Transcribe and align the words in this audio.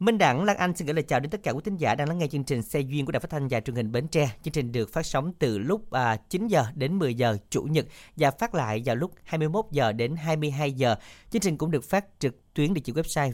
Minh 0.00 0.18
Đẳng, 0.18 0.44
Lan 0.44 0.56
Anh 0.56 0.76
xin 0.76 0.86
gửi 0.86 0.94
lời 0.94 1.02
chào 1.02 1.20
đến 1.20 1.30
tất 1.30 1.42
cả 1.42 1.50
quý 1.50 1.60
thính 1.64 1.76
giả 1.76 1.94
đang 1.94 2.08
lắng 2.08 2.18
nghe 2.18 2.26
chương 2.26 2.44
trình 2.44 2.62
Xe 2.62 2.80
duyên 2.80 3.06
của 3.06 3.12
Đài 3.12 3.20
Phát 3.20 3.30
thanh 3.30 3.48
và 3.48 3.60
Truyền 3.60 3.76
hình 3.76 3.92
Bến 3.92 4.08
Tre. 4.08 4.30
Chương 4.42 4.52
trình 4.52 4.72
được 4.72 4.92
phát 4.92 5.06
sóng 5.06 5.32
từ 5.38 5.58
lúc 5.58 5.90
à, 5.90 6.16
9 6.30 6.48
giờ 6.48 6.64
đến 6.74 6.98
10 6.98 7.14
giờ 7.14 7.36
chủ 7.50 7.62
nhật 7.62 7.86
và 8.16 8.30
phát 8.30 8.54
lại 8.54 8.82
vào 8.84 8.96
lúc 8.96 9.12
21 9.24 9.64
giờ 9.70 9.92
đến 9.92 10.16
22 10.16 10.72
giờ. 10.72 10.96
Chương 11.30 11.42
trình 11.42 11.56
cũng 11.56 11.70
được 11.70 11.84
phát 11.84 12.04
trực 12.18 12.54
tuyến 12.54 12.74
địa 12.74 12.80
chỉ 12.84 12.92
website 12.92 13.32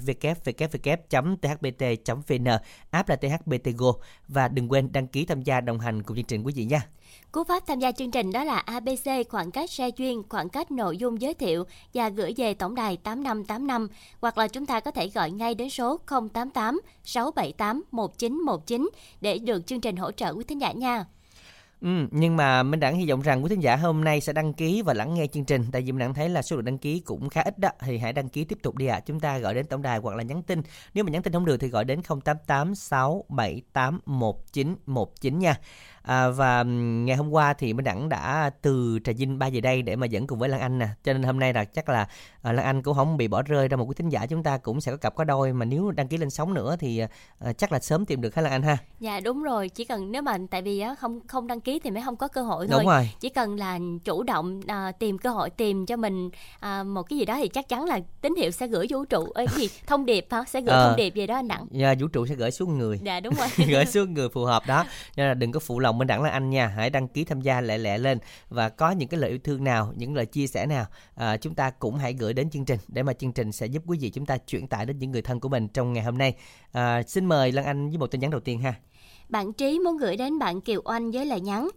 www.thbt.vn, 1.08 2.44
app 2.90 3.08
là 3.08 3.16
thbtgo 3.16 3.92
và 4.28 4.48
đừng 4.48 4.72
quên 4.72 4.92
đăng 4.92 5.06
ký 5.06 5.26
tham 5.26 5.42
gia 5.42 5.60
đồng 5.60 5.78
hành 5.78 6.02
cùng 6.02 6.16
chương 6.16 6.26
trình 6.26 6.42
quý 6.42 6.52
vị 6.56 6.64
nha. 6.64 6.86
Cú 7.36 7.44
pháp 7.44 7.66
tham 7.66 7.78
gia 7.78 7.92
chương 7.92 8.10
trình 8.10 8.32
đó 8.32 8.44
là 8.44 8.58
ABC 8.58 9.28
khoảng 9.28 9.50
cách 9.50 9.70
xe 9.70 9.90
chuyên 9.90 10.22
khoảng 10.28 10.48
cách 10.48 10.70
nội 10.70 10.96
dung 10.96 11.20
giới 11.20 11.34
thiệu 11.34 11.64
và 11.94 12.08
gửi 12.08 12.34
về 12.36 12.54
tổng 12.54 12.74
đài 12.74 12.96
8585 12.96 13.88
hoặc 14.20 14.38
là 14.38 14.48
chúng 14.48 14.66
ta 14.66 14.80
có 14.80 14.90
thể 14.90 15.08
gọi 15.08 15.30
ngay 15.30 15.54
đến 15.54 15.70
số 15.70 16.00
088 16.32 16.80
678 17.04 17.82
1919 17.90 18.90
để 19.20 19.38
được 19.38 19.66
chương 19.66 19.80
trình 19.80 19.96
hỗ 19.96 20.12
trợ 20.12 20.34
quý 20.34 20.44
thính 20.44 20.60
giả 20.60 20.72
nha. 20.72 21.04
Ừ, 21.80 21.88
nhưng 22.10 22.36
mà 22.36 22.62
Minh 22.62 22.80
Đẳng 22.80 22.96
hy 22.96 23.10
vọng 23.10 23.20
rằng 23.20 23.44
quý 23.44 23.48
thính 23.48 23.62
giả 23.62 23.76
hôm 23.76 24.04
nay 24.04 24.20
sẽ 24.20 24.32
đăng 24.32 24.52
ký 24.52 24.82
và 24.82 24.94
lắng 24.94 25.14
nghe 25.14 25.26
chương 25.26 25.44
trình 25.44 25.64
tại 25.72 25.82
vì 25.82 25.92
Minh 25.92 25.98
Đẳng 25.98 26.14
thấy 26.14 26.28
là 26.28 26.42
số 26.42 26.56
lượng 26.56 26.64
đăng 26.64 26.78
ký 26.78 27.00
cũng 27.00 27.28
khá 27.28 27.40
ít 27.40 27.58
đó 27.58 27.68
thì 27.80 27.98
hãy 27.98 28.12
đăng 28.12 28.28
ký 28.28 28.44
tiếp 28.44 28.58
tục 28.62 28.76
đi 28.76 28.86
ạ. 28.86 29.00
Chúng 29.00 29.20
ta 29.20 29.38
gọi 29.38 29.54
đến 29.54 29.66
tổng 29.66 29.82
đài 29.82 29.98
hoặc 29.98 30.16
là 30.16 30.22
nhắn 30.22 30.42
tin. 30.42 30.62
Nếu 30.94 31.04
mà 31.04 31.10
nhắn 31.10 31.22
tin 31.22 31.32
không 31.32 31.44
được 31.44 31.56
thì 31.56 31.68
gọi 31.68 31.84
đến 31.84 32.00
088 32.24 32.74
678 32.74 34.00
1919 34.06 35.38
nha. 35.38 35.60
À, 36.06 36.28
và 36.28 36.62
ngày 37.04 37.16
hôm 37.16 37.30
qua 37.30 37.52
thì 37.54 37.72
Minh 37.72 37.84
Đẳng 37.84 38.08
đã 38.08 38.50
từ 38.62 38.98
Trà 39.04 39.12
Vinh 39.12 39.38
bay 39.38 39.50
về 39.50 39.60
đây 39.60 39.82
để 39.82 39.96
mà 39.96 40.06
dẫn 40.06 40.26
cùng 40.26 40.38
với 40.38 40.48
Lan 40.48 40.60
Anh 40.60 40.78
nè. 40.78 40.88
Cho 41.04 41.12
nên 41.12 41.22
hôm 41.22 41.38
nay 41.38 41.52
là 41.52 41.64
chắc 41.64 41.88
là 41.88 42.08
à, 42.42 42.52
Lan 42.52 42.64
Anh 42.66 42.82
cũng 42.82 42.94
không 42.94 43.16
bị 43.16 43.28
bỏ 43.28 43.42
rơi 43.42 43.68
ra 43.68 43.76
một 43.76 43.84
quý 43.88 43.94
thính 43.96 44.08
giả 44.08 44.26
chúng 44.26 44.42
ta 44.42 44.58
cũng 44.58 44.80
sẽ 44.80 44.92
có 44.92 44.96
cặp 44.96 45.14
có 45.14 45.24
đôi 45.24 45.52
mà 45.52 45.64
nếu 45.64 45.90
đăng 45.90 46.08
ký 46.08 46.16
lên 46.16 46.30
sóng 46.30 46.54
nữa 46.54 46.76
thì 46.78 46.98
à, 47.38 47.52
chắc 47.52 47.72
là 47.72 47.80
sớm 47.80 48.06
tìm 48.06 48.20
được 48.20 48.34
hả 48.34 48.42
Lan 48.42 48.52
Anh 48.52 48.62
ha. 48.62 48.76
Dạ 49.00 49.20
đúng 49.20 49.42
rồi, 49.42 49.68
chỉ 49.68 49.84
cần 49.84 50.12
nếu 50.12 50.22
mà 50.22 50.38
tại 50.50 50.62
vì 50.62 50.80
á 50.80 50.94
không 50.94 51.20
không 51.26 51.46
đăng 51.46 51.60
ký 51.60 51.78
thì 51.84 51.90
mới 51.90 52.02
không 52.02 52.16
có 52.16 52.28
cơ 52.28 52.42
hội 52.42 52.68
thôi. 52.68 52.80
Đúng 52.82 52.90
rồi. 52.92 53.10
Chỉ 53.20 53.28
cần 53.28 53.56
là 53.56 53.78
chủ 54.04 54.22
động 54.22 54.60
à, 54.66 54.92
tìm 54.92 55.18
cơ 55.18 55.30
hội 55.30 55.50
tìm 55.50 55.86
cho 55.86 55.96
mình 55.96 56.30
à, 56.60 56.82
một 56.82 57.02
cái 57.02 57.18
gì 57.18 57.24
đó 57.24 57.36
thì 57.38 57.48
chắc 57.48 57.68
chắn 57.68 57.84
là 57.84 58.00
tín 58.20 58.34
hiệu 58.36 58.50
sẽ 58.50 58.66
gửi 58.66 58.86
vũ 58.90 59.04
trụ 59.04 59.24
ơi 59.30 59.46
cái 59.46 59.56
gì 59.60 59.68
thông 59.86 60.06
điệp 60.06 60.26
hả? 60.30 60.44
Sẽ 60.46 60.60
gửi 60.60 60.74
Ờ. 60.76 60.88
thông 60.88 60.96
điệp 60.96 61.12
về 61.16 61.26
đó 61.26 61.34
anh 61.34 61.48
Đặng. 61.48 61.66
Dạ, 61.70 61.94
vũ 62.00 62.06
trụ 62.08 62.26
sẽ 62.26 62.34
gửi 62.34 62.50
xuống 62.50 62.78
người. 62.78 63.00
Dạ 63.02 63.20
đúng 63.20 63.34
rồi. 63.34 63.48
gửi 63.68 63.86
xuống 63.86 64.14
người 64.14 64.28
phù 64.28 64.44
hợp 64.44 64.62
đó 64.66 64.84
nên 65.16 65.28
là 65.28 65.34
đừng 65.34 65.52
có 65.52 65.60
phụ 65.60 65.78
lòng 65.80 65.95
Minh 65.98 66.08
Đẳng 66.08 66.22
là 66.22 66.30
anh 66.30 66.50
nha 66.50 66.66
hãy 66.66 66.90
đăng 66.90 67.08
ký 67.08 67.24
tham 67.24 67.40
gia 67.40 67.60
lẹ 67.60 67.78
lẹ 67.78 67.98
lên 67.98 68.18
và 68.48 68.68
có 68.68 68.90
những 68.90 69.08
cái 69.08 69.20
lời 69.20 69.30
yêu 69.30 69.38
thương 69.44 69.64
nào 69.64 69.92
những 69.96 70.14
lời 70.14 70.26
chia 70.26 70.46
sẻ 70.46 70.66
nào 70.66 70.86
à, 71.14 71.36
chúng 71.36 71.54
ta 71.54 71.70
cũng 71.70 71.96
hãy 71.96 72.12
gửi 72.12 72.32
đến 72.32 72.50
chương 72.50 72.64
trình 72.64 72.78
để 72.88 73.02
mà 73.02 73.12
chương 73.12 73.32
trình 73.32 73.52
sẽ 73.52 73.66
giúp 73.66 73.82
quý 73.86 73.98
vị 74.00 74.10
chúng 74.10 74.26
ta 74.26 74.38
chuyển 74.38 74.66
tải 74.66 74.86
đến 74.86 74.98
những 74.98 75.12
người 75.12 75.22
thân 75.22 75.40
của 75.40 75.48
mình 75.48 75.68
trong 75.68 75.92
ngày 75.92 76.04
hôm 76.04 76.18
nay 76.18 76.34
à, 76.72 77.02
xin 77.02 77.26
mời 77.26 77.52
Lan 77.52 77.64
Anh 77.64 77.88
với 77.88 77.98
một 77.98 78.06
tin 78.06 78.20
nhắn 78.20 78.30
đầu 78.30 78.40
tiên 78.40 78.60
ha 78.60 78.74
Bạn 79.28 79.52
Trí 79.52 79.78
muốn 79.78 79.96
gửi 79.96 80.16
đến 80.16 80.38
bạn 80.38 80.60
Kiều 80.60 80.80
Oanh 80.84 81.10
với 81.10 81.26
lời 81.26 81.40
nhắn. 81.40 81.68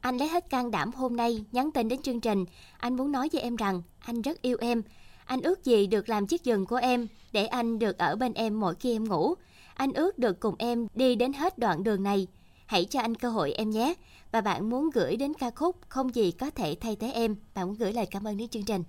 Anh 0.00 0.16
lấy 0.16 0.28
hết 0.28 0.50
can 0.50 0.70
đảm 0.70 0.92
hôm 0.92 1.16
nay 1.16 1.44
nhắn 1.52 1.70
tin 1.70 1.88
đến 1.88 2.02
chương 2.02 2.20
trình. 2.20 2.44
Anh 2.78 2.96
muốn 2.96 3.12
nói 3.12 3.28
với 3.32 3.42
em 3.42 3.56
rằng 3.56 3.82
anh 4.00 4.22
rất 4.22 4.42
yêu 4.42 4.56
em. 4.60 4.82
Anh 5.24 5.42
ước 5.42 5.64
gì 5.64 5.86
được 5.86 6.08
làm 6.08 6.26
chiếc 6.26 6.44
giường 6.44 6.66
của 6.66 6.76
em 6.76 7.06
để 7.32 7.46
anh 7.46 7.78
được 7.78 7.98
ở 7.98 8.16
bên 8.16 8.32
em 8.32 8.60
mỗi 8.60 8.74
khi 8.74 8.92
em 8.92 9.08
ngủ. 9.08 9.34
Anh 9.74 9.92
ước 9.92 10.18
được 10.18 10.40
cùng 10.40 10.54
em 10.58 10.86
đi 10.94 11.14
đến 11.14 11.32
hết 11.32 11.58
đoạn 11.58 11.84
đường 11.84 12.02
này. 12.02 12.26
Hãy 12.68 12.84
cho 12.84 13.00
anh 13.00 13.14
cơ 13.14 13.30
hội 13.30 13.52
em 13.52 13.70
nhé. 13.70 13.94
Và 14.32 14.40
bạn 14.40 14.70
muốn 14.70 14.90
gửi 14.90 15.16
đến 15.16 15.34
ca 15.34 15.50
khúc 15.50 15.76
Không 15.88 16.14
gì 16.14 16.30
có 16.30 16.50
thể 16.50 16.76
thay 16.80 16.96
thế 16.96 17.10
em. 17.10 17.36
Bạn 17.54 17.66
muốn 17.66 17.76
gửi 17.76 17.92
lời 17.92 18.06
cảm 18.10 18.24
ơn 18.24 18.36
đến 18.36 18.48
chương 18.48 18.64
trình. 18.64 18.84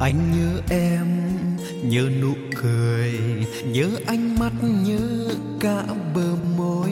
Anh 0.00 0.32
nhớ 0.32 0.60
em, 0.70 1.06
nhớ 1.82 2.08
nụ 2.20 2.32
cười, 2.62 3.20
nhớ 3.64 3.90
ánh 4.06 4.38
mắt, 4.38 4.52
nhớ 4.62 5.28
cả 5.60 5.82
bờ 6.14 6.34
môi, 6.56 6.90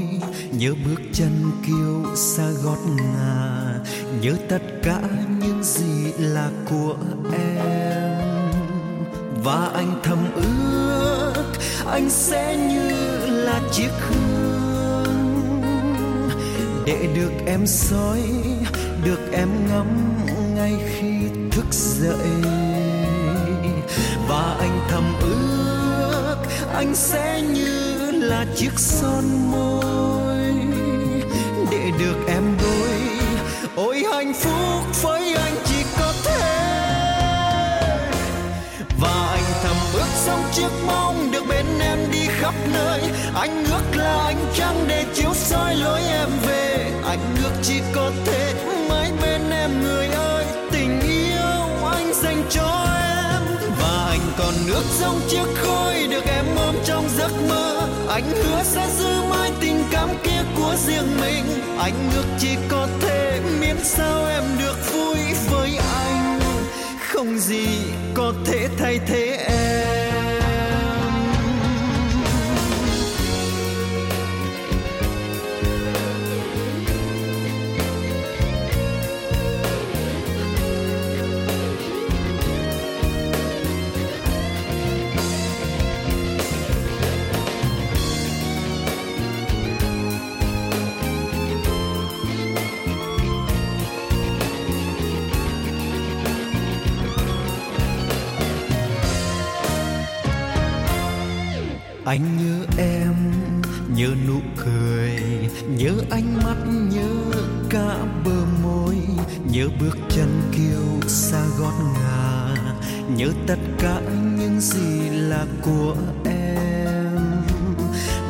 nhớ 0.52 0.74
bước 0.84 1.00
chân 1.12 1.50
kiêu 1.66 2.16
xa 2.16 2.50
gót 2.64 2.78
ngà, 2.96 3.74
nhớ 4.20 4.34
tất 4.48 4.62
cả 4.82 5.00
những 5.40 5.64
gì 5.64 6.12
là 6.18 6.50
của 6.70 6.96
em. 7.32 8.18
Và 9.44 9.70
anh 9.74 10.00
thầm 10.02 10.18
ước, 10.34 11.44
anh 11.86 12.10
sẽ 12.10 12.68
như 12.70 12.90
là 13.26 13.60
chiếc 13.72 13.90
hương. 14.08 15.62
Để 16.86 17.08
được 17.14 17.32
em 17.46 17.66
soi, 17.66 18.22
được 19.04 19.20
em 19.32 19.48
ngắm 19.68 19.86
ngay 20.54 20.74
khi 20.94 21.10
thức 21.50 21.66
dậy 21.70 22.57
thầm 24.98 25.14
ước, 25.20 26.36
anh 26.74 26.94
sẽ 26.94 27.42
như 27.42 28.10
là 28.10 28.46
chiếc 28.56 28.70
son 28.76 29.50
môi. 29.50 30.36
Để 31.70 31.90
được 31.98 32.16
em 32.28 32.42
đôi 32.62 32.98
ôi 33.76 34.04
hạnh 34.12 34.32
phúc 34.34 35.02
với 35.02 35.34
anh 35.34 35.54
chỉ 35.64 35.82
có 35.98 36.12
thế. 36.24 36.40
Và 39.00 39.28
anh 39.30 39.44
thầm 39.62 39.76
ước 39.92 40.08
sống 40.14 40.42
chiếc 40.52 40.70
mong 40.86 41.30
được 41.32 41.42
bên 41.48 41.66
em 41.80 41.98
đi 42.12 42.26
khắp 42.40 42.54
nơi. 42.72 43.00
Anh 43.34 43.64
ước 43.64 43.96
là 43.96 44.24
anh 44.24 44.44
trăng 44.54 44.84
để 44.88 45.04
chiếu 45.14 45.30
soi 45.34 45.74
lối 45.74 46.00
em 46.00 46.28
về. 46.46 46.90
Anh 47.04 47.36
ước 47.44 47.52
chỉ 47.62 47.80
có 47.94 48.10
thể 48.26 48.54
mãi 48.88 49.10
bên 49.22 49.50
em, 49.50 49.82
người 49.82 50.06
ơi. 50.06 50.44
Nước 54.68 54.74
còn 54.74 54.84
giống 55.00 55.20
chiếc 55.28 55.46
khói 55.54 56.06
được 56.10 56.24
em 56.26 56.44
ôm 56.56 56.74
trong 56.84 57.08
giấc 57.08 57.30
mơ. 57.48 57.88
Anh 58.08 58.30
hứa 58.30 58.62
sẽ 58.62 58.88
giữ 58.98 59.22
mãi 59.30 59.52
tình 59.60 59.84
cảm 59.90 60.08
kia 60.22 60.42
của 60.56 60.74
riêng 60.86 61.20
mình. 61.20 61.44
Anh 61.78 62.10
ước 62.14 62.24
chỉ 62.38 62.56
có 62.68 62.88
thể 63.00 63.40
miễn 63.60 63.76
sao 63.84 64.26
em 64.26 64.42
được 64.58 64.92
vui 64.92 65.18
với 65.50 65.76
anh. 65.76 66.40
Không 67.08 67.38
gì 67.38 67.66
có 68.14 68.32
thể 68.44 68.68
thay 68.78 69.00
thế 69.06 69.37
anh 102.08 102.36
nhớ 102.36 102.66
em 102.78 103.14
nhớ 103.94 104.08
nụ 104.28 104.40
cười 104.56 105.16
nhớ 105.68 105.92
ánh 106.10 106.36
mắt 106.44 106.56
nhớ 106.92 107.38
cả 107.70 107.96
bờ 108.24 108.44
môi 108.62 108.96
nhớ 109.50 109.68
bước 109.80 109.98
chân 110.08 110.42
kiêu 110.52 111.08
xa 111.08 111.42
gót 111.58 111.72
ngà 111.94 112.54
nhớ 113.16 113.28
tất 113.46 113.58
cả 113.78 114.00
những 114.38 114.60
gì 114.60 115.08
là 115.10 115.46
của 115.62 115.96
em. 116.24 117.16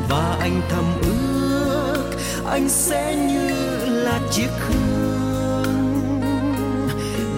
Và 0.08 0.36
anh 0.40 0.60
thầm 0.70 0.84
ước 1.02 2.10
anh 2.46 2.68
sẽ 2.68 3.16
như 3.16 3.50
là 3.86 4.20
chiếc 4.30 4.50
hương. 4.58 6.08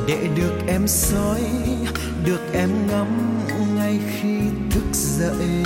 Để 0.06 0.28
được 0.36 0.54
em 0.66 0.88
soi, 0.88 1.42
được 2.24 2.40
em 2.52 2.70
ngắm 2.88 3.38
ngay 3.76 4.00
khi 4.20 4.38
thức 4.70 4.84
dậy 4.92 5.64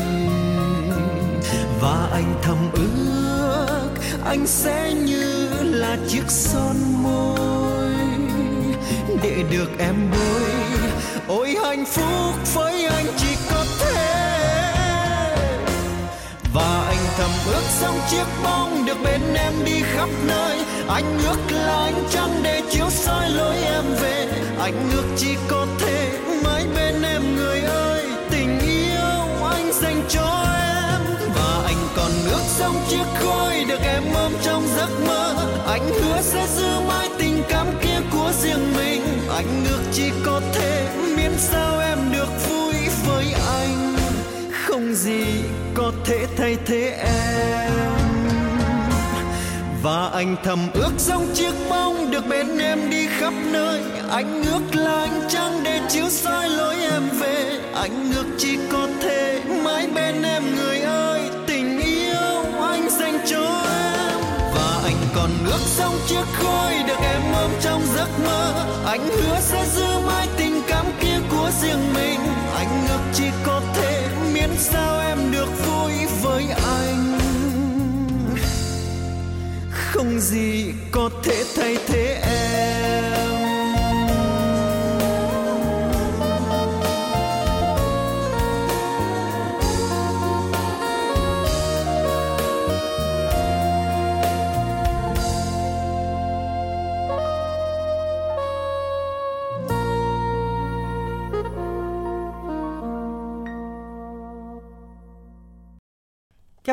và 1.84 2.08
anh 2.12 2.34
thầm 2.42 2.56
ước 2.72 3.90
anh 4.25 4.46
sẽ 4.46 4.92
như 4.94 5.48
là 5.62 5.96
chiếc 6.08 6.25
son 6.28 6.76
môi 7.02 7.90
để 9.22 9.44
được 9.50 9.70
em 9.78 9.94
bôi 10.10 10.50
ôi 11.28 11.56
hạnh 11.64 11.84
phúc 11.84 12.34
với 12.54 12.86
anh 12.86 13.06
chỉ 13.16 13.36
có 13.50 13.64
thế. 13.81 14.25
Và 16.54 16.84
anh 16.88 17.04
thầm 17.19 17.31
ước 17.46 17.62
xong 17.81 17.98
chiếc 18.10 18.26
bóng 18.44 18.84
được 18.87 18.96
bên 19.04 19.20
em 19.34 19.52
đi 19.64 19.82
khắp 19.82 20.08
nơi. 20.26 20.58
Anh 20.88 21.19
ước 21.28 21.38
là 21.50 21.84
anh 21.84 22.04
trăng 22.10 22.40
để 22.42 22.62
chiếu 22.70 22.90
soi 22.90 23.30
lối 23.30 23.56
em 23.56 23.84
về. 24.00 24.26
Anh 24.58 24.90
ước 24.92 25.04
chỉ 25.16 25.37
có 25.48 25.66
thế 25.78 25.83
sống 32.58 32.76
chiếc 32.88 33.04
khói 33.14 33.64
được 33.68 33.80
em 33.84 34.02
ôm 34.14 34.32
trong 34.42 34.62
giấc 34.76 34.88
mơ. 35.06 35.34
Anh 35.66 35.88
hứa 35.88 36.20
sẽ 36.22 36.46
giữ 36.56 36.80
mãi 36.88 37.08
tình 37.18 37.42
cảm 37.48 37.66
kia 37.82 38.00
của 38.12 38.32
riêng 38.42 38.72
mình. 38.76 39.02
Anh 39.34 39.64
ước 39.70 39.80
chỉ 39.92 40.10
có 40.26 40.40
thể 40.54 40.88
miễn 41.16 41.32
sao 41.38 41.78
em 41.78 41.98
được 42.12 42.28
vui 42.48 42.74
với 43.06 43.26
anh. 43.58 43.96
Không 44.52 44.94
gì 44.94 45.24
có 45.74 45.92
thể 46.04 46.26
thay 46.36 46.56
thế 46.66 46.90
em. 47.04 47.72
Và 49.82 50.10
anh 50.12 50.36
thầm 50.44 50.58
ước 50.74 50.92
giống 50.98 51.26
chiếc 51.34 51.52
bóng 51.70 52.10
được 52.10 52.26
bên 52.28 52.58
em 52.58 52.90
đi 52.90 53.06
khắp 53.06 53.34
nơi. 53.52 53.80
Anh 54.10 54.44
ước 54.44 54.80
là 54.80 55.00
anh 55.00 55.20
trăng 55.28 55.60
để 55.64 55.80
chiếu 55.88 56.08
soi 56.10 56.48
lối 56.48 56.74
em 56.74 57.02
về. 57.20 57.60
Anh 57.74 58.12
ước 58.16 58.26
chỉ 58.38 58.58
có 58.72 58.88
thể 59.02 59.40
mãi 59.64 59.86
bên 59.94 60.22
em 60.22 60.56
người 60.56 60.74
cho 63.26 63.62
em. 63.82 64.21
Và 64.55 64.81
anh 64.85 64.97
còn 65.15 65.31
ước 65.44 65.61
giống 65.76 65.99
chiếc 66.06 66.25
khói 66.32 66.75
được 66.87 66.99
em 67.03 67.23
ôm 67.32 67.50
trong 67.61 67.82
giấc 67.97 68.09
mơ. 68.25 68.67
Anh 68.87 69.09
hứa 69.09 69.41
sẽ 69.41 69.67
giữ 69.75 70.00
mãi 70.06 70.29
tình 70.37 70.62
cảm 70.69 70.87
kia 71.00 71.19
của 71.31 71.50
riêng 71.62 71.94
mình. 71.94 72.21
Anh 72.55 72.87
ước 72.88 73.00
chỉ 73.15 73.25
có 73.44 73.61
thể 73.75 74.09
miễn 74.32 74.50
sao 74.59 75.00
em 75.00 75.32
được 75.32 75.49
vui 75.67 75.93
với 76.23 76.44
anh. 76.81 77.19
Không 79.71 80.21
gì 80.21 80.73
có 80.91 81.11
thể 81.25 81.44
thay 81.56 81.76
thế 81.87 82.21
em. 82.23 83.24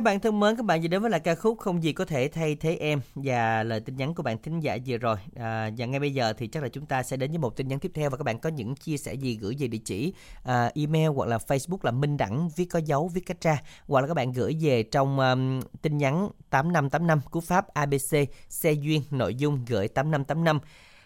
Các 0.01 0.05
bạn 0.05 0.19
thân 0.19 0.39
mến, 0.39 0.55
các 0.55 0.65
bạn 0.65 0.81
vừa 0.81 0.87
đến 0.87 1.01
với 1.01 1.11
lại 1.11 1.19
ca 1.19 1.35
khúc 1.35 1.59
Không 1.59 1.83
gì 1.83 1.93
có 1.93 2.05
thể 2.05 2.27
thay 2.27 2.55
thế 2.55 2.77
em 2.79 3.01
và 3.15 3.63
lời 3.63 3.79
tin 3.79 3.95
nhắn 3.95 4.13
của 4.13 4.23
bạn 4.23 4.37
thính 4.41 4.59
giả 4.59 4.77
vừa 4.85 4.97
rồi. 4.97 5.17
À, 5.35 5.69
và 5.77 5.85
ngay 5.85 5.99
bây 5.99 6.13
giờ 6.13 6.33
thì 6.33 6.47
chắc 6.47 6.63
là 6.63 6.69
chúng 6.69 6.85
ta 6.85 7.03
sẽ 7.03 7.17
đến 7.17 7.31
với 7.31 7.37
một 7.37 7.57
tin 7.57 7.67
nhắn 7.67 7.79
tiếp 7.79 7.91
theo 7.93 8.09
và 8.09 8.17
các 8.17 8.23
bạn 8.23 8.39
có 8.39 8.49
những 8.49 8.75
chia 8.75 8.97
sẻ 8.97 9.13
gì 9.13 9.37
gửi 9.41 9.55
về 9.59 9.67
địa 9.67 9.77
chỉ 9.85 10.13
à, 10.43 10.71
email 10.75 11.07
hoặc 11.07 11.29
là 11.29 11.37
Facebook 11.37 11.77
là 11.81 11.91
Minh 11.91 12.17
Đẳng 12.17 12.49
viết 12.55 12.65
có 12.65 12.79
dấu 12.79 13.07
viết 13.07 13.25
cách 13.25 13.41
ra 13.41 13.61
hoặc 13.87 14.01
là 14.01 14.07
các 14.07 14.13
bạn 14.13 14.31
gửi 14.31 14.57
về 14.61 14.83
trong 14.83 15.19
um, 15.19 15.61
tin 15.81 15.97
nhắn 15.97 16.29
8585 16.49 17.21
cú 17.31 17.39
pháp 17.39 17.67
ABC 17.67 18.15
xe 18.49 18.71
duyên 18.71 19.01
nội 19.11 19.35
dung 19.35 19.65
gửi 19.67 19.87
8585 19.87 20.59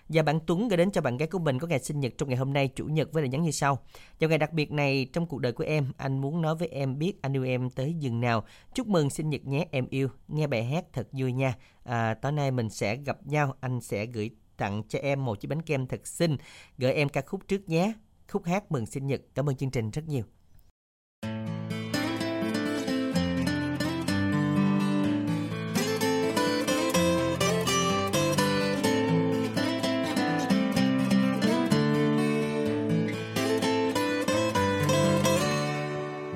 và 0.10 0.24
bạn 0.24 0.40
Tuấn 0.48 0.68
gửi 0.68 0.78
đến 0.78 0.92
cho 0.92 1.02
bạn 1.02 1.18
gái 1.18 1.28
của 1.28 1.40
mình 1.40 1.60
có 1.60 1.68
ngày 1.68 1.80
sinh 1.80 2.00
nhật 2.00 2.13
trong 2.18 2.30
ngày 2.30 2.38
hôm 2.38 2.54
nay 2.54 2.69
chủ 2.75 2.86
nhật 2.86 3.13
với 3.13 3.24
lời 3.24 3.30
nhắn 3.30 3.44
như 3.44 3.52
sau. 3.52 3.80
Trong 4.19 4.30
ngày 4.30 4.40
đặc 4.40 4.54
biệt 4.54 4.72
này 4.72 5.10
trong 5.13 5.28
cuộc 5.28 5.40
đời 5.40 5.52
của 5.52 5.63
em, 5.63 5.92
anh 5.98 6.22
muốn 6.22 6.42
nói 6.42 6.56
với 6.56 6.68
em 6.68 7.00
biết 7.00 7.22
anh 7.22 7.34
yêu 7.34 7.44
em 7.44 7.69
tới 7.69 7.94
dừng 8.00 8.22
nào. 8.22 8.46
Chúc 8.74 8.88
mừng 8.88 9.10
sinh 9.10 9.30
nhật 9.30 9.46
nhé 9.46 9.66
em 9.72 9.88
yêu. 9.90 10.10
Nghe 10.28 10.48
bài 10.48 10.63
hát 10.63 10.86
thật 10.94 11.07
vui 11.12 11.31
nha. 11.31 11.56
À, 11.84 12.13
tối 12.13 12.31
nay 12.31 12.52
mình 12.52 12.69
sẽ 12.69 12.96
gặp 12.96 13.28
nhau, 13.28 13.56
anh 13.60 13.81
sẽ 13.81 14.06
gửi 14.06 14.30
tặng 14.57 14.84
cho 14.90 15.00
em 15.00 15.25
một 15.25 15.40
chiếc 15.40 15.48
bánh 15.48 15.62
kem 15.62 15.88
thật 15.88 16.08
xinh. 16.08 16.38
Gửi 16.78 16.94
em 16.94 17.10
ca 17.10 17.22
khúc 17.22 17.48
trước 17.48 17.69
nhé. 17.69 17.94
Khúc 18.31 18.46
hát 18.46 18.72
mừng 18.72 18.86
sinh 18.86 19.08
nhật. 19.08 19.22
Cảm 19.36 19.50
ơn 19.50 19.56
chương 19.56 19.72
trình 19.72 19.92
rất 19.92 20.08
nhiều. 20.08 20.24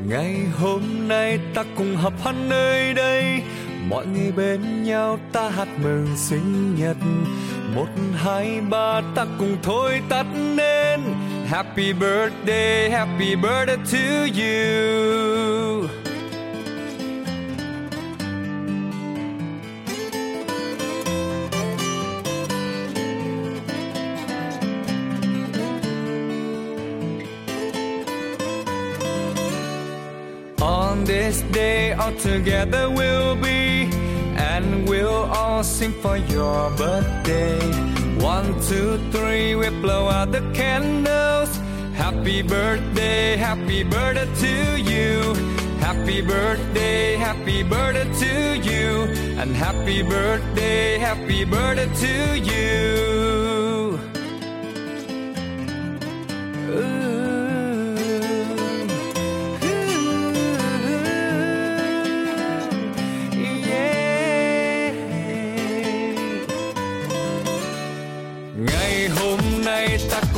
Ngày 0.10 0.46
hôm 0.60 1.08
nay 1.08 1.39
ta 1.54 1.63
cùng 1.75 1.96
họp 1.96 2.24
hắn 2.24 2.50
nơi 2.50 2.94
đây. 2.94 3.42
Mọi 3.89 4.06
người 4.06 4.32
bên 4.32 4.84
nhau 4.84 5.20
ta 5.32 5.50
hát 5.50 5.68
mừng 5.84 6.08
sinh 6.16 6.75
nhật. 6.75 6.98
Một, 7.75 7.88
hai, 8.16 8.62
ba, 8.70 9.01
ta 9.16 9.25
cùng 9.39 9.58
thôi 9.63 10.01
tắt 10.10 10.25
nên 10.56 11.00
happy 11.48 11.94
birthday 11.94 12.89
happy 12.89 13.36
birthday 13.36 13.78
to 13.92 14.42
you. 14.42 16.09
This 31.10 31.42
day, 31.51 31.92
all 31.94 32.13
together 32.18 32.88
we'll 32.88 33.36
be, 33.36 33.89
and 34.54 34.88
we'll 34.88 35.25
all 35.39 35.63
sing 35.63 35.92
for 36.04 36.18
your 36.18 36.70
birthday. 36.78 37.58
One, 38.22 38.48
two, 38.70 39.00
three, 39.12 39.56
we 39.56 39.70
blow 39.82 40.08
out 40.08 40.32
the 40.32 40.42
candles. 40.54 41.50
Happy 41.96 42.44
birthday, 42.44 43.36
happy 43.38 43.82
birthday 43.84 44.30
to 44.44 44.54
you. 44.92 45.34
Happy 45.80 46.22
birthday, 46.22 47.16
happy 47.16 47.63
birthday 47.63 48.08
to 48.24 48.34
you. 48.70 48.89
And 49.42 49.56
happy 49.56 50.04
birthday, 50.04 51.00
happy 51.00 51.44
birthday 51.44 51.89
to 52.04 52.13
you. 52.51 53.28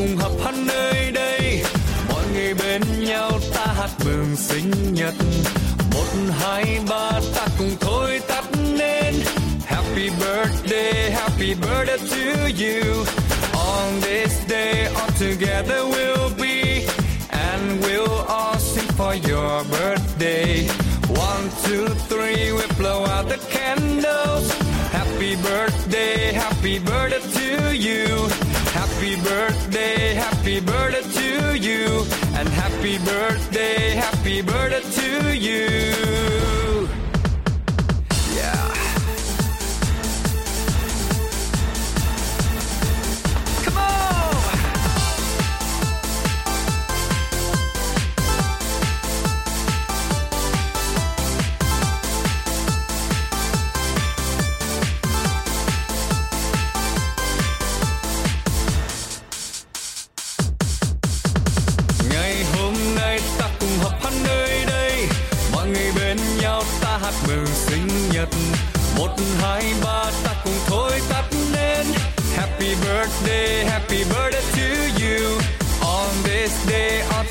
Cùng 0.01 0.17
hợp 0.17 0.31
hát 0.43 0.53
nơi 0.65 1.11
đây. 1.11 1.63
Mọi 2.09 2.23
người 2.33 2.53
bên 2.53 2.81
nhau 2.99 3.31
ta 3.53 3.65
hát 3.65 3.89
mừng 4.05 4.35
sinh 4.35 4.93
nhật. 4.93 5.13
Một, 5.93 6.05
hai, 6.39 6.79
ba 6.89 7.11
ta 7.35 7.47
cùng 7.57 7.75
thôi 7.79 8.21
tắt 8.27 8.43
nên 8.77 9.15
Happy 9.65 10.09
birthday, 10.09 11.11
happy 11.11 11.53
birthday 11.53 11.97
to 11.97 12.47
you. 12.63 13.05
On 13.53 14.01
this 14.01 14.49
day 14.49 14.85
all 14.95 15.11
together 15.19 15.85
we'll 15.91 16.29
be. 16.41 16.87
And 17.29 17.83
we'll 17.83 18.25
all 18.27 18.59
sing 18.59 18.89
for 18.97 19.13
your 19.29 19.63
birthday. 19.63 20.67
One, 21.09 21.49
two, 21.63 21.87
three, 22.09 22.51
we 22.53 22.63
blow 22.77 23.05
out 23.05 23.29
the 23.29 23.37
candles. 23.49 24.51
Happy 24.91 25.35
birthday, 25.35 26.33
happy 26.33 26.79
birthday 26.79 27.21
to 27.37 27.75
you. 27.75 28.50
Happy 29.01 29.15
birthday, 29.23 30.13
happy 30.13 30.59
birthday 30.59 31.01
to 31.01 31.57
you 31.57 32.05
and 32.35 32.47
happy 32.49 32.99
birthday, 32.99 33.95
happy 33.95 34.43
birthday 34.43 34.81
to 34.91 35.35
you. 35.35 36.60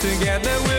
Together 0.00 0.69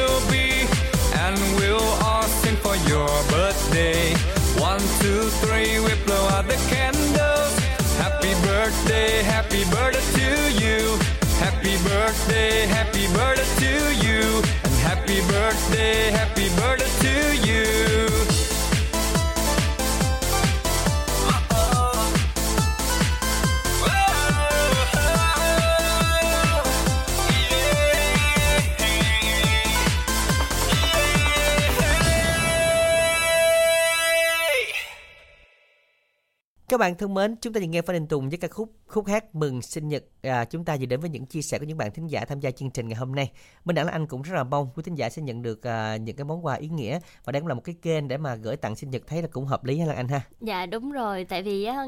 Các 36.71 36.77
bạn 36.77 36.95
thân 36.95 37.13
mến, 37.13 37.35
chúng 37.41 37.53
ta 37.53 37.59
vừa 37.59 37.67
nghe 37.67 37.81
Phan 37.81 37.93
Đình 37.93 38.07
Tùng 38.07 38.29
với 38.29 38.37
ca 38.37 38.47
khúc 38.47 38.71
khúc 38.87 39.07
hát 39.07 39.35
mừng 39.35 39.61
sinh 39.61 39.87
nhật. 39.87 40.03
À, 40.21 40.45
chúng 40.45 40.65
ta 40.65 40.77
vừa 40.79 40.85
đến 40.85 40.99
với 40.99 41.09
những 41.09 41.25
chia 41.25 41.41
sẻ 41.41 41.59
của 41.59 41.65
những 41.65 41.77
bạn 41.77 41.91
thính 41.91 42.07
giả 42.07 42.25
tham 42.25 42.39
gia 42.39 42.51
chương 42.51 42.69
trình 42.69 42.87
ngày 42.87 42.95
hôm 42.95 43.15
nay. 43.15 43.31
Minh 43.65 43.75
Đẳng 43.75 43.85
là 43.85 43.91
anh 43.91 44.07
cũng 44.07 44.21
rất 44.21 44.33
là 44.35 44.43
mong 44.43 44.69
quý 44.75 44.83
thính 44.83 44.95
giả 44.95 45.09
sẽ 45.09 45.21
nhận 45.21 45.41
được 45.41 45.67
à, 45.67 45.97
những 45.97 46.15
cái 46.15 46.25
món 46.25 46.45
quà 46.45 46.55
ý 46.55 46.67
nghĩa 46.67 46.99
và 47.25 47.31
đây 47.31 47.41
cũng 47.41 47.47
là 47.47 47.53
một 47.53 47.61
cái 47.63 47.75
kênh 47.81 48.07
để 48.07 48.17
mà 48.17 48.35
gửi 48.35 48.57
tặng 48.57 48.75
sinh 48.75 48.89
nhật 48.89 49.01
thấy 49.07 49.21
là 49.21 49.27
cũng 49.31 49.45
hợp 49.45 49.65
lý 49.65 49.79
ha 49.79 49.85
Lan 49.85 49.95
Anh 49.95 50.07
ha. 50.07 50.21
Dạ 50.41 50.65
đúng 50.65 50.91
rồi, 50.91 51.25
tại 51.29 51.43
vì 51.43 51.63
á, 51.63 51.85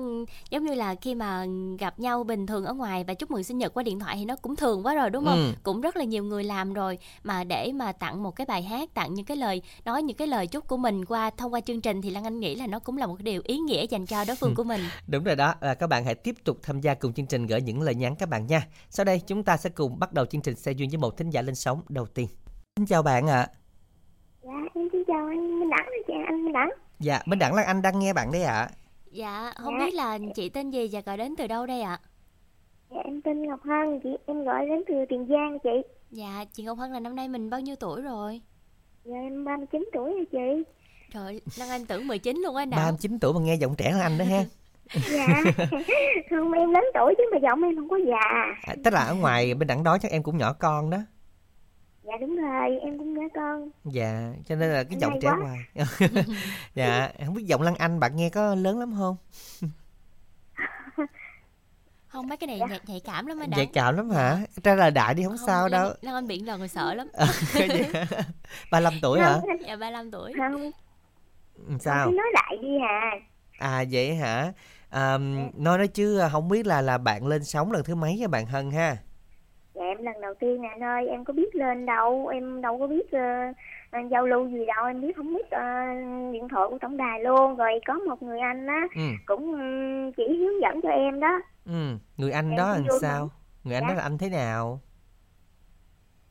giống 0.49 0.65
như 0.65 0.73
là 0.73 0.95
khi 0.95 1.15
mà 1.15 1.45
gặp 1.79 1.99
nhau 1.99 2.23
bình 2.23 2.47
thường 2.47 2.65
ở 2.65 2.73
ngoài 2.73 3.03
và 3.03 3.13
chúc 3.13 3.31
mừng 3.31 3.43
sinh 3.43 3.57
nhật 3.57 3.73
qua 3.73 3.83
điện 3.83 3.99
thoại 3.99 4.15
thì 4.19 4.25
nó 4.25 4.35
cũng 4.35 4.55
thường 4.55 4.85
quá 4.85 4.95
rồi 4.95 5.09
đúng 5.09 5.25
không? 5.25 5.53
Ừ. 5.53 5.53
Cũng 5.63 5.81
rất 5.81 5.95
là 5.95 6.03
nhiều 6.03 6.23
người 6.23 6.43
làm 6.43 6.73
rồi 6.73 6.97
mà 7.23 7.43
để 7.43 7.71
mà 7.71 7.91
tặng 7.91 8.23
một 8.23 8.31
cái 8.31 8.45
bài 8.45 8.63
hát, 8.63 8.93
tặng 8.93 9.13
những 9.13 9.25
cái 9.25 9.37
lời 9.37 9.61
nói 9.85 10.03
những 10.03 10.17
cái 10.17 10.27
lời 10.27 10.47
chúc 10.47 10.67
của 10.67 10.77
mình 10.77 11.05
qua 11.05 11.29
thông 11.29 11.53
qua 11.53 11.61
chương 11.61 11.81
trình 11.81 12.01
thì 12.01 12.09
Lan 12.09 12.23
Anh 12.23 12.39
nghĩ 12.39 12.55
là 12.55 12.67
nó 12.67 12.79
cũng 12.79 12.97
là 12.97 13.07
một 13.07 13.21
điều 13.21 13.41
ý 13.45 13.57
nghĩa 13.57 13.85
dành 13.89 14.05
cho 14.05 14.25
đối 14.27 14.35
phương 14.35 14.55
của 14.55 14.63
mình. 14.63 14.72
Đúng 15.07 15.23
rồi 15.23 15.35
đó, 15.35 15.53
à, 15.61 15.73
các 15.73 15.87
bạn 15.87 16.05
hãy 16.05 16.15
tiếp 16.15 16.35
tục 16.43 16.57
tham 16.63 16.81
gia 16.81 16.93
cùng 16.93 17.13
chương 17.13 17.25
trình 17.25 17.45
gửi 17.47 17.61
những 17.61 17.81
lời 17.81 17.95
nhắn 17.95 18.15
các 18.19 18.29
bạn 18.29 18.47
nha. 18.47 18.67
Sau 18.89 19.03
đây 19.05 19.19
chúng 19.27 19.43
ta 19.43 19.57
sẽ 19.57 19.69
cùng 19.69 19.99
bắt 19.99 20.13
đầu 20.13 20.25
chương 20.25 20.41
trình 20.41 20.55
xe 20.55 20.71
duyên 20.71 20.89
với 20.89 20.97
một 20.97 21.17
thính 21.17 21.29
giả 21.29 21.41
lên 21.41 21.55
sóng 21.55 21.81
đầu 21.89 22.05
tiên. 22.05 22.27
Xin 22.77 22.85
chào 22.85 23.03
bạn 23.03 23.27
ạ. 23.27 23.47
Dạ, 24.43 24.49
em 24.75 24.87
xin 24.91 25.03
chào 25.07 25.27
anh 25.27 25.59
Minh 25.59 25.69
Đẳng 25.69 25.87
chị 26.07 26.13
anh 26.27 26.43
Minh 26.45 26.53
Đẳng. 26.53 26.69
Dạ, 26.99 27.21
Minh 27.25 27.39
Đẳng 27.39 27.53
Lan 27.53 27.65
Anh 27.65 27.81
đang 27.81 27.99
nghe 27.99 28.13
bạn 28.13 28.31
đấy 28.31 28.43
ạ. 28.43 28.69
Dạ, 29.11 29.53
không 29.57 29.73
Dạ. 29.79 29.85
biết 29.85 29.93
là 29.93 30.19
chị 30.35 30.49
tên 30.49 30.69
gì 30.71 30.89
và 30.91 31.01
gọi 31.01 31.17
đến 31.17 31.35
từ 31.37 31.47
đâu 31.47 31.65
đây 31.65 31.81
ạ? 31.81 31.99
Dạ, 32.91 32.97
em 33.05 33.21
tên 33.21 33.47
Ngọc 33.47 33.59
Hân, 33.63 33.99
chị 34.03 34.09
em 34.25 34.43
gọi 34.45 34.65
đến 34.67 34.83
từ 34.87 34.93
Tiền 35.09 35.27
Giang 35.29 35.57
chị. 35.63 35.69
Dạ, 36.11 36.45
chị 36.53 36.63
Ngọc 36.63 36.77
Hân 36.77 36.91
là 36.91 36.99
năm 36.99 37.15
nay 37.15 37.27
mình 37.27 37.49
bao 37.49 37.59
nhiêu 37.61 37.75
tuổi 37.75 38.01
rồi? 38.01 38.41
Dạ, 39.05 39.15
em 39.15 39.45
39 39.45 39.89
tuổi 39.93 40.11
rồi 40.11 40.25
chị. 40.31 40.71
Trời, 41.13 41.41
Lan 41.57 41.69
Anh 41.69 41.85
tưởng 41.85 42.07
19 42.07 42.37
luôn 42.37 42.55
á 42.55 42.65
nào. 42.65 42.79
39 42.79 43.19
tuổi 43.19 43.33
mà 43.33 43.39
nghe 43.39 43.55
giọng 43.55 43.75
trẻ 43.77 43.91
hơn 43.91 44.01
anh 44.01 44.17
đó 44.17 44.25
ha. 44.25 44.43
Dạ, 44.93 45.27
không 46.29 46.51
em 46.51 46.71
lớn 46.71 46.83
tuổi 46.93 47.13
chứ 47.17 47.23
mà 47.31 47.37
giọng 47.37 47.63
em 47.63 47.75
không 47.75 47.89
có 47.89 47.97
già. 48.07 48.45
À, 48.63 48.75
tức 48.83 48.93
là 48.93 49.03
ở 49.03 49.15
ngoài 49.15 49.53
bên 49.53 49.67
đẳng 49.67 49.83
đó 49.83 49.97
chắc 49.97 50.11
em 50.11 50.23
cũng 50.23 50.37
nhỏ 50.37 50.53
con 50.53 50.89
đó. 50.89 50.97
Dạ 52.03 52.13
đúng 52.21 52.35
rồi, 52.35 52.79
em 52.81 52.97
cũng 52.97 53.13
nhớ 53.13 53.21
con. 53.35 53.69
Dạ, 53.85 54.33
cho 54.45 54.55
nên 54.55 54.69
là 54.71 54.83
cái 54.83 54.99
giọng 54.99 55.19
trẻ 55.21 55.29
hoài. 55.41 55.59
dạ, 56.75 57.09
không 57.25 57.33
biết 57.33 57.43
giọng 57.45 57.61
Lan 57.61 57.75
Anh 57.75 57.99
bạn 57.99 58.15
nghe 58.15 58.29
có 58.29 58.55
lớn 58.55 58.79
lắm 58.79 58.93
không? 58.97 59.15
Không 62.07 62.27
mấy 62.27 62.37
cái 62.37 62.47
này 62.47 62.59
nhạy, 62.69 62.79
nhạy 62.87 63.01
cảm 63.05 63.25
lắm 63.25 63.39
anh 63.39 63.49
Nhạy 63.49 63.65
cảm 63.73 63.95
lắm 63.95 64.09
hả? 64.09 64.37
Ra 64.63 64.75
là 64.75 64.89
đại 64.89 65.13
đi 65.13 65.23
không, 65.23 65.37
sao 65.37 65.69
đâu. 65.69 65.89
Lan 66.01 66.15
Anh 66.15 66.27
biển 66.27 66.45
lần 66.45 66.59
rồi 66.59 66.67
sợ 66.67 66.93
lắm. 66.93 67.07
35 68.71 68.93
tuổi 69.01 69.19
hả? 69.19 69.33
Không, 69.33 69.41
Dạ 69.67 69.75
35 69.75 70.11
tuổi. 70.11 70.33
không, 70.37 70.61
Ừ, 71.55 71.63
không 71.67 71.79
Sao? 71.79 72.11
nói 72.11 72.25
đại 72.33 72.57
đi 72.61 72.67
hà. 72.81 73.11
À 73.59 73.83
vậy 73.91 74.15
hả? 74.15 74.51
À, 74.93 75.17
nói 75.17 75.77
nói 75.77 75.87
chứ 75.87 76.19
không 76.31 76.49
biết 76.49 76.67
là 76.67 76.81
là 76.81 76.97
bạn 76.97 77.27
lên 77.27 77.43
sóng 77.43 77.71
lần 77.71 77.83
thứ 77.83 77.95
mấy 77.95 78.17
nha 78.17 78.27
bạn 78.27 78.45
Hân 78.45 78.71
ha? 78.71 78.97
Dạ 79.73 79.81
em 79.83 80.03
lần 80.03 80.21
đầu 80.21 80.33
tiên 80.39 80.61
nè 80.61 80.67
anh 80.69 80.83
ơi, 80.83 81.07
em 81.07 81.25
có 81.25 81.33
biết 81.33 81.55
lên 81.55 81.85
đâu, 81.85 82.27
em 82.27 82.61
đâu 82.61 82.79
có 82.79 82.87
biết 82.87 83.11
ờ, 83.11 83.19
ờ, 83.91 83.99
giao 84.11 84.25
lưu 84.27 84.47
gì 84.49 84.65
đâu, 84.65 84.85
em 84.85 85.01
biết 85.01 85.15
không 85.15 85.33
biết 85.33 85.51
ờ, 85.51 85.61
điện 86.33 86.47
thoại 86.49 86.67
của 86.69 86.77
tổng 86.81 86.97
đài 86.97 87.23
luôn. 87.23 87.55
Rồi 87.55 87.71
có 87.87 87.93
một 87.93 88.23
người 88.23 88.39
anh 88.39 88.67
á 88.67 88.87
Ừ, 88.95 89.01
cũng 89.25 89.51
ừm, 89.53 90.11
chỉ 90.17 90.23
hướng 90.39 90.61
dẫn 90.61 90.81
cho 90.83 90.89
em 90.89 91.19
đó. 91.19 91.39
ừ. 91.65 91.97
Người 92.17 92.31
anh 92.31 92.49
Em 92.49 92.57
đó 92.57 92.71
làm 92.73 92.83
sao? 93.01 93.19
lắm. 93.19 93.27
Người 93.63 93.75
anh 93.75 93.83
Dạ. 93.83 93.87
đó 93.87 93.93
là 93.93 94.03
anh 94.03 94.17
thế 94.17 94.29
nào? 94.29 94.81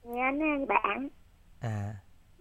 Người 0.04 0.20
anh 0.20 0.66
bạn, 0.66 1.08
À, 1.60 1.94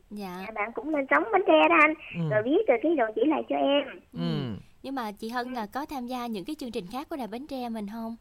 Dạ. 0.09 0.43
à, 0.47 0.51
bạn 0.55 0.71
cũng 0.75 0.89
lên 0.95 1.05
sóng 1.09 1.23
bánh 1.33 1.41
tre 1.47 1.67
đó 1.69 1.75
anh. 1.81 1.93
ừ, 2.15 2.21
Rồi 2.29 2.43
biết 2.43 2.67
rồi 2.67 2.77
cái 2.83 2.95
rồi 2.95 3.11
chỉ 3.15 3.21
lại 3.25 3.43
cho 3.49 3.55
em. 3.55 3.83
ừ. 4.13 4.57
Nhưng 4.83 4.95
mà 4.95 5.11
chị 5.11 5.29
Hân 5.29 5.53
là 5.53 5.65
có 5.65 5.85
tham 5.85 6.07
gia 6.07 6.27
những 6.27 6.45
cái 6.45 6.55
chương 6.59 6.71
trình 6.71 6.85
khác 6.91 7.09
của 7.09 7.15
Đài 7.15 7.27
Bến 7.27 7.47
Tre 7.47 7.69
mình 7.69 7.87
không? 7.93 8.15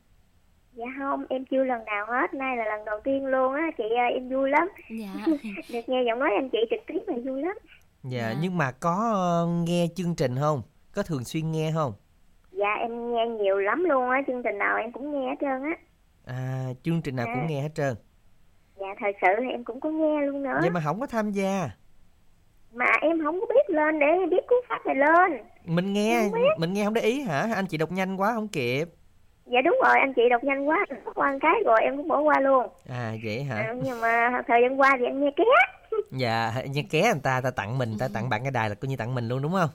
Dạ 0.73 0.85
không, 0.99 1.25
em 1.29 1.45
chưa 1.51 1.65
lần 1.65 1.85
nào 1.85 2.07
hết, 2.09 2.35
nay 2.35 2.57
là 2.57 2.65
lần 2.65 2.85
đầu 2.85 3.01
tiên 3.05 3.27
luôn 3.27 3.55
á, 3.55 3.71
chị 3.79 3.85
ơi, 3.99 4.13
em 4.15 4.29
vui 4.29 4.51
lắm. 4.51 4.69
Dạ. 5.01 5.27
Được 5.73 5.81
nghe 5.89 6.03
giọng 6.07 6.19
nói 6.19 6.31
anh 6.41 6.49
chị 6.53 6.59
trực 6.71 6.81
tiếp 6.87 6.99
là 7.07 7.15
vui 7.27 7.43
lắm. 7.43 7.57
Dạ, 8.03 8.11
Dạ. 8.31 8.35
nhưng 8.43 8.59
mà 8.59 8.73
có 8.73 9.11
ờ, 9.15 9.47
nghe 9.67 9.87
chương 9.95 10.15
trình 10.17 10.37
không? 10.41 10.63
Có 10.95 11.03
thường 11.03 11.25
xuyên 11.25 11.51
nghe 11.53 11.71
không? 11.75 11.93
Dạ 12.53 12.75
em 12.81 13.13
nghe 13.13 13.27
nhiều 13.27 13.57
lắm 13.59 13.85
luôn 13.85 14.11
á, 14.11 14.23
chương 14.27 14.43
trình 14.43 14.59
nào 14.59 14.77
em 14.77 14.93
cũng 14.93 15.13
nghe 15.13 15.29
hết 15.29 15.37
trơn 15.41 15.63
á. 15.63 15.77
À, 16.25 16.67
chương 16.83 17.03
trình 17.03 17.17
nào 17.17 17.27
cũng 17.27 17.43
Dạ. 17.43 17.49
nghe 17.49 17.63
hết 17.63 17.71
trơn. 17.75 17.95
Dạ 18.77 18.87
thật 19.01 19.11
sự 19.23 19.29
là 19.45 19.51
em 19.51 19.65
cũng 19.65 19.81
có 19.81 19.91
nghe 19.91 20.21
luôn 20.27 20.43
nữa. 20.43 20.59
Vậy 20.61 20.71
mà 20.71 20.81
không 20.85 21.01
có 21.01 21.07
tham 21.07 21.31
gia. 21.31 21.71
Mà 22.75 22.87
em 23.01 23.21
không 23.25 23.41
có 23.41 23.47
biết 23.47 23.75
lên 23.75 23.99
để 23.99 24.07
biết 24.31 24.47
cú 24.49 24.55
pháp 24.69 24.87
này 24.87 24.95
lên. 24.97 25.41
Mình 25.65 25.93
nghe, 25.93 26.29
mình 26.59 26.73
nghe 26.73 26.85
không 26.85 26.95
để 26.95 27.01
ý 27.01 27.21
hả? 27.23 27.49
Anh 27.55 27.67
chị 27.67 27.77
đọc 27.77 27.93
nhanh 27.93 28.17
quá 28.21 28.33
không 28.35 28.49
kịp. 28.49 28.85
Dạ 29.47 29.61
đúng 29.65 29.79
rồi, 29.85 29.95
anh 30.01 30.13
chị 30.17 30.23
đọc 30.31 30.45
nhanh 30.45 30.69
quá, 30.69 30.85
anh 30.89 31.05
bỏ 31.05 31.13
qua 31.15 31.33
một 31.33 31.39
cái 31.41 31.55
rồi 31.67 31.79
em 31.83 31.97
cũng 31.97 32.09
bỏ 32.09 32.21
qua 32.21 32.41
luôn. 32.41 32.67
À 32.89 33.15
vậy 33.25 33.43
hả? 33.43 33.57
À, 33.57 33.75
nhưng 33.85 34.01
mà 34.01 34.43
thời 34.49 34.61
gian 34.63 34.81
qua 34.81 34.97
thì 34.99 35.05
em 35.05 35.21
nghe 35.25 35.31
ké. 35.37 35.45
Dạ, 36.13 36.53
như 36.71 36.83
ké 36.91 37.01
người 37.03 37.21
ta 37.23 37.41
ta 37.45 37.51
tặng 37.51 37.79
mình, 37.79 37.95
ta 37.99 38.09
tặng 38.15 38.29
bạn 38.29 38.43
cái 38.43 38.51
đài 38.51 38.69
là 38.69 38.75
coi 38.75 38.89
như 38.89 38.97
tặng 38.97 39.15
mình 39.15 39.29
luôn 39.29 39.43
đúng 39.43 39.53
không? 39.53 39.71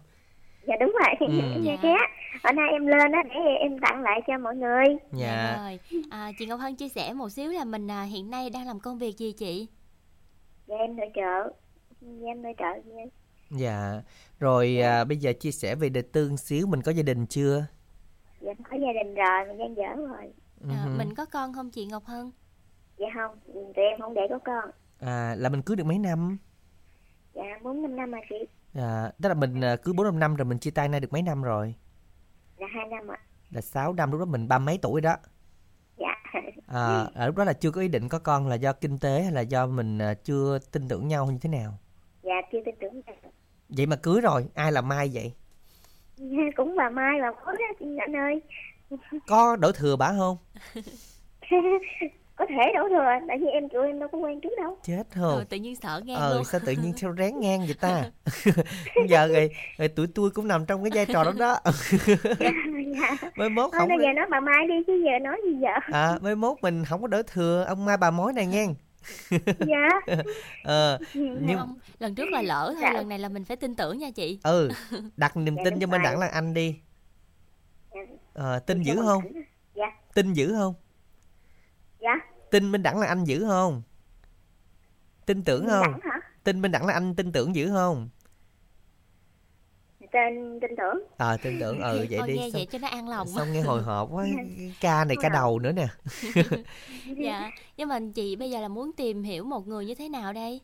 Dạ 0.67 0.75
đúng 0.79 0.91
rồi, 1.03 1.15
Ừ. 1.19 1.25
em 1.53 1.63
nghe 1.63 1.75
Dạ. 1.75 1.79
ké. 1.81 1.95
Ở 2.43 2.51
nay 2.51 2.69
em 2.71 2.87
lên 2.87 3.11
á 3.11 3.23
để 3.29 3.35
em 3.59 3.79
tặng 3.79 4.01
lại 4.01 4.21
cho 4.27 4.37
mọi 4.37 4.55
người. 4.55 4.83
Dạ. 5.11 5.57
rồi. 5.63 5.79
À, 6.11 6.31
chị 6.39 6.45
Ngọc 6.45 6.59
Hân 6.59 6.75
chia 6.75 6.89
sẻ 6.89 7.13
một 7.13 7.29
xíu 7.29 7.51
là 7.51 7.63
mình 7.65 7.91
à, 7.91 8.01
hiện 8.03 8.29
nay 8.29 8.49
đang 8.49 8.67
làm 8.67 8.79
công 8.79 8.97
việc 8.97 9.17
gì 9.17 9.31
chị? 9.37 9.67
Dạ 10.67 10.75
em 10.79 10.95
nội 10.95 11.09
trợ. 11.15 11.51
Dạ 12.01 12.27
em 12.27 12.41
nội 12.41 12.53
trợ. 12.57 12.65
Dạ. 12.85 13.03
Dạ. 13.49 14.01
Rồi 14.39 14.77
à, 14.81 15.03
bây 15.03 15.17
giờ 15.17 15.33
chia 15.39 15.51
sẻ 15.51 15.75
về 15.75 15.89
đời 15.89 16.03
tư 16.03 16.29
một 16.29 16.37
xíu 16.37 16.67
mình 16.67 16.81
có 16.81 16.91
gia 16.91 17.03
đình 17.03 17.25
chưa? 17.25 17.65
Dạ 18.41 18.51
em 18.51 18.57
có 18.71 18.77
gia 18.77 19.03
đình 19.03 19.15
rồi, 19.15 19.45
mình 19.47 19.57
gian 19.57 19.75
dở 19.75 20.07
rồi. 20.07 20.33
À, 20.69 20.87
mình 20.97 21.15
có 21.15 21.25
con 21.25 21.53
không 21.53 21.69
chị 21.71 21.85
Ngọc 21.85 22.03
Hân? 22.05 22.31
Dạ 22.97 23.07
không, 23.13 23.39
tụi 23.53 23.85
em 23.91 24.01
không 24.01 24.13
để 24.13 24.21
có 24.29 24.39
con. 24.45 24.71
À 24.99 25.35
là 25.37 25.49
mình 25.49 25.61
cưới 25.61 25.75
được 25.75 25.83
mấy 25.83 25.99
năm? 25.99 26.37
Dạ 27.33 27.43
bốn 27.63 27.81
năm 27.81 27.95
năm 27.95 28.11
mà 28.11 28.17
chị. 28.29 28.35
À, 28.73 29.11
tức 29.21 29.29
là 29.29 29.35
mình 29.35 29.61
à, 29.61 29.75
cưới 29.75 29.93
4 29.93 30.05
5 30.05 30.19
năm 30.19 30.35
rồi 30.35 30.45
mình 30.45 30.59
chia 30.59 30.71
tay 30.71 30.89
nay 30.89 30.99
được 30.99 31.13
mấy 31.13 31.21
năm 31.21 31.43
rồi? 31.43 31.75
Là 32.57 32.67
hai 32.75 32.87
năm 32.87 33.07
ạ. 33.11 33.19
Là 33.51 33.61
6 33.61 33.93
năm 33.93 34.11
lúc 34.11 34.19
đó 34.19 34.25
mình 34.25 34.47
ba 34.47 34.59
mấy 34.59 34.79
tuổi 34.81 35.01
đó. 35.01 35.15
Dạ. 35.97 36.15
À, 36.67 37.05
ở 37.13 37.27
lúc 37.27 37.35
đó 37.35 37.43
là 37.43 37.53
chưa 37.53 37.71
có 37.71 37.81
ý 37.81 37.87
định 37.87 38.09
có 38.09 38.19
con 38.19 38.47
là 38.47 38.55
do 38.55 38.73
kinh 38.73 38.97
tế 38.97 39.21
hay 39.21 39.31
là 39.31 39.41
do 39.41 39.67
mình 39.67 39.99
à, 39.99 40.13
chưa 40.13 40.59
tin 40.71 40.87
tưởng 40.87 41.07
nhau 41.07 41.25
như 41.25 41.37
thế 41.41 41.49
nào? 41.49 41.77
Dạ 42.35 42.47
chưa 42.51 42.59
tin 42.65 42.75
tưởng 42.81 43.01
được. 43.07 43.29
Vậy 43.69 43.85
mà 43.85 43.95
cưới 43.95 44.21
rồi, 44.21 44.45
ai 44.55 44.71
là 44.71 44.81
Mai 44.81 45.11
vậy? 45.13 45.33
Dạ, 46.17 46.43
cũng 46.55 46.75
bà 46.77 46.89
Mai 46.89 47.21
bà 47.21 47.31
có 47.31 47.51
đó 47.51 47.57
chị 47.79 47.85
anh 47.99 48.15
ơi. 48.15 48.41
Có 49.27 49.55
đổi 49.55 49.73
thừa 49.73 49.95
bả 49.95 50.11
không? 50.17 50.37
có 52.35 52.45
thể 52.49 52.73
đổ 52.75 52.89
thừa 52.89 53.25
tại 53.27 53.37
vì 53.41 53.47
em 53.47 53.69
tụi 53.69 53.87
em 53.87 53.99
đâu 53.99 54.09
có 54.11 54.17
quen 54.17 54.41
trước 54.41 54.49
đâu. 54.57 54.77
Chết 54.83 55.03
ừ, 55.15 55.21
không 55.21 55.45
tự 55.49 55.57
nhiên 55.57 55.75
sợ 55.75 56.01
ngang 56.05 56.17
ờ 56.17 56.35
luôn. 56.35 56.43
sao 56.43 56.61
tự 56.65 56.71
nhiên 56.71 56.93
sao 56.97 57.15
rén 57.17 57.39
ngang 57.39 57.59
vậy 57.59 57.75
ta? 57.81 58.03
Giờ 59.07 59.27
rồi, 59.27 59.49
rồi 59.77 59.87
tụi 59.87 60.07
tôi 60.15 60.29
cũng 60.29 60.47
nằm 60.47 60.65
trong 60.65 60.83
cái 60.83 60.91
vai 60.95 61.05
trò 61.05 61.23
đó 61.23 61.31
đó. 61.39 61.59
Dạ 62.39 63.17
mới 63.35 63.49
mốt 63.49 63.69
thôi 63.71 63.79
không 63.79 63.89
bây 63.89 63.97
giờ 64.01 64.13
nói 64.15 64.25
bà 64.29 64.39
mai 64.39 64.67
đi 64.67 64.75
chứ 64.87 65.03
giờ 65.05 65.19
nói 65.21 65.41
gì 65.45 65.57
giờ 65.61 65.69
à 65.91 66.17
mới 66.21 66.35
mốt 66.35 66.57
mình 66.61 66.85
không 66.85 67.01
có 67.01 67.07
đỡ 67.07 67.23
thừa. 67.27 67.65
Ông 67.67 67.85
mai 67.85 67.97
bà 67.97 68.11
mối 68.11 68.33
này 68.33 68.45
nghe 68.45 68.67
dạ. 69.67 69.89
Ờ 70.63 70.99
nhưng 71.13 71.57
không 71.57 71.77
lần 71.99 72.15
trước 72.15 72.29
là 72.31 72.41
lỡ 72.41 72.71
thôi 72.73 72.81
Dạ. 72.81 72.93
lần 72.93 73.09
này 73.09 73.19
là 73.19 73.29
mình 73.29 73.45
phải 73.45 73.57
tin 73.57 73.75
tưởng 73.75 73.97
nha 73.99 74.11
chị. 74.11 74.39
Ừ 74.43 74.69
đặt 75.17 75.37
niềm 75.37 75.55
Dạ, 75.55 75.61
tin 75.65 75.79
cho 75.79 75.87
Minh. 75.87 76.01
Đẳng 76.03 76.19
là 76.19 76.27
anh 76.27 76.53
đi. 76.53 76.79
Dạ. 77.95 78.01
ờ, 78.33 78.59
tin 78.59 78.81
dữ 78.83 78.95
không? 79.05 79.23
dạ. 79.75 79.85
Tin 80.13 80.33
dữ 80.33 80.53
không? 80.53 80.73
Dạ. 81.99 82.11
Tin 82.51 82.71
Minh 82.71 82.83
Đẳng 82.83 82.99
là 82.99 83.07
anh 83.07 83.23
dữ 83.23 83.45
không? 83.47 83.81
Tin 85.25 85.43
tưởng 85.43 85.67
không? 85.69 85.99
tin 86.43 86.61
Minh 86.61 86.71
Đẳng 86.71 86.85
là 86.85 86.93
anh 86.93 87.15
tin 87.15 87.31
tưởng 87.31 87.55
dữ 87.55 87.69
không 87.69 88.09
tên 90.15 90.59
tin 90.61 90.71
tưởng. 90.77 91.03
Ờ 91.17 91.37
tin 91.43 91.59
tưởng. 91.59 91.81
Ừ 91.81 92.05
vậy 92.09 92.19
thôi 92.19 92.27
đi. 92.27 92.33
nghe 92.33 92.41
xong, 92.41 92.51
vậy 92.53 92.65
cho 92.71 92.79
nó 92.79 92.87
an 92.87 93.09
lòng. 93.09 93.27
xong 93.27 93.47
nghe 93.53 93.61
hồi 93.61 93.81
hộp 93.81 94.09
quá 94.11 94.25
ca 94.81 95.05
này 95.05 95.17
ca 95.21 95.29
đầu 95.29 95.59
nữa 95.59 95.71
nè. 95.71 95.87
Dạ 97.17 97.51
nhưng 97.77 97.89
mà 97.89 97.99
chị 98.15 98.35
bây 98.35 98.51
giờ 98.51 98.61
là 98.61 98.67
muốn 98.67 98.91
tìm 98.93 99.23
hiểu 99.23 99.43
một 99.43 99.67
người 99.67 99.85
như 99.85 99.95
thế 99.95 100.09
nào 100.09 100.33
đây? 100.33 100.61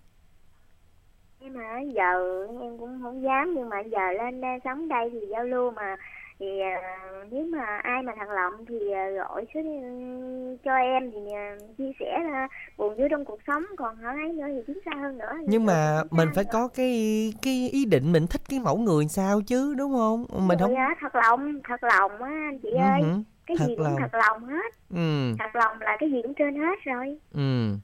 Nhưng 1.39 1.53
mà 1.53 1.79
giờ 1.95 2.45
em 2.61 2.77
cũng 2.77 2.99
không 3.03 3.23
dám 3.23 3.53
nhưng 3.55 3.69
mà 3.69 3.81
giờ 3.91 4.11
lên 4.17 4.41
đây 4.41 4.59
sống 4.63 4.87
đây 4.87 5.09
thì 5.11 5.19
giao 5.31 5.43
lưu 5.43 5.71
mà 5.71 5.95
thì 6.41 6.59
à, 6.59 6.75
nếu 7.31 7.45
mà 7.45 7.65
ai 7.83 8.03
mà 8.03 8.13
thằng 8.17 8.29
lộng 8.31 8.65
thì 8.67 8.91
à, 8.91 9.09
gọi 9.09 9.45
số 9.53 9.59
cho 10.65 10.75
em 10.75 11.11
thì 11.11 11.19
à, 11.35 11.55
chia 11.77 11.91
sẻ 11.99 12.19
là 12.31 12.47
buồn 12.77 12.97
vui 12.97 13.07
trong 13.11 13.25
cuộc 13.25 13.39
sống 13.47 13.63
còn 13.77 13.95
ở 14.03 14.09
ấy 14.09 14.33
nữa 14.33 14.45
thì 14.47 14.61
tiến 14.67 14.77
xa 14.85 14.91
hơn 15.01 15.17
nữa 15.17 15.31
nhưng 15.47 15.65
mà 15.65 16.01
mình 16.11 16.29
phải 16.35 16.43
nữa. 16.43 16.49
có 16.53 16.67
cái 16.67 17.33
cái 17.41 17.69
ý 17.71 17.85
định 17.85 18.11
mình 18.11 18.27
thích 18.27 18.41
cái 18.49 18.59
mẫu 18.59 18.77
người 18.77 19.07
sao 19.07 19.41
chứ 19.41 19.73
đúng 19.77 19.93
không? 19.93 20.25
Mình 20.47 20.59
Rồi 20.59 20.67
không 20.69 20.75
á, 20.75 20.95
thật 21.01 21.15
lòng 21.15 21.59
thật 21.67 21.83
lòng 21.83 22.11
á 22.21 22.29
anh 22.29 22.59
chị 22.63 22.69
Ừ 22.71 22.77
ơi. 22.77 23.01
cái 23.45 23.57
thật 23.59 23.65
gì 23.67 23.75
cũng 23.75 23.85
lòng. 23.85 23.95
thật 23.99 24.19
lòng 24.27 24.45
hết. 24.45 24.73
Ừ. 24.89 25.35
Thật 25.39 25.49
lòng 25.55 25.81
là 25.81 25.97
cái 25.99 26.11
gì 26.11 26.21
cũng 26.23 26.33
trên 26.33 26.55
hết 26.55 26.79
rồi. 26.83 27.17
Ừ. 27.33 27.75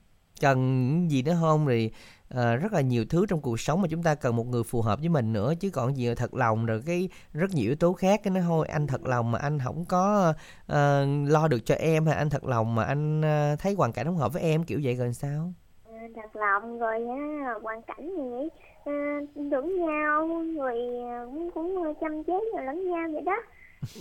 Cần 0.42 1.08
gì 1.10 1.24
nữa 1.24 1.38
không 1.42 1.66
thì 1.70 1.92
ờ, 2.30 2.56
rất 2.56 2.74
là 2.74 2.82
nhiều 2.82 3.06
thứ 3.10 3.26
trong 3.26 3.42
cuộc 3.42 3.60
sống 3.60 3.82
mà 3.82 3.88
chúng 3.92 4.04
ta 4.04 4.16
cần 4.16 4.36
một 4.36 4.48
người 4.48 4.64
phù 4.64 4.82
hợp 4.82 5.00
với 5.00 5.10
mình 5.10 5.34
nữa. 5.34 5.54
Chứ 5.60 5.70
còn 5.70 5.98
gì 5.98 6.08
là 6.08 6.16
thật 6.16 6.34
lòng 6.34 6.66
rồi 6.66 6.84
cái 6.86 7.10
rất 7.34 7.52
nhiều 7.54 7.66
yếu 7.66 7.76
tố 7.76 7.94
khác 7.94 8.22
cái 8.24 8.32
nó 8.32 8.42
thôi 8.42 8.68
anh 8.68 8.88
thật 8.88 9.06
lòng 9.06 9.32
mà 9.32 9.40
anh 9.40 9.60
không 9.64 9.86
có 9.86 10.34
ờ, 10.68 11.06
lo 11.28 11.48
được 11.48 11.66
cho 11.66 11.76
em 11.76 12.06
hay 12.06 12.16
anh 12.16 12.30
thật 12.30 12.44
lòng 12.46 12.76
mà 12.76 12.84
anh 12.84 13.22
ờ, 13.22 13.56
thấy 13.60 13.74
hoàn 13.74 13.92
cảnh 13.92 14.06
không 14.06 14.18
hợp 14.18 14.34
với 14.34 14.42
em 14.42 14.64
kiểu 14.64 14.80
vậy 14.84 14.96
rồi 14.96 15.14
sao? 15.14 15.54
Ờ, 15.86 15.94
thật 16.16 16.36
lòng 16.36 16.80
rồi 16.80 17.08
á 17.08 17.54
hoàn 17.64 17.82
cảnh 17.82 18.10
gì 18.18 18.50
à, 18.86 19.20
tưởng 19.52 19.86
nhau 19.86 20.42
à, 20.60 21.26
cũng 21.26 21.52
cũng 21.52 21.94
chăm 22.02 22.24
chế 22.24 22.34
rồi 22.56 22.66
lẫn 22.66 22.92
nhau 22.92 23.10
vậy 23.14 23.22
đó. 23.22 23.36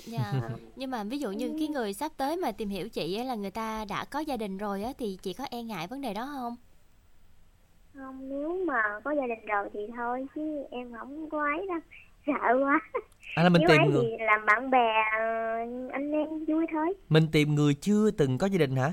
Dạ 0.06 0.50
nhưng 0.76 0.90
mà 0.90 1.04
ví 1.04 1.18
dụ 1.18 1.30
như 1.30 1.54
cái 1.58 1.68
người 1.68 1.94
sắp 1.94 2.12
tới 2.16 2.36
mà 2.36 2.52
tìm 2.52 2.68
hiểu 2.68 2.88
chị 2.88 3.16
á 3.16 3.24
là 3.24 3.34
người 3.34 3.50
ta 3.50 3.84
đã 3.84 4.04
có 4.04 4.18
gia 4.18 4.36
đình 4.36 4.58
rồi 4.58 4.82
á 4.82 4.92
thì 4.98 5.18
chị 5.22 5.32
có 5.32 5.44
e 5.50 5.62
ngại 5.62 5.86
vấn 5.86 6.00
đề 6.00 6.14
đó 6.14 6.28
không 6.32 6.56
không 7.96 8.28
nếu 8.28 8.56
mà 8.66 8.82
có 9.04 9.10
gia 9.10 9.26
đình 9.26 9.46
rồi 9.46 9.68
thì 9.72 9.80
thôi 9.96 10.26
chứ 10.34 10.64
em 10.70 10.92
không 10.98 11.30
có 11.30 11.38
ấy 11.44 11.66
đâu. 11.68 11.78
Sợ 12.26 12.58
quá. 12.64 12.80
À, 13.34 13.42
là 13.42 13.48
mình 13.48 13.60
nếu 13.60 13.68
tìm 13.68 13.80
ấy 13.80 13.88
người. 13.88 14.04
thì 14.18 14.24
làm 14.24 14.46
bạn 14.46 14.70
bè 14.70 14.92
ờ, 15.18 15.24
anh 15.92 16.12
em 16.12 16.44
vui 16.48 16.66
thôi. 16.72 16.94
Mình 17.08 17.26
tìm 17.32 17.54
người 17.54 17.74
chưa 17.74 18.10
từng 18.10 18.38
có 18.38 18.46
gia 18.46 18.58
đình 18.58 18.76
hả? 18.76 18.92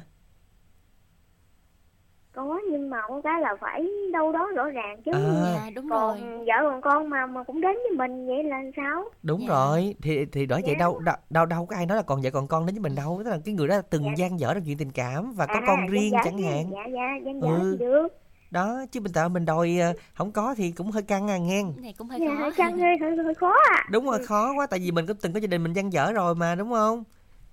Có 2.36 2.60
nhưng 2.72 2.90
mà 2.90 2.98
có 3.08 3.22
cái 3.24 3.42
là 3.42 3.56
phải 3.62 3.88
đâu 4.14 4.32
đó 4.32 4.50
rõ 4.56 4.70
ràng 4.70 5.02
chứ. 5.06 5.12
À. 5.14 5.20
dạ 5.56 5.70
đúng 5.76 5.88
rồi. 5.88 6.00
còn 6.20 6.40
vợ 6.46 6.54
còn 6.62 6.82
con 6.82 7.10
mà 7.10 7.26
mà 7.26 7.44
cũng 7.44 7.62
đến 7.62 7.76
với 7.76 7.92
mình 8.08 8.28
vậy 8.28 8.44
là 8.44 8.62
sao? 8.76 9.04
Đúng 9.24 9.42
Dạ. 9.42 9.48
rồi. 9.48 9.96
Thì 10.02 10.26
thì 10.26 10.46
đó 10.46 10.60
vậy 10.64 10.74
Dạ. 10.78 10.80
đâu 10.80 11.00
đâu 11.00 11.16
đâu 11.30 11.46
đâu 11.46 11.66
có 11.66 11.76
ai 11.76 11.86
nói 11.86 11.98
là 11.98 12.04
còn 12.04 12.22
vợ 12.22 12.30
còn 12.34 12.48
con 12.48 12.66
đến 12.66 12.76
với 12.76 12.82
mình 12.82 12.96
đâu. 12.96 13.22
Tức 13.26 13.30
là 13.32 13.38
cái 13.46 13.54
người 13.54 13.68
đó 13.68 13.82
từng 13.90 14.04
Dạ. 14.04 14.12
gian 14.18 14.40
dở 14.40 14.54
trong 14.54 14.64
chuyện 14.66 14.78
tình 14.78 14.92
cảm 14.92 15.34
và 15.34 15.46
có 15.46 15.54
À, 15.54 15.62
con 15.68 15.88
riêng 15.88 16.14
chẳng 16.24 16.38
hạn. 16.42 16.66
Dạ 16.72 16.84
dạ 16.94 17.08
gian 17.26 17.42
dở 17.42 17.48
Ừ. 17.48 17.76
thì 17.80 17.86
được 17.86 18.08
đó 18.54 18.86
chứ 18.92 19.00
mình 19.00 19.14
tạo 19.14 19.30
mình 19.30 19.46
đòi 19.46 19.78
ờ, 19.82 19.94
không 20.14 20.32
có 20.32 20.56
thì 20.58 20.72
cũng 20.72 20.92
hơi 20.92 21.04
căng 21.04 21.30
à 21.30 21.38
nghe. 21.38 21.64
Cái 21.64 21.84
này 21.84 21.94
cũng 21.98 22.10
hơi 22.10 22.20
dạ, 22.20 22.28
khó 22.28 22.42
hơi 22.42 22.52
căng 22.52 22.78
hơi, 22.78 22.98
hơi, 23.02 23.16
hơi 23.16 23.34
khó 23.34 23.54
à 23.72 23.86
đúng 23.92 24.06
rồi 24.06 24.26
khó 24.26 24.54
quá 24.58 24.68
tại 24.68 24.80
vì 24.80 24.92
mình 24.92 25.08
cũng 25.08 25.18
từng 25.22 25.34
có 25.34 25.40
gia 25.40 25.48
đình 25.48 25.64
mình 25.64 25.74
gian 25.74 25.94
dở 25.94 26.12
rồi 26.12 26.36
mà 26.36 26.56
đúng 26.56 26.72
không? 26.72 27.04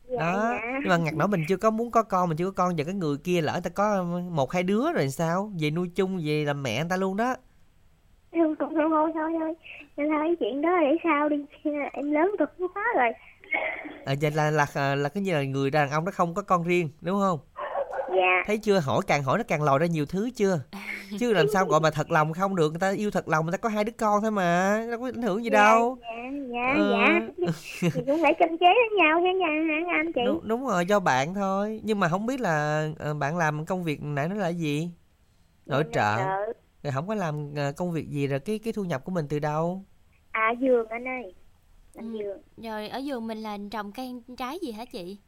Dạ, 0.09 0.19
đó 0.21 0.51
dạ. 0.51 0.79
nhưng 0.81 0.89
mà 0.89 0.97
ngặt 0.97 1.15
nổi 1.15 1.29
mình 1.29 1.45
chưa 1.49 1.57
có 1.57 1.71
muốn 1.71 1.91
có 1.91 2.03
con 2.03 2.29
mình 2.29 2.39
chưa 2.39 2.51
có 2.51 2.65
con 2.65 2.79
giờ 2.79 2.85
cái 2.85 2.95
người 2.95 3.17
kia 3.25 3.41
lỡ 3.41 3.61
ta 3.65 3.71
có 3.71 4.03
một 4.31 4.53
hai 4.53 4.63
đứa 4.63 4.93
rồi 4.93 5.09
sao? 5.09 5.53
Về 5.61 5.71
nuôi 5.71 5.91
chung 5.95 6.21
về 6.25 6.45
làm 6.45 6.63
mẹ 6.63 6.81
người 6.81 6.91
ta 6.91 6.97
luôn 6.97 7.17
đó. 7.17 7.35
Không 8.33 8.57
không 8.59 8.75
không 8.75 8.91
thôi 8.91 9.11
thôi 9.15 9.31
thôi. 9.41 9.55
Thôi 9.97 10.37
chuyện 10.41 10.63
đó 10.63 10.71
để 10.81 10.97
sau 11.05 11.29
đi. 11.29 11.37
Em 11.93 12.13
lớn 12.13 12.35
tuổi 12.39 12.69
quá 12.75 12.85
rồi. 12.97 13.13
À, 14.05 14.15
vậy 14.21 14.31
là 14.31 14.51
là 14.51 14.67
là, 14.75 14.95
là 14.95 15.09
cái 15.09 15.23
như 15.23 15.33
là 15.33 15.43
người 15.43 15.71
đàn 15.71 15.91
ông 15.91 16.05
đó 16.05 16.13
không 16.15 16.35
có 16.35 16.43
con 16.43 16.65
riêng 16.65 16.89
đúng 17.01 17.21
không 17.21 17.39
dạ. 18.17 18.43
Thấy 18.47 18.59
chưa? 18.59 18.79
Hỏi 18.79 19.03
càng 19.07 19.23
hỏi 19.23 19.39
nó 19.39 19.45
càng 19.49 19.63
lòi 19.63 19.79
ra 19.79 19.87
nhiều 19.87 20.07
thứ 20.07 20.31
chưa? 20.31 20.61
Chứ 21.19 21.33
làm 21.33 21.49
sao 21.49 21.67
gọi 21.67 21.81
mà 21.81 21.91
thật 21.91 22.11
lòng 22.11 22.33
không 22.33 22.57
được 22.57 22.71
người 22.71 22.81
ta 22.81 22.91
yêu 22.91 23.11
thật 23.11 23.29
lòng 23.29 23.47
người 23.47 23.53
ta 23.53 23.59
có 23.59 23.69
hai 23.69 23.85
đứa 23.85 23.93
con 23.93 24.23
thôi 24.23 24.31
mà 24.31 24.79
đâu 24.91 25.01
có 25.01 25.07
ảnh 25.15 25.23
hưởng 25.23 25.45
gì 25.45 25.51
đâu. 25.51 25.99
dạ 26.01 26.31
dạ 26.53 26.75
Ừ. 26.75 26.91
dạ 26.93 27.21
thì 27.95 28.01
cũng 28.07 28.23
phải 28.23 28.35
chăm 28.39 28.49
chế 28.59 28.67
với 28.67 28.99
nhau 28.99 29.21
chứ 29.21 29.39
nha 29.41 29.47
hả 29.69 29.99
anh 29.99 30.13
chị? 30.13 30.21
Đúng, 30.27 30.49
đúng 30.49 30.67
rồi 30.67 30.87
do 30.87 31.01
bạn 31.01 31.35
thôi. 31.35 31.81
Nhưng 31.85 32.01
mà 32.01 32.09
không 32.09 32.27
biết 32.27 32.41
là 32.41 32.89
ờ, 32.99 33.15
bạn 33.15 33.37
làm 33.37 33.65
công 33.67 33.85
việc 33.85 34.03
nãy 34.03 34.29
nó 34.29 34.35
là 34.35 34.49
gì? 34.49 34.91
Nội 35.67 35.85
trợ. 35.93 36.17
Nội 36.17 36.55
rồi 36.83 36.93
không 36.93 37.09
có 37.09 37.15
làm 37.15 37.55
ờ, 37.57 37.73
công 37.73 37.93
việc 37.93 38.09
gì 38.11 38.27
rồi 38.27 38.41
cái 38.41 38.59
cái 38.59 38.73
thu 38.73 38.85
nhập 38.85 39.05
của 39.05 39.13
mình 39.13 39.27
từ 39.29 39.39
đâu? 39.39 39.85
À 40.33 40.51
giường 40.61 40.89
anh 40.89 41.09
ơi. 41.09 41.35
Làm 41.95 42.13
Ừ. 42.13 42.19
giường. 42.19 42.43
Rồi 42.57 42.89
ở 42.89 43.01
vườn 43.07 43.27
mình 43.27 43.39
là 43.43 43.59
trồng 43.71 43.93
cây 43.93 44.13
trái 44.39 44.59
gì 44.63 44.73
hả 44.73 44.85
chị 44.85 45.19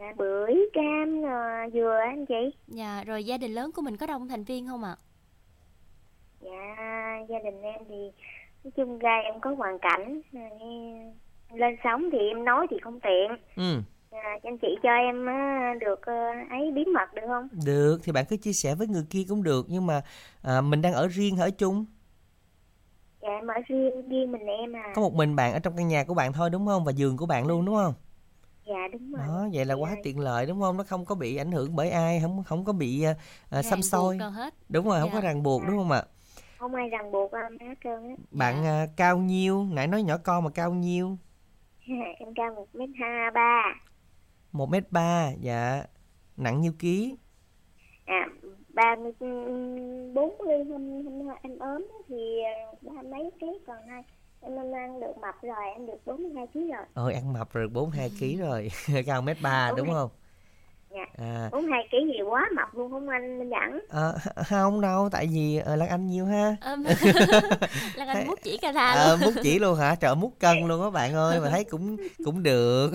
dạ 0.00 0.12
bưởi 0.16 0.54
cam 0.72 1.22
rồi 1.22 1.70
dừa 1.72 1.98
anh 2.02 2.26
chị. 2.26 2.50
Dạ 2.68 3.04
rồi 3.06 3.24
gia 3.24 3.38
đình 3.38 3.54
lớn 3.54 3.72
của 3.72 3.82
mình 3.82 3.96
có 3.96 4.06
đông 4.06 4.28
thành 4.28 4.44
viên 4.44 4.66
không 4.66 4.84
ạ? 4.84 4.96
Dạ 6.40 6.76
gia 7.28 7.38
đình 7.44 7.62
em 7.62 7.80
thì 7.88 8.10
nói 8.64 8.70
chung 8.76 8.98
ra 8.98 9.20
em 9.24 9.40
có 9.40 9.54
hoàn 9.54 9.78
cảnh 9.78 10.20
à, 10.32 10.48
lên 11.54 11.76
sống 11.84 12.08
thì 12.12 12.18
em 12.18 12.44
nói 12.44 12.66
thì 12.70 12.76
không 12.82 13.00
tiện. 13.00 13.30
Ừ. 13.56 13.82
À, 14.10 14.38
anh 14.42 14.58
chị 14.58 14.68
cho 14.82 14.90
em 14.90 15.26
á, 15.26 15.74
được 15.80 16.02
ờ, 16.02 16.14
ấy 16.50 16.72
bí 16.74 16.84
mật 16.84 17.14
được 17.14 17.22
không? 17.26 17.48
Được 17.66 17.98
thì 18.04 18.12
bạn 18.12 18.24
cứ 18.28 18.36
chia 18.36 18.52
sẻ 18.52 18.74
với 18.74 18.86
người 18.86 19.04
kia 19.10 19.24
cũng 19.28 19.42
được 19.42 19.66
nhưng 19.68 19.86
mà 19.86 20.02
à, 20.42 20.60
mình 20.60 20.82
đang 20.82 20.92
ở 20.92 21.08
riêng 21.08 21.36
ở 21.36 21.50
chung? 21.50 21.84
Dạ 23.22 23.28
em 23.28 23.46
ở 23.46 23.54
riêng 23.68 24.08
riêng 24.08 24.32
mình 24.32 24.46
em 24.46 24.76
à. 24.76 24.92
Có 24.94 25.02
một 25.02 25.14
mình 25.14 25.36
bạn 25.36 25.52
ở 25.52 25.58
trong 25.58 25.76
căn 25.76 25.88
nhà 25.88 26.04
của 26.04 26.14
bạn 26.14 26.32
thôi 26.32 26.50
đúng 26.50 26.66
không? 26.66 26.84
Và 26.84 26.92
giường 26.92 27.16
của 27.16 27.26
bạn 27.26 27.46
luôn 27.46 27.64
đúng 27.64 27.74
không 27.74 27.94
dạ 28.70 28.88
đúng 28.92 29.12
rồi. 29.12 29.26
Đó 29.26 29.48
vậy 29.52 29.64
là 29.64 29.74
quá 29.74 29.90
Dạ. 29.94 30.00
tiện 30.04 30.18
lợi 30.20 30.46
đúng 30.46 30.60
không? 30.60 30.76
Nó 30.76 30.84
không 30.84 31.04
có 31.04 31.14
bị 31.14 31.36
ảnh 31.36 31.52
hưởng 31.52 31.76
bởi 31.76 31.90
ai 31.90 32.20
không 32.22 32.44
không 32.44 32.64
có 32.64 32.72
bị 32.72 33.04
à, 33.50 33.62
xăm 33.62 33.82
soi. 33.82 34.18
hết. 34.18 34.54
Đúng 34.68 34.86
rồi 34.86 35.00
không 35.00 35.10
có 35.12 35.20
Dạ. 35.20 35.28
ràng 35.28 35.42
buộc 35.42 35.62
đúng 35.66 35.76
không 35.78 35.90
ạ? 35.90 36.02
Không 36.58 36.74
ai 36.74 36.88
ràng 36.88 37.12
buộc 37.12 37.32
em 37.32 37.68
hết 37.68 37.74
trơn 37.84 38.08
á. 38.08 38.14
Bạn 38.30 38.64
à, 38.64 38.86
cao 38.96 39.18
nhiêu? 39.18 39.64
Nãy 39.72 39.86
nói 39.86 40.02
nhỏ 40.02 40.16
con 40.24 40.44
mà 40.44 40.50
cao 40.50 40.72
nhiêu? 40.72 41.16
Em 42.18 42.34
cao 42.36 42.54
một 42.54 42.66
mét 42.74 42.88
hai 43.00 43.30
ba. 43.34 43.62
Một 44.52 44.70
mét 44.70 44.92
ba 44.92 45.30
dạ. 45.40 45.82
Nặng 46.36 46.60
nhiêu 46.60 46.72
ký? 46.78 47.16
À 48.06 48.26
ba 48.74 48.96
mươi 48.96 49.12
bốn 50.14 50.38
mươi 50.38 50.64
hôm 50.70 51.28
em 51.42 51.58
ốm 51.58 51.86
thì 52.08 52.16
ba 52.82 53.02
mấy 53.02 53.30
ký 53.40 53.46
còn 53.66 53.76
hai 53.88 54.02
em 54.42 54.72
ăn 54.74 55.00
được 55.00 55.18
mập 55.20 55.34
rồi 55.42 55.70
em 55.74 55.86
được 55.86 56.06
bốn 56.06 56.22
mươi 56.22 56.32
hai 56.36 56.46
ký 56.54 56.60
rồi. 56.72 56.84
Ôi 56.94 57.14
ăn 57.14 57.32
mập 57.32 57.52
rồi 57.52 57.68
bốn 57.68 57.90
hai 57.90 58.10
ký 58.20 58.36
rồi. 58.40 58.70
Cao 59.06 59.22
mét 59.22 59.36
ba 59.42 59.72
Đúng 59.76 59.88
không? 59.92 60.10
Dạ. 60.94 61.06
à. 61.24 61.48
bốn 61.52 61.62
mươi 61.62 61.70
hai 61.72 61.88
ký 61.92 61.98
gì 62.06 62.22
quá 62.28 62.48
mập 62.56 62.74
luôn 62.74 62.90
không 62.90 63.08
anh 63.08 63.38
minh 63.38 63.50
dẫn 63.50 63.80
ờ, 63.88 64.18
không 64.48 64.80
đâu 64.80 65.08
tại 65.12 65.26
vì 65.32 65.56
ờ, 65.56 65.76
lan 65.76 65.88
anh 65.88 66.06
nhiêu 66.06 66.26
ha. 66.26 66.56
Ừm. 66.60 66.84
Lan 67.96 68.08
Anh 68.08 68.26
mút 68.26 68.38
chỉ 68.42 68.56
ca 68.62 68.72
ra 68.72 68.92
ờ 68.92 69.16
luôn. 69.16 69.20
mút 69.24 69.40
chỉ 69.42 69.58
luôn 69.58 69.78
hả? 69.78 69.94
Trời 69.94 70.14
mút 70.14 70.32
cân 70.38 70.58
luôn 70.68 70.82
á 70.82 70.90
bạn 70.90 71.14
ơi 71.14 71.40
mà 71.40 71.48
thấy 71.50 71.64
cũng 71.64 71.96
cũng 72.24 72.42
được. 72.42 72.90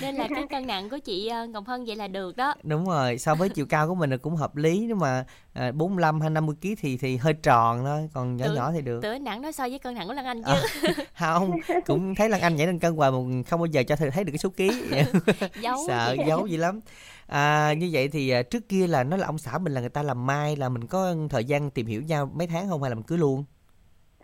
Nên 0.00 0.14
là 0.14 0.28
cái 0.34 0.46
cân 0.50 0.66
nặng 0.66 0.88
của 0.90 0.98
chị 0.98 1.28
ờ, 1.28 1.46
Ngọc 1.46 1.64
Hân 1.66 1.84
vậy 1.84 1.96
là 1.96 2.08
được 2.08 2.36
đó. 2.36 2.54
Đúng 2.62 2.86
rồi 2.86 3.18
so 3.18 3.34
với 3.34 3.48
chiều 3.48 3.66
cao 3.68 3.88
của 3.88 3.94
mình 3.94 4.10
là 4.10 4.16
cũng 4.16 4.36
hợp 4.36 4.56
lý 4.56 4.84
nhưng 4.88 4.98
mà 4.98 5.24
à, 5.52 5.72
45 5.72 6.20
hay 6.20 6.30
50 6.30 6.56
kg 6.62 6.68
thì 6.80 6.96
thì 6.96 7.16
hơi 7.16 7.32
tròn 7.32 7.84
thôi 7.84 8.08
còn 8.14 8.36
nhỏ 8.36 8.44
Tưởng- 8.46 8.54
nhỏ 8.56 8.72
thì 8.72 8.82
được. 8.82 9.00
tưởng 9.02 9.24
nặng 9.24 9.42
nói 9.42 9.52
so 9.52 9.68
với 9.68 9.78
cân 9.78 9.94
nặng 9.94 10.06
của 10.06 10.12
Lan 10.14 10.24
Anh 10.24 10.42
chứ. 10.42 10.52
À, 10.52 11.02
không 11.34 11.50
cũng 11.86 12.14
thấy 12.14 12.28
lan 12.28 12.40
anh 12.40 12.56
nhảy 12.56 12.66
lên 12.66 12.78
cân 12.78 12.96
hoài 12.96 13.10
mà 13.10 13.18
không 13.46 13.60
bao 13.60 13.66
giờ 13.66 13.82
cho 13.82 13.96
thấy 13.96 14.24
được 14.24 14.32
cái 14.32 14.38
số 14.38 14.48
ký. 14.56 14.70
Giấu 15.60 15.76
sợ 15.86 16.16
giấu 16.26 16.46
gì 16.46 16.56
lắm. 16.56 16.80
À, 17.26 17.72
như 17.72 17.88
vậy 17.92 18.08
thì 18.08 18.30
à, 18.30 18.42
trước 18.42 18.68
kia 18.68 18.86
là 18.86 19.04
nói 19.04 19.18
là 19.18 19.26
ông 19.26 19.38
xã 19.38 19.58
mình 19.58 19.72
là 19.72 19.80
người 19.80 19.90
ta 19.90 20.02
làm 20.02 20.26
mai 20.26 20.56
là 20.56 20.68
mình 20.68 20.86
có 20.86 21.14
thời 21.30 21.44
gian 21.44 21.70
tìm 21.70 21.86
hiểu 21.86 22.02
nhau 22.02 22.30
mấy 22.34 22.46
tháng 22.46 22.68
không 22.68 22.82
hay 22.82 22.90
là 22.90 22.94
mình 22.94 23.04
cưới 23.04 23.18
luôn? 23.18 23.44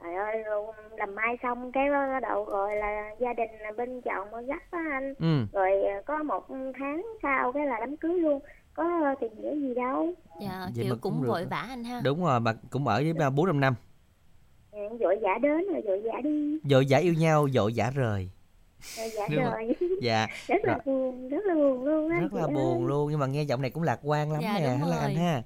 Trời 0.03 0.15
ơi 0.15 0.45
làm 0.97 1.15
mai 1.15 1.37
xong 1.43 1.73
cái 1.73 1.85
đầu 2.23 2.45
rồi 2.45 2.77
là 2.77 3.11
gia 3.21 3.33
đình 3.33 3.51
là 3.61 3.73
bên 3.77 4.01
chồng 4.05 4.31
mới 4.31 4.45
á 4.49 4.59
anh. 4.93 5.15
Ừ. 5.19 5.47
Rồi 5.59 5.71
ờ, 5.83 6.03
có 6.07 6.23
một 6.23 6.45
tháng 6.79 7.03
sau 7.23 7.53
cái 7.53 7.67
là 7.67 7.77
đám 7.81 7.97
cưới 7.97 8.19
luôn 8.21 8.41
có 8.77 9.15
tìm 9.21 9.31
hiểu 9.43 9.55
gì 9.61 9.75
đâu. 9.75 10.13
Dạ 10.41 10.71
Vậy 10.75 10.85
kiểu 10.85 10.97
cũng 11.01 11.15
cũng 11.19 11.29
vội 11.29 11.45
vã 11.45 11.57
anh 11.69 11.85
ha. 11.85 12.01
Đúng 12.05 12.25
rồi 12.25 12.41
mà 12.41 12.53
cũng 12.71 12.87
ở 12.89 12.97
với 13.03 13.13
ba 13.13 13.31
bốn 13.31 13.47
năm 13.47 13.61
năm. 13.61 13.75
Ừ, 14.73 14.79
vội 15.01 15.17
vã 15.23 15.31
đến 15.43 15.67
rồi 15.73 15.83
vội 15.87 16.01
vã 16.01 16.21
đi. 16.25 16.59
Dội 16.65 16.87
dã 16.87 16.99
yêu 16.99 17.15
nhau 17.15 17.49
dội 17.55 17.73
dã 17.73 17.91
rời. 17.91 18.31
Rồi 18.97 19.11
vã 19.17 19.27
Đúng 19.31 19.45
rồi. 19.45 19.77
dạ 20.03 20.27
rất 20.49 20.57
là 20.65 20.73
Rồi. 20.75 20.83
buồn 20.87 21.29
rất 21.29 21.45
là 21.47 21.55
buồn 21.55 21.85
luôn 21.85 22.11
á 22.11 22.21
rất 22.21 22.33
là 22.35 22.43
ơi. 22.43 22.51
buồn 22.55 22.87
luôn 22.87 23.11
nhưng 23.11 23.21
mà 23.21 23.27
nghe 23.27 23.43
giọng 23.43 23.63
này 23.63 23.71
cũng 23.71 23.83
lạc 23.83 24.01
quan 24.03 24.33
lắm 24.33 24.43
Dạ, 24.43 24.55
nè 24.61 24.79
Lan 24.87 25.01
Anh 25.01 25.15
ha? 25.17 25.43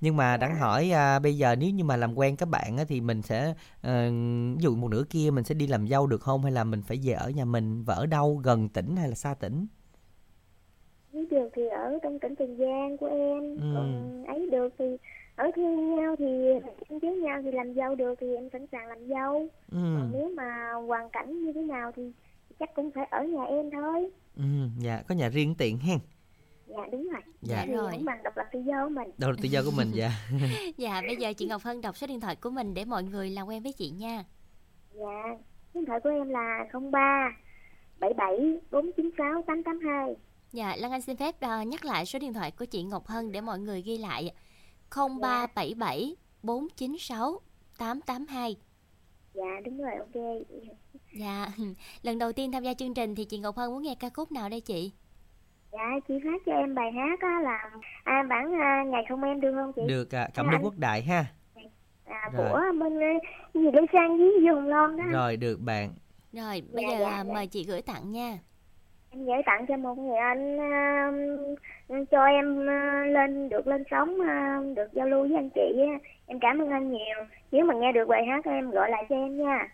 Nhưng 0.00 0.16
mà 0.16 0.38
Dạ. 0.40 0.48
hỏi 0.48 0.90
à, 0.90 1.18
bây 1.18 1.36
giờ 1.38 1.56
nếu 1.56 1.70
như 1.70 1.84
mà 1.84 1.96
làm 1.96 2.14
quen 2.18 2.36
các 2.36 2.48
bạn 2.48 2.76
á, 2.76 2.84
thì 2.88 3.00
mình 3.00 3.22
sẽ 3.22 3.54
ờ, 3.82 4.10
ví 4.56 4.62
dụ 4.62 4.76
một 4.76 4.88
nửa 4.90 5.04
kia 5.10 5.30
mình 5.30 5.44
sẽ 5.44 5.54
đi 5.54 5.66
làm 5.66 5.88
dâu 5.88 6.06
được 6.06 6.20
không? 6.20 6.42
Hay 6.42 6.52
là 6.52 6.64
mình 6.64 6.82
phải 6.82 7.00
về 7.02 7.12
ở 7.12 7.30
nhà 7.30 7.44
mình 7.44 7.84
và 7.84 7.94
ở 7.94 8.06
đâu 8.06 8.36
gần 8.44 8.68
tỉnh 8.68 8.96
hay 8.96 9.08
là 9.08 9.14
xa 9.14 9.34
tỉnh 9.34 9.66
nếu 11.12 11.24
được 11.30 11.48
thì 11.54 11.62
ở 11.68 11.98
trong 12.02 12.18
tỉnh 12.18 12.36
Tiền 12.36 12.56
Giang 12.58 12.96
của 12.96 13.06
em. 13.06 13.56
Ừ. 13.56 13.72
còn 13.74 14.24
ấy 14.26 14.50
được 14.50 14.74
thì 14.78 14.96
ở 15.36 15.50
thương 15.56 15.96
nhau 15.96 16.16
thì 16.18 16.46
em 16.88 16.98
với 16.98 17.16
nhau 17.16 17.40
thì 17.44 17.50
làm 17.52 17.74
dâu 17.74 17.94
được 17.94 18.14
thì 18.20 18.34
em 18.36 18.48
sẵn 18.52 18.66
sàng 18.72 18.86
làm 18.86 19.08
dâu. 19.08 19.48
Ừ, 19.72 19.78
còn 19.78 20.10
nếu 20.12 20.30
mà 20.36 20.72
hoàn 20.72 21.10
cảnh 21.10 21.42
như 21.44 21.52
thế 21.52 21.60
nào 21.62 21.92
thì 21.96 22.12
chắc 22.58 22.74
cũng 22.74 22.90
phải 22.90 23.04
ở 23.10 23.24
nhà 23.24 23.44
em 23.44 23.70
thôi. 23.70 24.10
Ừ, 24.36 24.42
dạ 24.78 25.02
có 25.08 25.14
nhà 25.14 25.28
riêng 25.28 25.54
tiện 25.58 25.78
hen. 25.78 25.98
Dạ 26.66 26.86
đúng 26.92 27.08
rồi. 27.12 27.22
Dạ. 27.42 27.64
thì 27.66 27.72
Rồi. 27.72 27.92
cũng 27.92 28.04
bằng 28.04 28.22
độc 28.22 28.36
lập 28.36 28.46
tự 28.52 28.60
do 28.60 28.84
của 28.84 28.90
mình. 28.94 29.10
Đâu 29.18 29.30
là 29.30 29.36
tự 29.42 29.48
do 29.48 29.62
của 29.64 29.72
mình 29.76 29.88
dạ. 29.94 30.10
Dạ 30.76 31.02
bây 31.06 31.16
giờ 31.16 31.32
chị 31.32 31.46
Ngọc 31.46 31.62
Hân 31.62 31.80
đọc 31.80 31.96
số 31.96 32.06
điện 32.06 32.20
thoại 32.20 32.36
của 32.36 32.50
mình 32.50 32.74
để 32.74 32.84
mọi 32.84 33.02
người 33.02 33.30
làm 33.30 33.46
quen 33.46 33.62
với 33.62 33.72
chị 33.72 33.90
nha. 33.90 34.24
Dạ 34.94 35.22
số 35.74 35.80
điện 35.80 35.86
thoại 35.86 36.00
của 36.00 36.10
em 36.10 36.28
là 36.30 36.64
03 36.92 37.36
77 38.00 38.60
496 38.70 39.42
882 39.46 40.16
Dạ, 40.52 40.76
Lan 40.78 40.90
Anh 40.92 41.00
xin 41.02 41.16
phép 41.16 41.40
ờ, 41.40 41.62
nhắc 41.62 41.84
lại 41.84 42.06
số 42.06 42.18
điện 42.18 42.32
thoại 42.32 42.50
của 42.50 42.64
chị 42.64 42.82
Ngọc 42.82 43.06
Hân 43.06 43.32
để 43.32 43.40
mọi 43.40 43.58
người 43.58 43.82
ghi 43.82 43.98
lại 43.98 44.30
0377 44.90 46.16
496 46.42 47.40
882. 47.78 48.56
dạ 49.34 49.60
đúng 49.64 49.78
rồi 49.78 49.92
ok 49.98 50.22
Dạ, 51.14 51.46
lần 52.02 52.18
đầu 52.18 52.32
tiên 52.32 52.52
tham 52.52 52.62
gia 52.64 52.74
chương 52.74 52.94
trình 52.94 53.14
thì 53.14 53.24
chị 53.24 53.38
Ngọc 53.38 53.56
Hân 53.56 53.70
muốn 53.72 53.82
nghe 53.82 53.94
ca 54.00 54.08
khúc 54.14 54.32
nào 54.32 54.48
đây 54.48 54.60
chị? 54.60 54.92
dạ 55.72 55.90
chị 56.08 56.14
phát 56.24 56.42
cho 56.46 56.52
em 56.52 56.74
bài 56.74 56.92
hát 56.92 57.20
á 57.20 57.40
là 57.42 57.70
à, 58.04 58.22
bản 58.28 58.52
à, 58.60 58.84
ngày 58.86 59.02
không 59.08 59.22
em 59.22 59.40
được 59.40 59.52
không 59.54 59.72
chị 59.76 59.82
được 59.88 60.14
à, 60.14 60.28
cảm 60.34 60.46
ơn 60.46 60.62
quốc 60.64 60.74
đại 60.78 61.02
ha 61.02 61.24
à, 62.04 62.30
Rồi. 62.32 62.48
của 62.52 62.60
bên 62.80 63.00
à, 63.02 63.12
gì 63.54 63.60
để 63.72 63.80
sang 63.92 64.18
với 64.18 64.32
dùng 64.46 64.66
lon 64.68 64.96
đó 64.96 65.04
rồi 65.12 65.36
được 65.36 65.60
bạn 65.60 65.94
Rồi, 66.32 66.62
bây 66.72 66.84
Dạ, 66.84 66.90
giờ 66.98 66.98
dạ, 67.00 67.24
dạ. 67.26 67.32
mời 67.34 67.46
chị 67.46 67.64
gửi 67.64 67.82
tặng 67.82 68.12
nha. 68.12 68.38
Em 69.12 69.24
gửi 69.24 69.42
tặng 69.46 69.66
cho 69.68 69.76
một 69.76 69.98
người 69.98 70.16
anh 70.16 70.58
à, 70.60 71.10
cho 72.10 72.24
em 72.24 72.70
à, 72.70 73.04
lên 73.06 73.48
được 73.48 73.66
lên 73.66 73.84
sóng 73.90 74.20
à, 74.20 74.60
được 74.76 74.92
giao 74.92 75.06
lưu 75.06 75.28
với 75.28 75.36
anh 75.36 75.50
chị 75.54 75.80
em 76.26 76.40
cảm 76.40 76.58
ơn 76.62 76.70
anh 76.70 76.92
nhiều 76.92 77.16
nếu 77.52 77.64
mà 77.64 77.74
nghe 77.74 77.92
được 77.92 78.08
bài 78.08 78.24
hát 78.26 78.44
em 78.44 78.70
gọi 78.70 78.90
lại 78.90 79.06
cho 79.08 79.16
em 79.16 79.38
nha 79.38 79.68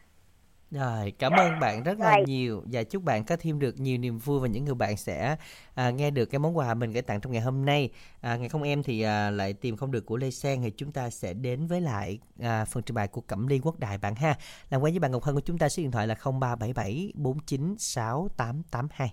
Rồi, 0.70 1.12
cảm 1.18 1.32
ơn 1.32 1.60
bạn 1.60 1.82
rất 1.82 1.98
là 1.98 2.14
Rồi. 2.16 2.24
nhiều 2.26 2.62
và 2.72 2.82
chúc 2.82 3.02
bạn 3.02 3.24
có 3.24 3.36
thêm 3.40 3.58
được 3.58 3.80
nhiều 3.80 3.98
niềm 3.98 4.18
vui 4.18 4.40
và 4.40 4.48
những 4.48 4.64
người 4.64 4.74
bạn 4.74 4.96
sẽ 4.96 5.36
à, 5.74 5.90
nghe 5.90 6.10
được 6.10 6.26
cái 6.26 6.38
món 6.38 6.56
quà 6.56 6.74
mình 6.74 6.92
gửi 6.92 7.02
tặng 7.02 7.20
trong 7.20 7.32
ngày 7.32 7.42
hôm 7.42 7.64
nay. 7.64 7.90
À, 8.20 8.36
ngày 8.36 8.48
không 8.48 8.62
em 8.62 8.82
thì 8.82 9.02
à, 9.02 9.30
lại 9.30 9.52
tìm 9.52 9.76
không 9.76 9.90
được 9.90 10.06
của 10.06 10.16
Lê 10.16 10.30
Sang 10.30 10.62
thì 10.62 10.70
chúng 10.70 10.92
ta 10.92 11.10
sẽ 11.10 11.32
đến 11.32 11.66
với 11.66 11.80
lại 11.80 12.18
à, 12.40 12.64
phần 12.64 12.82
trình 12.82 12.94
bày 12.94 13.08
của 13.08 13.20
Cẩm 13.20 13.46
Ly 13.46 13.60
Quốc 13.62 13.78
Đại 13.78 13.98
bạn 13.98 14.14
ha. 14.14 14.34
Làm 14.70 14.80
quen 14.80 14.92
với 14.94 15.00
bạn 15.00 15.12
Ngọc 15.12 15.22
Hân 15.22 15.34
của 15.34 15.40
chúng 15.40 15.58
ta 15.58 15.68
số 15.68 15.82
điện 15.82 15.90
thoại 15.90 16.06
là 16.06 16.14
0377 16.14 17.12
496 17.14 18.28
882. 18.36 19.12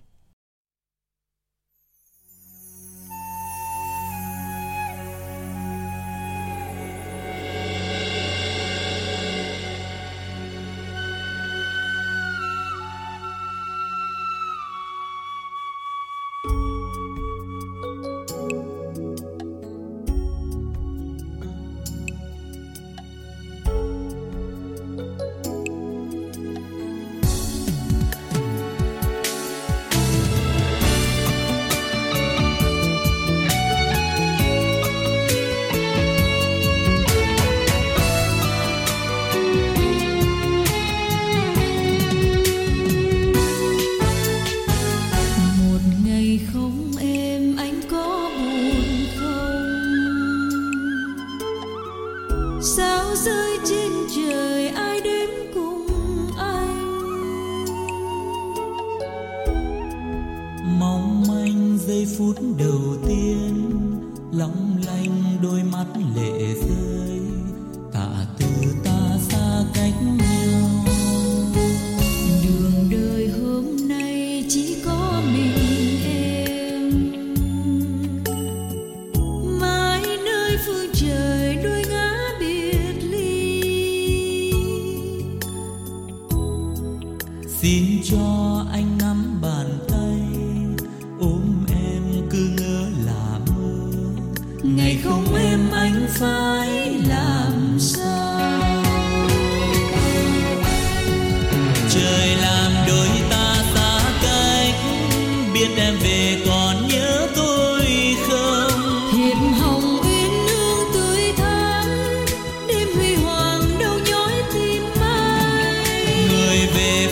Ai 116.76 117.08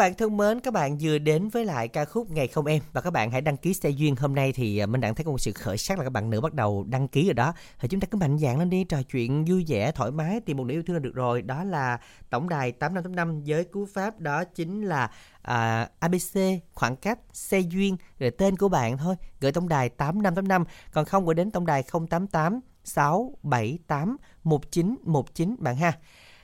bạn 0.00 0.14
thân 0.14 0.36
mến, 0.36 0.60
các 0.60 0.74
bạn 0.74 0.98
vừa 1.00 1.18
đến 1.18 1.48
với 1.48 1.64
lại 1.64 1.88
ca 1.88 2.04
khúc 2.04 2.30
Ngày 2.30 2.48
không 2.48 2.66
em 2.66 2.82
và 2.92 3.00
các 3.00 3.10
bạn 3.10 3.30
hãy 3.30 3.40
đăng 3.40 3.56
ký 3.56 3.74
xe 3.74 3.90
duyên 3.90 4.16
hôm 4.16 4.34
nay 4.34 4.52
thì 4.52 4.78
à, 4.78 4.86
mình 4.86 5.00
đang 5.00 5.14
thấy 5.14 5.24
có 5.24 5.30
một 5.30 5.38
sự 5.38 5.52
khởi 5.52 5.78
sắc 5.78 5.98
là 5.98 6.04
các 6.04 6.10
bạn 6.10 6.30
nữ 6.30 6.40
bắt 6.40 6.54
đầu 6.54 6.84
đăng 6.88 7.08
ký 7.08 7.24
rồi 7.24 7.34
đó. 7.34 7.52
Thì 7.80 7.88
chúng 7.88 8.00
ta 8.00 8.06
cứ 8.10 8.18
mạnh 8.18 8.38
dạn 8.38 8.58
lên 8.58 8.70
đi 8.70 8.84
trò 8.84 9.02
chuyện 9.02 9.44
vui 9.44 9.64
vẻ 9.68 9.92
thoải 9.92 10.10
mái 10.10 10.40
tìm 10.40 10.56
một 10.56 10.64
nữ 10.64 10.74
yêu 10.74 10.82
thương 10.86 10.94
là 10.94 11.00
được 11.00 11.14
rồi. 11.14 11.42
Đó 11.42 11.64
là 11.64 12.00
tổng 12.30 12.48
đài 12.48 12.72
8585 12.72 13.42
với 13.46 13.64
cú 13.64 13.86
pháp 13.86 14.20
đó 14.20 14.44
chính 14.44 14.82
là 14.82 15.10
à, 15.42 15.88
ABC 15.98 16.40
khoảng 16.74 16.96
cách 16.96 17.18
xe 17.32 17.60
duyên 17.60 17.96
rồi 18.18 18.30
tên 18.30 18.56
của 18.56 18.68
bạn 18.68 18.98
thôi 18.98 19.14
gửi 19.40 19.52
tổng 19.52 19.68
đài 19.68 19.88
8585 19.88 20.64
còn 20.92 21.04
không 21.04 21.26
gửi 21.26 21.34
đến 21.34 21.50
tổng 21.50 21.66
đài 21.66 21.82
088 21.82 22.60
678 22.84 24.16
1919 24.44 25.56
bạn 25.58 25.76
ha. 25.76 25.92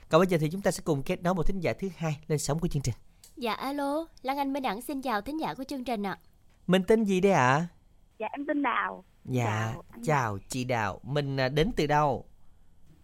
Còn 0.09 0.21
bây 0.21 0.27
giờ 0.27 0.39
thì 0.41 0.51
chúng 0.51 0.63
ta 0.63 0.71
sẽ 0.71 0.81
cùng 0.85 1.03
kết 1.03 1.23
nối 1.23 1.35
một 1.35 1.47
thính 1.47 1.61
giả 1.61 1.73
thứ 1.73 1.89
hai 1.97 2.19
lên 2.27 2.39
sóng 2.39 2.59
của 2.59 2.69
chương 2.69 2.83
trình. 2.83 2.95
Dạ 3.37 3.53
alo, 3.53 4.07
Lan 4.23 4.39
Anh 4.39 4.53
Minh 4.53 4.63
Đẳng 4.63 4.81
xin 4.81 5.03
chào 5.03 5.21
thính 5.21 5.41
giả 5.41 5.55
của 5.55 5.65
chương 5.65 5.85
trình 5.85 6.07
ạ. 6.07 6.19
Mình 6.67 6.83
tên 6.89 7.05
gì 7.05 7.21
đây 7.21 7.33
ạ? 7.33 7.67
Dạ 8.19 8.27
em 8.33 8.47
tên 8.47 8.63
Đào. 8.63 9.05
Dạ, 9.25 9.73
Chào 9.73 9.83
chào 10.03 10.39
chị 10.49 10.65
Đào. 10.65 11.01
Mình 11.03 11.37
à, 11.41 11.49
đến 11.49 11.71
từ 11.77 11.87
đâu? 11.87 12.25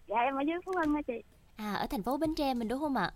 Dạ 0.07 0.17
em 0.17 0.35
ở 0.35 0.43
dưới 0.47 0.57
Phú 0.65 0.73
Hưng 0.81 0.95
hả 0.95 1.03
chị? 1.07 1.23
À 1.57 1.75
ở 1.75 1.87
thành 1.87 2.03
phố 2.03 2.17
Bến 2.17 2.35
Tre 2.35 2.55
mình 2.55 2.69
đúng 2.69 2.81
không 2.81 2.97
ạ? 2.97 3.13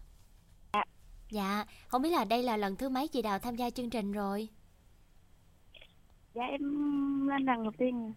Dạ. 0.72 0.85
Dạ, 1.31 1.64
không 1.88 2.02
biết 2.02 2.11
là 2.11 2.24
đây 2.24 2.42
là 2.42 2.57
lần 2.57 2.76
thứ 2.76 2.88
mấy 2.88 3.09
chị 3.09 3.22
Đào 3.22 3.38
tham 3.38 3.57
gia 3.57 3.70
chương 3.70 3.90
trình 3.90 4.12
rồi? 4.12 4.48
Dạ 6.35 6.42
em 6.42 7.29
lên 7.29 7.44
lần 7.44 7.62
đầu 7.62 7.72
tiên. 7.79 8.12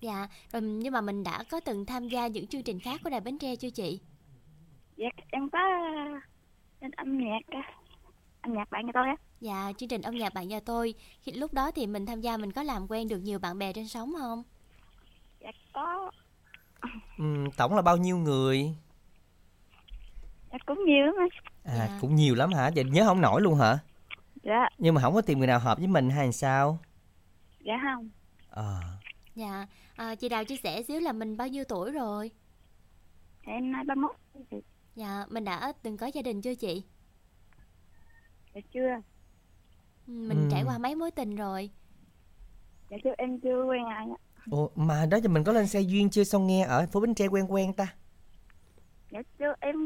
Dạ, 0.00 0.28
rồi 0.52 0.62
nhưng 0.62 0.92
mà 0.92 1.00
mình 1.00 1.24
đã 1.24 1.44
có 1.50 1.60
từng 1.60 1.86
tham 1.86 2.08
gia 2.08 2.26
những 2.26 2.46
chương 2.46 2.62
trình 2.62 2.80
khác 2.80 3.00
của 3.04 3.10
Đài 3.10 3.20
Bến 3.20 3.38
Tre 3.38 3.56
chưa 3.56 3.70
chị? 3.70 4.00
Dạ 4.96 5.08
em 5.30 5.50
có 5.50 5.58
trên 6.80 6.90
âm 6.90 7.18
nhạc 7.18 7.40
á. 7.46 7.77
Âm 8.48 8.54
nhạc 8.54 8.70
bạn 8.70 8.86
cho 8.86 8.92
tôi 8.94 9.06
á. 9.06 9.16
Dạ, 9.40 9.72
chương 9.78 9.88
trình 9.88 10.02
âm 10.02 10.14
nhạc 10.16 10.34
bạn 10.34 10.46
và 10.50 10.60
tôi 10.60 10.94
khi 11.22 11.32
lúc 11.32 11.52
đó 11.52 11.70
thì 11.70 11.86
mình 11.86 12.06
tham 12.06 12.20
gia 12.20 12.36
mình 12.36 12.52
có 12.52 12.62
làm 12.62 12.86
quen 12.88 13.08
được 13.08 13.18
nhiều 13.18 13.38
bạn 13.38 13.58
bè 13.58 13.72
trên 13.72 13.88
sóng 13.88 14.12
không? 14.18 14.42
Dạ 15.40 15.50
có. 15.72 16.10
Ừm, 17.18 17.50
tổng 17.56 17.74
là 17.74 17.82
bao 17.82 17.96
nhiêu 17.96 18.18
người? 18.18 18.74
Dạ 20.52 20.58
cũng 20.66 20.84
nhiều 20.86 21.06
lắm 21.06 21.14
á. 21.18 21.26
À, 21.64 21.86
Dạ. 21.88 21.98
cũng 22.00 22.14
nhiều 22.14 22.34
lắm 22.34 22.52
hả? 22.52 22.70
Vậy 22.74 22.84
nhớ 22.84 23.04
không 23.06 23.20
nổi 23.20 23.40
luôn 23.42 23.54
hả? 23.58 23.78
Dạ. 24.42 24.68
Nhưng 24.78 24.94
mà 24.94 25.00
không 25.02 25.14
có 25.14 25.20
tìm 25.20 25.38
người 25.38 25.46
nào 25.46 25.58
hợp 25.58 25.78
với 25.78 25.86
mình 25.86 26.10
hay 26.10 26.32
sao? 26.32 26.78
Dạ 27.60 27.74
không. 27.84 28.08
Ờ, 28.50 28.80
Dạ, 29.34 29.66
à, 29.96 30.14
chị 30.14 30.28
Đào 30.28 30.44
chia 30.44 30.56
sẻ 30.56 30.82
xíu 30.82 31.00
là 31.00 31.12
mình 31.12 31.36
bao 31.36 31.48
nhiêu 31.48 31.64
tuổi 31.68 31.92
rồi? 31.92 32.30
Em 33.42 33.72
nay 33.72 33.84
31. 33.86 34.16
Chị. 34.50 34.56
Dạ, 34.96 35.24
mình 35.28 35.44
đã 35.44 35.72
từng 35.82 35.96
có 35.96 36.06
gia 36.06 36.22
đình 36.22 36.42
chưa 36.42 36.54
chị? 36.54 36.82
Dạ 38.58 38.62
chưa. 38.74 38.90
Ừ, 40.06 40.12
Mình 40.12 40.38
Ừm. 40.38 40.50
trải 40.50 40.62
qua 40.64 40.78
mấy 40.78 40.94
mối 40.94 41.10
tình 41.10 41.36
rồi? 41.36 41.70
Dạ 42.90 42.96
chưa 43.04 43.14
em 43.18 43.40
chưa 43.40 43.64
quen 43.64 43.84
ai 43.84 44.06
á. 44.06 44.16
Ồ, 44.50 44.70
mà 44.74 45.06
đó 45.06 45.16
giờ 45.16 45.28
mình 45.28 45.44
có 45.44 45.52
lên 45.52 45.66
xe 45.66 45.80
duyên 45.80 46.10
chưa 46.10 46.24
xong 46.24 46.46
nghe 46.46 46.64
ở 46.64 46.86
phố 46.86 47.00
Bến 47.00 47.14
Tre 47.14 47.26
quen 47.26 47.52
quen 47.52 47.72
ta? 47.72 47.94
Dạ 49.10 49.20
chưa 49.38 49.54
em 49.60 49.76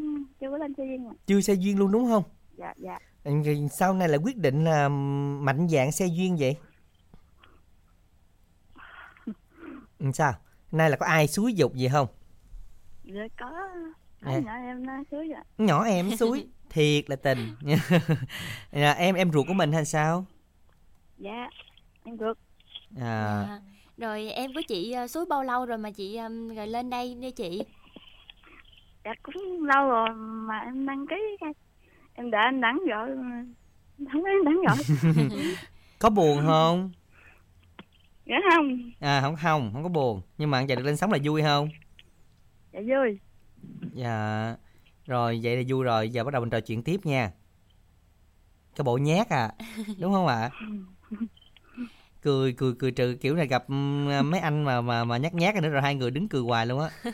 chưa 0.41 0.51
có 0.51 0.59
lên 0.59 0.75
chơi 0.75 0.87
duyên 0.89 1.07
ạ. 1.09 1.15
Chưa 1.27 1.41
xe 1.41 1.55
duyên 1.55 1.79
luôn 1.79 1.93
đúng 1.93 2.07
không? 2.07 2.23
Dạ 2.57 2.75
dạ. 2.77 2.99
Ừ, 3.25 3.33
rồi 3.45 3.69
Sau 3.73 3.95
này 3.95 4.09
là 4.09 4.19
quyết 4.19 4.37
định 4.37 4.65
là 4.65 4.89
mạnh 4.89 5.69
dạng 5.69 5.93
xe 5.93 6.07
duyên 6.07 6.37
vậy? 6.39 6.57
Ừ, 9.99 10.07
sao? 10.15 10.33
Nay 10.73 10.91
là 10.91 10.97
có 10.97 11.07
ai 11.07 11.29
xúi 11.29 11.55
dục 11.55 11.75
gì 11.75 11.89
không? 11.89 12.07
Dạ 13.05 13.23
có. 13.39 13.51
Ở 14.21 14.39
nhỏ 14.41 14.53
em 14.55 14.87
nó 14.87 14.93
xứ 15.11 15.23
dạ. 15.31 15.43
Nhỏ 15.59 15.85
em 15.85 16.17
xúi 16.17 16.47
thiệt 16.73 17.11
là 17.11 17.17
tình 17.17 17.39
à, 18.73 18.91
em 18.99 19.15
em 19.15 19.33
ruột 19.33 19.47
của 19.49 19.55
mình 19.55 19.73
hay 19.73 19.85
sao 19.85 20.27
Dạ. 21.19 21.49
Em 22.05 22.19
được. 22.19 22.39
à, 23.01 23.45
Dạ. 23.49 23.61
Rồi 23.97 24.31
em 24.31 24.51
của 24.55 24.61
chị 24.69 24.93
ờ, 24.93 25.07
suối 25.07 25.27
bao 25.29 25.43
lâu 25.45 25.67
rồi 25.67 25.79
mà 25.79 25.91
chị 25.91 26.17
um, 26.17 26.49
rồi 26.55 26.67
lên 26.67 26.91
đây 26.91 27.15
đi 27.21 27.31
chị? 27.31 27.63
Dạ 29.05 29.11
cũng 29.23 29.65
lâu 29.65 29.89
rồi 29.89 30.09
mà 30.17 30.59
em 30.59 30.87
đăng 30.87 31.07
ký 31.07 31.17
cái. 31.41 31.53
Em 32.15 32.31
đợi 32.31 32.41
anh 32.45 32.61
đắn 32.61 32.79
gọi. 32.89 33.11
Không 34.13 34.23
biết 34.23 34.31
anh 34.41 34.45
đắn 34.45 34.55
gọi. 34.67 34.77
có 35.99 36.11
buồn 36.11 36.39
không 36.47 36.91
Dạ 38.27 38.37
không. 38.55 38.91
à 39.01 39.21
không 39.21 39.37
không 39.37 39.71
không 39.73 39.83
có 39.83 39.89
buồn 39.89 40.21
nhưng 40.39 40.51
mà 40.51 40.61
giờ 40.61 40.75
được 40.75 40.83
lên 40.87 40.97
sóng 40.97 41.13
là 41.13 41.19
vui 41.25 41.43
không 41.43 41.69
Dạ 42.73 42.81
vui. 42.81 43.19
dạ 43.93 44.57
rồi 45.13 45.41
vậy 45.43 45.57
là 45.57 45.63
vui 45.69 45.85
rồi 45.85 46.09
giờ 46.11 46.25
bắt 46.25 46.31
đầu 46.31 46.41
mình 46.41 46.51
trò 46.51 46.61
chuyện 46.61 46.83
tiếp 46.83 47.07
nha 47.07 47.33
cái 48.77 48.85
bộ 48.85 48.99
nhát 48.99 49.29
à 49.29 49.53
đúng 49.99 50.13
không 50.13 50.27
ạ 50.27 50.51
cười 52.23 52.53
cười 52.53 52.75
cười 52.79 52.91
trừ 52.91 53.17
kiểu 53.21 53.37
này 53.37 53.47
gặp 53.47 53.65
mấy 54.25 54.41
anh 54.41 54.65
mà 54.65 54.81
mà 54.81 55.05
mà 55.05 55.17
nhát 55.17 55.35
nhát 55.35 55.55
nữa 55.55 55.69
rồi 55.69 55.83
hai 55.83 55.95
người 55.95 56.11
đứng 56.11 56.29
cười 56.29 56.43
hoài 56.43 56.67
luôn 56.67 56.81
á 56.81 56.91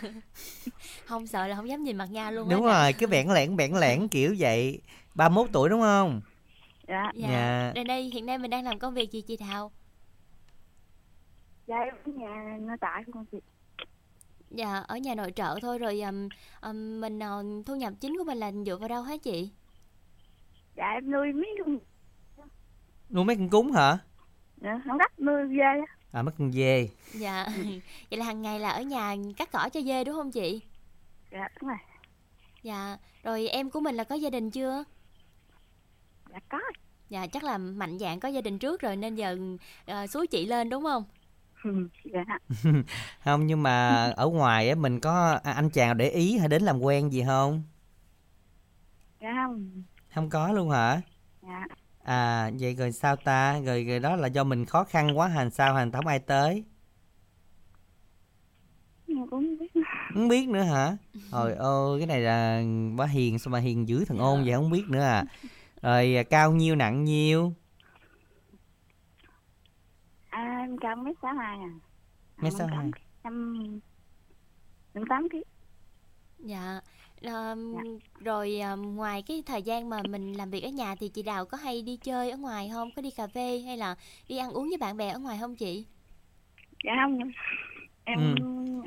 Không 1.06 1.26
sợ 1.26 1.46
là 1.46 1.56
không 1.56 1.68
dám 1.68 1.84
nhìn 1.84 1.96
mặt 1.96 2.10
nhau 2.10 2.32
luôn 2.32 2.48
đúng 2.48 2.64
rồi 2.64 2.92
cái 2.92 3.06
bẽn 3.06 3.28
lẽn 3.28 3.56
bẽn 3.56 3.72
lẽn 3.72 4.08
kiểu 4.08 4.34
vậy 4.38 4.80
31 5.14 5.48
tuổi 5.52 5.68
đúng 5.68 5.80
không 5.80 6.20
Dạ. 6.88 7.12
Dạ. 7.14 7.28
Dạ. 7.28 7.72
Rồi 7.74 7.84
đây 7.84 8.10
hiện 8.14 8.26
nay 8.26 8.38
mình 8.38 8.50
đang 8.50 8.64
làm 8.64 8.78
công 8.78 8.94
việc 8.94 9.12
gì 9.12 9.22
chị 9.22 9.36
Thảo? 9.36 9.70
Dạ 11.66 11.76
em 11.76 11.94
ở 12.04 12.12
nhà 12.12 12.56
nội 12.60 12.76
tại 12.80 13.02
không 13.12 13.26
chị. 13.32 13.38
Dạ 14.50 14.76
ở 14.88 14.96
nhà 14.96 15.14
nội 15.14 15.32
trợ 15.36 15.58
thôi 15.62 15.78
rồi 15.78 16.00
um, 16.00 16.28
um, 16.62 17.00
mình 17.00 17.18
ờ, 17.18 17.44
thu 17.66 17.76
nhập 17.76 17.92
chính 18.00 18.18
của 18.18 18.24
mình 18.24 18.38
là 18.38 18.52
dựa 18.66 18.76
vào 18.76 18.88
đâu 18.88 19.02
hả 19.02 19.16
chị? 19.16 19.50
Dạ 20.76 20.84
em 20.94 21.10
nuôi 21.10 21.32
mấy 21.32 21.56
con. 21.64 21.78
nuôi 23.10 23.24
mấy 23.24 23.36
con 23.36 23.48
cúng 23.48 23.72
hả 23.72 23.98
Dạ, 24.56 24.80
không 24.84 24.98
đắt 24.98 25.20
nuôi 25.20 25.42
dê 25.48 25.62
á. 25.62 25.96
à 26.12 26.22
mấy 26.22 26.34
con 26.38 26.52
dê 26.52 26.88
Dạ. 27.14 27.46
Vậy 28.10 28.18
là 28.18 28.24
hàng 28.24 28.42
ngày 28.42 28.60
là 28.60 28.70
ở 28.70 28.82
nhà 28.82 29.16
cắt 29.36 29.52
cỏ 29.52 29.68
cho 29.72 29.80
dê 29.80 30.04
đúng 30.04 30.14
không 30.14 30.30
chị? 30.32 30.60
Dạ 31.32 31.48
đúng 31.60 31.68
rồi. 31.68 31.78
Dạ. 32.62 32.96
Rồi 33.22 33.48
em 33.48 33.70
của 33.70 33.80
mình 33.80 33.94
là 33.94 34.04
có 34.04 34.14
gia 34.14 34.30
đình 34.30 34.50
chưa? 34.50 34.84
dạ 36.32 36.38
có 36.48 36.58
Dạ 37.08 37.26
chắc 37.26 37.44
là 37.44 37.58
mạnh 37.58 37.98
dạng 37.98 38.20
có 38.20 38.28
gia 38.28 38.40
đình 38.40 38.58
trước 38.58 38.80
rồi 38.80 38.96
nên 38.96 39.14
giờ 39.14 39.38
uh, 40.04 40.10
suối 40.10 40.26
chị 40.26 40.46
lên 40.46 40.68
đúng 40.70 40.82
không? 40.84 41.04
dạ. 42.04 42.24
Không 43.24 43.46
nhưng 43.46 43.62
mà 43.62 44.06
ở 44.16 44.28
ngoài 44.28 44.68
á 44.68 44.74
mình 44.74 45.00
có 45.00 45.40
à, 45.44 45.52
anh 45.52 45.70
chàng 45.70 45.96
để 45.96 46.08
ý 46.10 46.38
hay 46.38 46.48
đến 46.48 46.62
làm 46.62 46.80
quen 46.80 47.12
gì 47.12 47.24
không? 47.26 47.62
Dạ 49.20 49.32
không. 49.36 49.84
Không 50.14 50.30
có 50.30 50.52
luôn 50.52 50.70
hả? 50.70 51.02
Dạ. 51.42 51.66
À 52.02 52.50
vậy 52.60 52.74
rồi 52.74 52.92
sao 52.92 53.16
ta? 53.16 53.60
Rồi, 53.60 53.84
rồi 53.84 54.00
đó 54.00 54.16
là 54.16 54.28
do 54.28 54.44
mình 54.44 54.64
khó 54.66 54.84
khăn 54.84 55.18
quá 55.18 55.28
hành 55.28 55.50
sao 55.50 55.74
hành 55.74 55.92
không 55.92 56.06
ai 56.06 56.18
tới? 56.18 56.64
Cũng 59.06 59.30
không 59.30 59.58
biết. 59.58 59.72
Không 60.14 60.28
biết 60.28 60.48
nữa 60.48 60.62
hả? 60.62 60.96
Trời 61.32 61.54
ơi 61.58 62.00
cái 62.00 62.06
này 62.06 62.20
là 62.20 62.62
quá 62.96 63.06
hiền 63.06 63.38
sao 63.38 63.52
mà 63.52 63.58
hiền 63.58 63.88
dữ 63.88 64.04
thằng 64.04 64.18
ôn 64.18 64.44
vậy 64.44 64.54
không 64.54 64.70
biết 64.70 64.84
nữa 64.88 65.00
à. 65.02 65.24
Rồi 65.82 66.16
à, 66.16 66.22
cao 66.22 66.52
nhiêu 66.52 66.76
nặng 66.76 67.04
nhiêu 67.04 67.54
à 70.38 70.42
em 70.64 70.72
cao 70.82 70.96
mét 70.96 71.16
sáu 71.22 71.34
hai 71.34 71.58
à 71.68 71.70
Mét 72.42 72.52
sáu 72.52 72.66
hai. 72.66 72.90
em 73.22 73.36
em 74.94 75.04
tám 75.10 75.28
ký 75.32 75.38
Dạ. 76.38 76.80
Ờ, 77.22 77.56
rồi 78.20 78.60
ờ, 78.60 78.76
ngoài 78.76 79.22
cái 79.22 79.42
thời 79.46 79.62
gian 79.62 79.90
mà 79.90 80.02
mình 80.02 80.32
làm 80.32 80.50
việc 80.50 80.62
ở 80.64 80.68
nhà 80.68 80.94
thì 81.00 81.08
chị 81.08 81.22
Đào 81.22 81.44
có 81.44 81.56
hay 81.58 81.82
đi 81.82 81.96
chơi 81.96 82.30
ở 82.30 82.36
ngoài 82.36 82.70
không? 82.72 82.90
Có 82.96 83.02
đi 83.02 83.10
cà 83.10 83.26
phê 83.26 83.58
hay 83.66 83.76
là 83.76 83.94
đi 84.28 84.36
ăn 84.36 84.50
uống 84.50 84.68
với 84.68 84.78
bạn 84.78 84.96
bè 84.96 85.08
ở 85.08 85.18
ngoài 85.18 85.38
không 85.40 85.56
chị? 85.56 85.86
dạ 86.84 86.92
không 87.02 87.18
em 88.04 88.18
Ừ. 88.18 88.20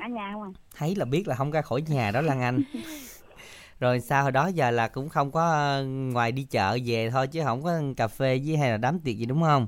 ở 0.00 0.08
nhà 0.08 0.30
không 0.32 0.42
à 0.42 0.50
thấy 0.76 0.94
là 0.96 1.04
biết 1.04 1.28
là 1.28 1.34
không 1.36 1.50
ra 1.50 1.62
khỏi 1.62 1.82
nhà 1.88 2.10
đó 2.10 2.20
Lan 2.20 2.40
Anh 2.40 2.62
rồi 3.80 4.00
sao 4.00 4.22
hồi 4.22 4.32
đó 4.32 4.46
giờ 4.46 4.70
là 4.70 4.88
cũng 4.88 5.08
không 5.08 5.30
có 5.32 5.50
ờ, 5.50 5.84
ngoài 5.86 6.32
đi 6.32 6.44
chợ 6.50 6.78
về 6.86 7.10
thôi 7.10 7.26
chứ 7.26 7.40
không 7.44 7.62
có 7.62 7.80
cà 7.96 8.08
phê 8.08 8.40
với 8.46 8.56
hay 8.56 8.70
là 8.70 8.76
đám 8.76 9.00
tiệc 9.00 9.16
gì 9.16 9.26
đúng 9.26 9.42
không 9.42 9.66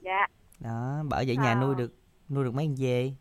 dạ 0.00 0.26
đó 0.60 1.02
bởi 1.08 1.26
vậy 1.26 1.36
nhà 1.36 1.52
Ờ. 1.52 1.60
nuôi 1.60 1.74
được 1.74 1.94
nuôi 2.28 2.44
được 2.44 2.54
mấy 2.54 2.66
con 2.66 2.76
dê? 2.76 3.12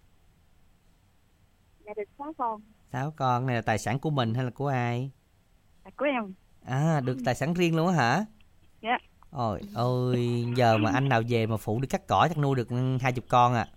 Dạ 1.85 1.93
được 1.97 2.03
sáu 2.17 2.33
con. 2.37 2.61
Sáu 2.91 3.11
con 3.11 3.45
này 3.45 3.55
là 3.55 3.61
tài 3.61 3.77
sản 3.77 3.99
của 3.99 4.09
mình 4.09 4.33
hay 4.33 4.43
là 4.43 4.49
của 4.49 4.67
ai? 4.67 5.11
Là 5.85 5.91
của 5.97 6.05
em. 6.05 6.33
À 6.65 6.99
được 6.99 7.17
tài 7.25 7.35
sản 7.35 7.53
riêng 7.53 7.75
luôn 7.75 7.87
á 7.87 7.93
hả? 7.93 8.25
Dạ. 8.81 8.97
Ôi 9.31 9.61
ôi 9.75 10.45
giờ 10.57 10.77
mà 10.77 10.91
anh 10.91 11.09
nào 11.09 11.21
về 11.29 11.45
mà 11.45 11.57
phụ 11.57 11.79
đi 11.81 11.87
cắt 11.87 12.07
cỏ 12.07 12.25
chắc 12.29 12.37
nuôi 12.37 12.55
được 12.55 12.67
hai 13.01 13.13
chục 13.13 13.25
con 13.27 13.53
à. 13.53 13.67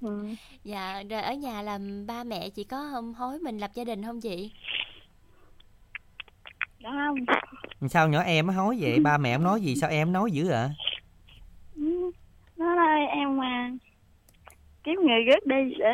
Ừ. 0.00 0.28
Dạ, 0.64 1.02
rồi 1.10 1.22
ở 1.22 1.32
nhà 1.34 1.62
là 1.62 1.78
ba 2.06 2.24
mẹ 2.24 2.50
chị 2.50 2.64
có 2.64 2.88
không 2.92 3.14
hối 3.14 3.38
mình 3.38 3.58
lập 3.58 3.70
gia 3.74 3.84
đình 3.84 4.02
không 4.04 4.20
chị? 4.20 4.52
dạ 6.82 6.90
không. 6.90 7.16
Sao 7.90 8.08
nhỏ 8.08 8.20
em 8.22 8.48
hối 8.48 8.76
vậy? 8.80 9.00
Ba 9.00 9.18
mẹ 9.18 9.34
em 9.34 9.42
nói 9.42 9.60
gì 9.60 9.76
sao 9.76 9.90
em 9.90 10.12
nói 10.12 10.30
dữ 10.32 10.48
ạ 10.48 10.70
Ừ. 10.78 10.84
nó 12.64 12.74
nói 12.74 13.00
em 13.10 13.36
mà 13.36 13.70
kiếm 14.84 14.94
người 15.02 15.24
gớt 15.30 15.46
đi 15.46 15.74
để 15.78 15.92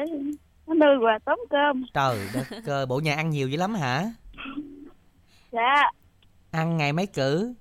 nó 0.66 0.74
nuôi 0.74 0.98
và 1.04 1.18
tốn 1.24 1.38
cơm. 1.50 1.84
Trời 1.94 2.18
đất 2.34 2.44
cơ 2.66 2.86
bộ 2.86 3.00
nhà 3.00 3.14
ăn 3.14 3.30
nhiều 3.30 3.48
dữ 3.48 3.56
lắm 3.56 3.74
hả? 3.74 4.04
Dạ. 5.52 5.90
Ăn 6.50 6.76
ngày 6.76 6.92
mấy 6.92 7.06
cử? 7.06 7.54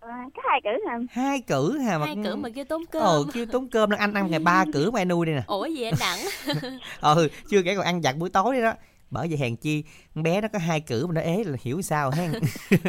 À, 0.00 0.16
có 0.36 0.42
hai 0.50 0.60
cử 0.64 0.70
hả? 0.88 0.98
Hai 1.10 1.40
cử 1.40 1.78
hà 1.78 1.98
mà 1.98 2.06
Hai 2.06 2.16
cử 2.24 2.36
mà 2.36 2.48
kêu 2.54 2.64
tốn 2.64 2.82
cơm. 2.90 3.02
ồ 3.02 3.24
kêu 3.32 3.46
tốn 3.46 3.68
cơm 3.68 3.90
là 3.90 3.96
anh 3.98 4.14
ăn 4.14 4.30
ngày 4.30 4.40
ba 4.40 4.64
cử 4.72 4.90
mà 4.90 5.04
nuôi 5.04 5.26
đây 5.26 5.34
nè. 5.34 5.42
Ủa 5.46 5.66
gì 5.66 5.82
anh 5.82 5.94
đặng? 6.00 6.18
ừ 7.00 7.28
chưa 7.50 7.62
kể 7.62 7.76
còn 7.76 7.84
ăn 7.84 8.00
vặt 8.00 8.16
buổi 8.16 8.30
tối 8.30 8.60
đó. 8.60 8.72
Bởi 9.10 9.28
vậy 9.28 9.38
hèn 9.38 9.56
chi 9.56 9.84
con 10.14 10.22
bé 10.22 10.40
nó 10.40 10.48
có 10.48 10.58
hai 10.58 10.80
cử 10.80 11.06
mà 11.06 11.12
nó 11.14 11.20
ế 11.20 11.44
là 11.44 11.56
hiểu 11.62 11.82
sao 11.82 12.10
hen. 12.10 12.32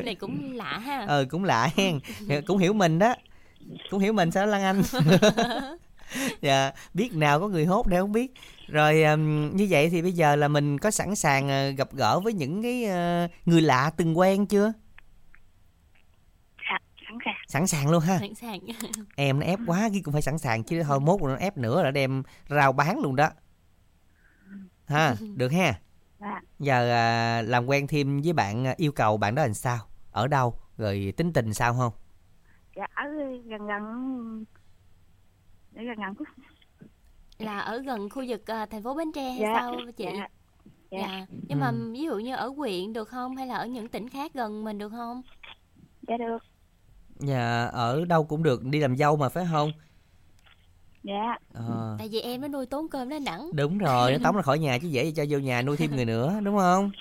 Này 0.05 0.15
cũng 0.15 0.51
lạ 0.53 0.77
ha. 0.77 1.05
ờ 1.07 1.25
cũng 1.29 1.43
lạ 1.43 1.69
hen. 1.77 1.99
Cũng 2.47 2.57
hiểu 2.57 2.73
mình 2.73 2.99
đó 2.99 3.15
cũng 3.89 3.99
hiểu 3.99 4.13
mình 4.13 4.31
sao 4.31 4.45
Lan 4.45 4.61
Anh. 4.61 4.83
Dạ 6.41 6.71
biết 6.93 7.13
nào 7.13 7.39
có 7.39 7.47
người 7.47 7.65
hốt 7.65 7.87
để 7.87 7.99
không 7.99 8.11
biết. 8.11 8.33
Rồi 8.67 9.03
ừm, 9.03 9.55
như 9.55 9.67
vậy 9.69 9.89
thì 9.89 10.01
bây 10.01 10.11
giờ 10.11 10.35
là 10.35 10.47
mình 10.47 10.77
có 10.77 10.91
sẵn 10.91 11.15
sàng 11.15 11.49
ờ, 11.49 11.69
gặp 11.69 11.93
gỡ 11.93 12.19
với 12.19 12.33
những 12.33 12.63
cái 12.63 12.85
ờ, 12.85 13.27
người 13.45 13.61
lạ 13.61 13.91
từng 13.97 14.17
quen 14.17 14.45
chưa? 14.45 14.73
Dạ 16.69 16.77
sẵn 17.07 17.17
sàng. 17.25 17.35
Sẵn 17.47 17.67
sàng 17.67 17.91
luôn 17.91 18.03
ha. 18.03 18.19
Sẵn 18.19 18.35
sàng. 18.35 18.59
em 19.15 19.39
nó 19.39 19.45
ép 19.45 19.59
quá 19.67 19.89
chứ 19.93 19.99
cũng 20.03 20.11
phải 20.11 20.21
sẵn 20.21 20.37
sàng 20.37 20.63
chứ 20.63 20.83
thôi 20.83 20.99
mốt 20.99 21.21
rồi 21.21 21.31
nó 21.31 21.37
ép 21.37 21.57
nữa 21.57 21.83
là 21.83 21.91
đem 21.91 22.23
rau 22.49 22.73
bán 22.73 22.99
luôn 22.99 23.15
đó. 23.15 23.29
Ha 24.85 25.15
được 25.35 25.51
ha. 25.51 25.79
Dạ. 26.19 26.41
Giờ 26.59 26.91
à, 26.91 27.41
làm 27.41 27.65
quen 27.65 27.87
thêm 27.87 28.21
với 28.21 28.33
bạn 28.33 28.67
à, 28.67 28.73
yêu 28.77 28.91
cầu 28.91 29.17
bạn 29.17 29.35
đó 29.35 29.43
làm 29.43 29.53
sao? 29.53 29.79
Ở 30.11 30.27
đâu? 30.27 30.59
Rồi 30.77 31.13
tính 31.17 31.33
tình 31.33 31.53
sao 31.53 31.73
không 31.73 31.93
dạ 32.75 32.85
ở 32.95 33.03
gần 33.49 33.67
gần 33.67 33.83
ở 35.75 35.83
gần 35.83 35.95
gần 35.97 36.13
là 37.39 37.59
ở 37.59 37.77
gần 37.77 38.09
khu 38.09 38.23
vực 38.27 38.41
ờ, 38.45 38.65
thành 38.65 38.83
phố 38.83 38.93
Bến 38.95 39.11
Tre 39.15 39.21
hay 39.31 39.39
Dạ, 39.41 39.53
sao 39.53 39.81
chị? 39.97 40.05
dạ, 40.05 40.27
dạ. 40.91 40.97
Dạ. 41.01 41.25
Nhưng 41.49 41.59
mà 41.59 41.71
Ừ. 41.71 41.91
ví 41.93 42.01
dụ 42.03 42.15
như 42.19 42.35
ở 42.35 42.47
huyện 42.47 42.93
được 42.93 43.09
không 43.09 43.35
hay 43.35 43.47
là 43.47 43.55
ở 43.55 43.65
những 43.65 43.87
tỉnh 43.87 44.09
khác 44.09 44.31
gần 44.33 44.63
mình 44.63 44.77
được 44.77 44.89
không? 44.89 45.21
dạ 46.07 46.17
được 46.17 46.37
dạ 47.19 47.65
ở 47.65 48.05
đâu 48.05 48.23
cũng 48.25 48.43
được 48.43 48.63
đi 48.63 48.79
làm 48.79 48.97
dâu 48.97 49.15
mà 49.17 49.29
phải 49.29 49.45
không 49.51 49.71
dạ 51.03 51.37
Ờ, 51.53 51.95
Tại 51.99 52.09
vì 52.11 52.19
em 52.21 52.41
nó 52.41 52.47
nuôi 52.47 52.65
tốn 52.65 52.89
cơm 52.89 53.09
nó 53.09 53.19
nặng. 53.19 53.51
đúng 53.55 53.77
rồi 53.77 54.11
nó 54.11 54.17
tống 54.23 54.35
ra 54.35 54.41
khỏi 54.41 54.59
nhà 54.59 54.77
chứ 54.81 54.87
dễ 54.87 55.03
gì 55.05 55.11
cho 55.15 55.25
vô 55.29 55.37
nhà 55.39 55.61
nuôi 55.61 55.77
thêm 55.77 55.95
người 55.95 56.05
nữa 56.05 56.39
đúng 56.43 56.57
không 56.57 56.91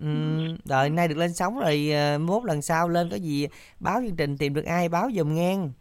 Ừm, 0.00 0.56
rồi 0.64 0.90
nay 0.90 1.08
được 1.08 1.16
lên 1.18 1.34
sóng 1.34 1.58
rồi 1.58 1.90
à, 1.92 2.18
mốt 2.18 2.44
lần 2.44 2.62
sau 2.62 2.88
lên 2.88 3.10
có 3.10 3.16
gì 3.16 3.46
báo 3.80 4.00
chương 4.06 4.16
trình 4.16 4.38
tìm 4.38 4.54
được 4.54 4.64
ai 4.64 4.88
báo 4.88 5.10
giùm 5.14 5.34
ngang 5.34 5.72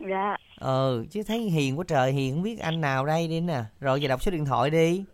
dạ. 0.00 0.36
Ờ 0.58 1.04
chứ 1.10 1.22
thấy 1.22 1.38
hiền 1.38 1.78
quá 1.78 1.84
trời 1.88 2.12
hiền 2.12 2.34
không 2.34 2.42
biết 2.42 2.58
anh 2.58 2.80
nào 2.80 3.06
đây 3.06 3.28
đi 3.28 3.40
nè. 3.40 3.64
Rồi 3.80 4.00
giờ 4.00 4.08
đọc 4.08 4.22
số 4.22 4.30
điện 4.30 4.44
thoại 4.44 4.70
đi. 4.70 5.04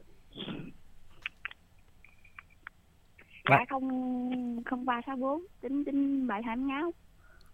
Dạ. 3.50 3.64
không 3.70 4.62
không 4.64 4.84
ba 4.84 5.00
sáu 5.06 5.16
bốn 5.16 5.42
chín 5.62 5.84
chín 5.84 6.26
bảy 6.26 6.42
hai 6.42 6.56
ngáo 6.56 6.92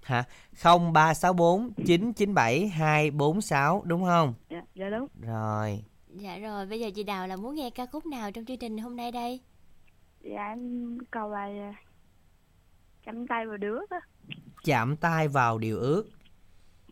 hả? 0.02 0.24
Không 0.59 0.92
ba 0.92 1.14
sáu 1.14 1.33
bốn 1.33 1.70
chín 1.87 2.12
chín 2.12 2.35
bảy 2.35 2.68
hai 2.68 3.11
bốn 3.11 3.40
sáu 3.40 3.83
đúng 3.87 4.04
không? 4.04 4.35
Dạ 4.50 4.62
dạ 4.74 4.90
đúng. 4.90 5.08
Rồi. 5.21 5.85
Dạ 6.08 6.38
rồi, 6.38 6.66
bây 6.66 6.81
giờ 6.81 6.90
chị 6.94 7.02
Đào 7.02 7.27
là 7.27 7.37
muốn 7.37 7.54
nghe 7.54 7.71
ca 7.71 7.87
khúc 7.87 8.06
nào 8.06 8.33
trong 8.33 8.44
chương 8.44 8.58
trình 8.58 8.79
hôm 8.79 8.96
nay 8.96 9.12
đây? 9.12 9.40
Dạ 10.31 10.48
em 10.48 10.98
cầu 11.10 11.31
bài 11.31 11.58
à, 11.58 11.74
chăm 13.06 13.26
tay 13.26 13.46
vào 13.46 13.56
đứa 13.56 13.79
đó 13.90 14.00
chạm 14.64 14.96
tay 14.96 15.29
vào 15.29 15.58
điều 15.58 15.79
ước. 15.79 16.10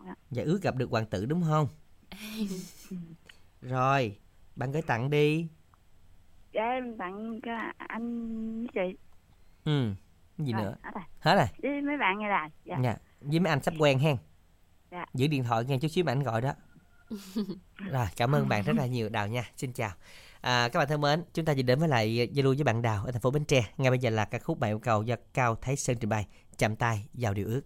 Dạ. 0.06 0.14
và 0.30 0.42
ước 0.42 0.62
gặp 0.62 0.76
được 0.76 0.90
hoàng 0.90 1.06
tử 1.06 1.26
đúng 1.26 1.42
không? 1.42 1.68
Rồi 3.60 4.18
bạn 4.56 4.72
gửi 4.72 4.82
tặng 4.82 5.10
đi. 5.10 5.48
Dạ 6.52 6.62
em 6.62 6.98
tặng 6.98 7.40
cho 7.44 7.52
anh 7.78 8.58
với 8.58 8.68
chị. 8.74 8.96
Ừ 9.64 9.94
gì 10.38 10.52
Rồi, 10.52 10.62
nữa? 10.62 10.74
hết 10.82 10.90
rồi. 10.94 11.04
hết 11.20 11.36
rồi. 11.36 11.46
Với 11.62 11.82
mấy 11.82 11.96
bạn 11.96 12.18
nghe 12.18 12.28
đài. 12.28 12.50
Dạ. 12.64 12.76
Dạ 12.82 12.96
với 13.20 13.40
mấy 13.40 13.50
anh 13.50 13.62
sắp 13.62 13.74
quen 13.78 13.98
hen. 13.98 14.16
Dạ. 14.90 15.04
giữ 15.14 15.26
điện 15.26 15.44
thoại 15.44 15.64
nghe 15.64 15.78
chút 15.78 15.88
xíu 15.88 16.04
mà 16.04 16.12
anh 16.12 16.22
gọi 16.22 16.40
đó. 16.40 16.52
Rồi 17.76 18.06
cảm 18.16 18.34
ơn 18.34 18.48
bạn 18.48 18.64
rất 18.64 18.76
là 18.76 18.86
nhiều. 18.86 19.08
Đào 19.08 19.28
nha 19.28 19.44
xin 19.56 19.72
chào 19.72 19.90
à, 20.46 20.68
các 20.68 20.78
bạn 20.78 20.88
thân 20.88 21.00
mến 21.00 21.22
chúng 21.34 21.44
ta 21.44 21.54
chỉ 21.54 21.62
đến 21.62 21.78
với 21.78 21.88
lại 21.88 22.28
giao 22.32 22.44
lưu 22.44 22.54
với 22.54 22.64
bạn 22.64 22.82
đào 22.82 23.04
ở 23.04 23.12
thành 23.12 23.20
phố 23.20 23.30
bến 23.30 23.44
tre. 23.44 23.64
Ngay 23.76 23.90
bây 23.90 23.98
giờ 23.98 24.10
là 24.10 24.24
ca 24.24 24.38
khúc 24.38 24.58
bạn 24.58 24.70
yêu 24.70 24.78
cầu 24.78 25.02
do 25.02 25.16
cao 25.34 25.56
thái 25.62 25.76
sơn 25.76 25.96
trình 26.00 26.10
bày. 26.10 26.26
Chạm 26.58 26.76
tay 26.76 27.08
vào 27.12 27.34
điều 27.34 27.46
ước. 27.46 27.62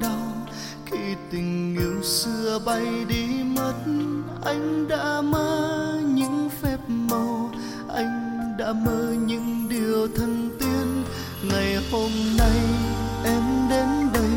Đau. 0.00 0.32
Khi 0.86 1.14
tình 1.30 1.76
yêu 1.78 2.02
xưa 2.02 2.58
bay 2.64 3.04
đi 3.08 3.26
mất, 3.56 3.74
anh 4.44 4.88
đã 4.88 5.20
mơ 5.20 6.00
những 6.04 6.48
phép 6.62 6.78
màu. 6.88 7.50
Anh 7.94 8.40
đã 8.58 8.72
mơ 8.72 9.14
những 9.26 9.68
điều 9.68 10.08
thần 10.16 10.50
tiên. 10.58 11.04
Ngày 11.50 11.76
hôm 11.92 12.10
nay 12.38 12.60
em 13.24 13.42
đến 13.70 13.88
đây, 14.14 14.30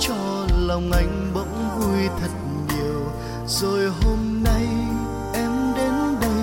cho 0.00 0.46
lòng 0.58 0.92
anh 0.92 1.30
bỗng 1.34 1.68
vui 1.78 2.08
thật 2.20 2.30
nhiều. 2.68 3.02
Rồi 3.46 3.90
hôm 4.02 4.42
nay 4.44 4.66
em 5.34 5.50
đến 5.76 5.92
đây, 6.20 6.42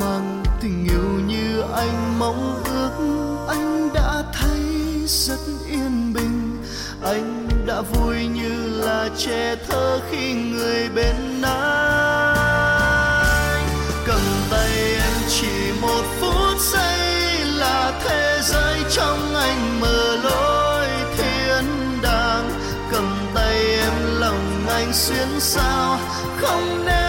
mang 0.00 0.42
tình 0.60 0.84
yêu 0.84 1.20
như 1.26 1.60
anh 1.60 2.18
mong 2.18 2.61
trẻ 9.18 9.56
thơ 9.68 10.00
khi 10.10 10.32
người 10.32 10.88
bên 10.94 11.42
anh. 11.42 12.42
Cầm 14.06 14.20
tay 14.50 14.70
em 14.94 15.12
chỉ 15.28 15.72
một 15.82 16.04
phút 16.20 16.60
giây 16.60 17.44
là 17.44 18.00
thế 18.04 18.38
giới 18.42 18.78
trong 18.90 19.34
anh 19.34 19.80
mở 19.80 20.16
lối 20.24 20.86
thiên 21.16 21.64
đàng. 22.02 22.50
Cầm 22.90 23.16
tay 23.34 23.58
em 23.78 23.92
lòng 24.20 24.66
anh 24.68 24.92
xuyên 24.92 25.40
sao 25.40 25.98
không 26.40 26.84
nên 26.84 27.01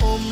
hôm 0.00 0.31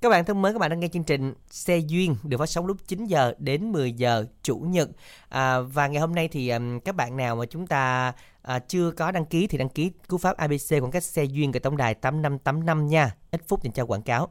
Các 0.00 0.08
bạn 0.08 0.24
thân 0.24 0.42
mến, 0.42 0.52
các 0.52 0.58
bạn 0.58 0.70
đang 0.70 0.80
nghe 0.80 0.88
chương 0.88 1.04
trình 1.04 1.34
Xe 1.50 1.78
Duyên 1.78 2.16
được 2.22 2.38
phát 2.38 2.46
sóng 2.46 2.66
lúc 2.66 2.76
9 2.86 3.06
giờ 3.06 3.34
đến 3.38 3.72
10 3.72 3.92
giờ 3.92 4.24
Chủ 4.42 4.56
nhật. 4.56 4.88
À, 5.28 5.60
và 5.60 5.86
ngày 5.86 6.00
hôm 6.00 6.14
nay 6.14 6.28
thì 6.28 6.50
um, 6.50 6.80
các 6.80 6.94
bạn 6.94 7.16
nào 7.16 7.36
mà 7.36 7.46
chúng 7.46 7.66
ta 7.66 8.12
à, 8.42 8.58
chưa 8.58 8.90
có 8.90 9.10
đăng 9.10 9.26
ký 9.26 9.46
thì 9.46 9.58
đăng 9.58 9.68
ký 9.68 9.90
cú 10.08 10.18
pháp 10.18 10.36
ABC 10.36 10.68
khoảng 10.68 10.90
cách 10.90 11.04
Xe 11.04 11.24
Duyên 11.24 11.52
tại 11.52 11.60
tổng 11.60 11.76
đài 11.76 11.94
8585 11.94 12.86
nha. 12.86 13.14
Ít 13.30 13.40
phút 13.48 13.62
dành 13.62 13.72
cho 13.72 13.84
quảng 13.84 14.02
cáo. 14.02 14.28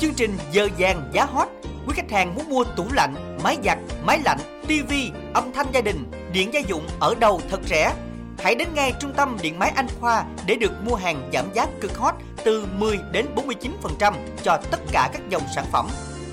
Chương 0.00 0.14
trình 0.14 0.36
giờ 0.52 0.68
vàng 0.78 1.10
giá 1.12 1.24
hot. 1.24 1.48
Quý 1.86 1.94
khách 1.96 2.10
hàng 2.10 2.34
muốn 2.34 2.48
mua 2.48 2.64
tủ 2.64 2.84
lạnh, 2.92 3.38
máy 3.42 3.56
giặt, 3.64 3.78
máy 4.04 4.20
lạnh, 4.24 4.38
tivi, 4.68 5.10
âm 5.34 5.52
thanh 5.52 5.66
gia 5.72 5.80
đình, 5.80 6.10
điện 6.32 6.50
gia 6.52 6.60
dụng 6.60 6.86
ở 7.00 7.14
đâu 7.14 7.40
thật 7.50 7.60
rẻ. 7.66 7.94
Hãy 8.38 8.54
đến 8.54 8.68
ngay 8.74 8.92
trung 9.00 9.12
tâm 9.16 9.36
điện 9.42 9.58
máy 9.58 9.72
Anh 9.76 9.86
Khoa 10.00 10.24
để 10.46 10.54
được 10.54 10.72
mua 10.84 10.94
hàng 10.94 11.30
giảm 11.32 11.44
giá 11.54 11.66
cực 11.80 11.98
hot 11.98 12.14
từ 12.44 12.66
10 12.78 12.98
đến 13.12 13.26
49% 13.36 14.14
cho 14.42 14.58
tất 14.70 14.80
cả 14.92 15.10
các 15.12 15.22
dòng 15.28 15.42
sản 15.54 15.64
phẩm. 15.72 15.88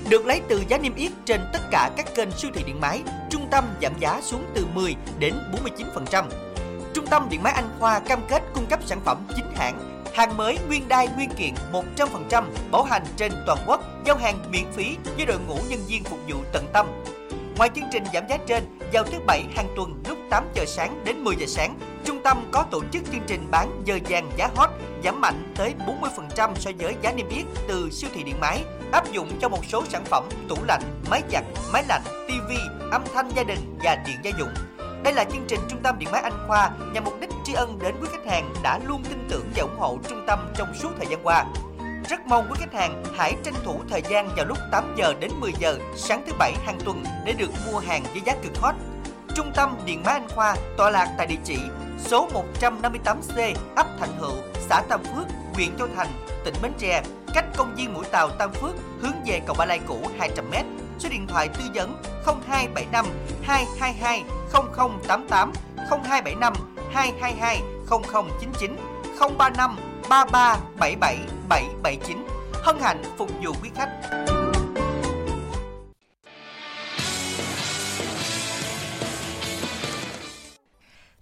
Được 0.08 0.26
lấy 0.26 0.40
từ 0.48 0.62
giá 0.68 0.78
niêm 0.78 0.94
yết 0.94 1.12
trên 1.24 1.40
tất 1.52 1.60
cả 1.70 1.90
các 1.96 2.14
kênh 2.14 2.30
siêu 2.30 2.50
thị 2.54 2.62
điện 2.66 2.80
máy, 2.80 3.02
trung 3.30 3.48
tâm 3.50 3.64
giảm 3.82 3.92
giá 4.00 4.20
xuống 4.22 4.44
từ 4.54 4.66
10 4.74 4.94
đến 5.18 5.34
49%. 6.12 6.24
Trung 6.94 7.06
tâm 7.06 7.26
điện 7.30 7.42
máy 7.42 7.52
Anh 7.52 7.68
Khoa 7.78 7.98
cam 7.98 8.20
kết 8.28 8.42
cung 8.54 8.66
cấp 8.66 8.80
sản 8.86 9.00
phẩm 9.04 9.26
chính 9.36 9.46
hãng, 9.56 10.02
hàng 10.14 10.36
mới 10.36 10.58
nguyên 10.68 10.88
đai 10.88 11.08
nguyên 11.16 11.30
kiện 11.30 11.54
100%, 11.72 12.44
bảo 12.70 12.82
hành 12.82 13.02
trên 13.16 13.32
toàn 13.46 13.58
quốc, 13.66 13.80
giao 14.04 14.16
hàng 14.16 14.38
miễn 14.50 14.72
phí 14.72 14.96
với 15.16 15.26
đội 15.26 15.38
ngũ 15.48 15.56
nhân 15.68 15.80
viên 15.88 16.04
phục 16.04 16.18
vụ 16.28 16.36
tận 16.52 16.66
tâm. 16.72 16.86
Ngoài 17.56 17.70
chương 17.74 17.84
trình 17.92 18.04
giảm 18.14 18.28
giá 18.28 18.36
trên, 18.46 18.64
vào 18.92 19.04
thứ 19.04 19.18
bảy 19.26 19.44
hàng 19.56 19.68
tuần 19.76 20.02
lúc 20.08 20.18
8 20.30 20.44
giờ 20.54 20.64
sáng 20.66 21.04
đến 21.04 21.24
10 21.24 21.36
giờ 21.36 21.46
sáng, 21.46 21.78
trung 22.04 22.22
tâm 22.24 22.48
có 22.52 22.64
tổ 22.70 22.82
chức 22.92 23.02
chương 23.12 23.22
trình 23.26 23.46
bán 23.50 23.82
giờ 23.84 23.98
vàng 24.08 24.30
giá 24.36 24.48
hot 24.56 24.70
giảm 25.04 25.20
mạnh 25.20 25.52
tới 25.56 25.74
40% 26.36 26.54
so 26.54 26.70
với 26.78 26.94
giá 27.02 27.12
niêm 27.12 27.28
yết 27.28 27.44
từ 27.68 27.90
siêu 27.90 28.10
thị 28.14 28.22
điện 28.22 28.40
máy, 28.40 28.64
áp 28.92 29.12
dụng 29.12 29.28
cho 29.40 29.48
một 29.48 29.64
số 29.68 29.84
sản 29.88 30.04
phẩm 30.04 30.24
tủ 30.48 30.56
lạnh, 30.68 30.82
máy 31.10 31.22
giặt, 31.32 31.44
máy 31.72 31.84
lạnh, 31.88 32.02
tivi, 32.28 32.60
âm 32.90 33.04
thanh 33.14 33.30
gia 33.36 33.42
đình 33.42 33.78
và 33.82 33.96
điện 34.06 34.16
gia 34.22 34.30
dụng. 34.38 34.54
Đây 35.04 35.14
là 35.14 35.24
chương 35.24 35.44
trình 35.48 35.60
Trung 35.68 35.80
tâm 35.82 35.98
Điện 35.98 36.08
máy 36.12 36.22
Anh 36.22 36.46
Khoa 36.46 36.70
nhằm 36.92 37.04
mục 37.04 37.20
đích 37.20 37.30
tri 37.44 37.52
ân 37.52 37.78
đến 37.82 37.94
quý 38.00 38.08
khách 38.12 38.32
hàng 38.32 38.54
đã 38.62 38.78
luôn 38.86 39.02
tin 39.04 39.26
tưởng 39.28 39.50
và 39.56 39.62
ủng 39.62 39.78
hộ 39.78 39.98
trung 40.08 40.24
tâm 40.26 40.52
trong 40.58 40.74
suốt 40.74 40.90
thời 40.98 41.06
gian 41.06 41.20
qua. 41.22 41.44
Rất 42.08 42.26
mong 42.26 42.46
quý 42.50 42.56
khách 42.60 42.74
hàng 42.74 43.04
hãy 43.16 43.34
tranh 43.44 43.54
thủ 43.64 43.80
thời 43.90 44.02
gian 44.08 44.28
vào 44.36 44.46
lúc 44.46 44.58
8 44.72 44.94
giờ 44.96 45.14
đến 45.20 45.30
10 45.40 45.52
giờ 45.58 45.78
sáng 45.96 46.22
thứ 46.26 46.32
bảy 46.38 46.54
hàng 46.64 46.78
tuần 46.84 47.04
để 47.24 47.32
được 47.32 47.50
mua 47.66 47.78
hàng 47.78 48.02
với 48.12 48.22
giá 48.26 48.34
cực 48.42 48.56
hot. 48.56 48.74
Trung 49.34 49.52
tâm 49.54 49.76
Điện 49.84 50.02
máy 50.04 50.14
Anh 50.14 50.28
Khoa 50.28 50.56
tọa 50.76 50.90
lạc 50.90 51.14
tại 51.18 51.26
địa 51.26 51.38
chỉ 51.44 51.58
số 51.98 52.28
158C, 52.60 53.54
ấp 53.76 53.86
Thạnh 54.00 54.18
Hữu, 54.18 54.36
xã 54.68 54.82
Tam 54.88 55.04
Phước, 55.04 55.26
huyện 55.54 55.76
Châu 55.78 55.88
Thành, 55.96 56.08
tỉnh 56.44 56.54
Bến 56.62 56.72
Tre, 56.78 57.02
cách 57.34 57.44
công 57.56 57.74
viên 57.74 57.94
Mũi 57.94 58.04
Tàu 58.04 58.30
Tam 58.30 58.52
Phước 58.52 58.74
hướng 59.00 59.14
về 59.26 59.40
cầu 59.46 59.56
Ba 59.58 59.64
Lai 59.64 59.80
cũ 59.86 60.00
200m. 60.18 60.64
Số 60.98 61.08
điện 61.08 61.26
thoại 61.26 61.48
tư 61.48 61.64
vấn 61.74 61.96
0275 62.24 63.06
222 63.42 64.24
0088 65.08 65.52
0275 65.76 66.54
222 66.92 67.62
0099 67.88 68.76
035 69.38 69.76
33 70.08 70.58
77 70.78 71.18
779. 71.48 72.26
Hân 72.52 72.76
hạnh 72.80 73.02
phục 73.18 73.30
vụ 73.42 73.52
quý 73.62 73.70
khách. 73.74 74.45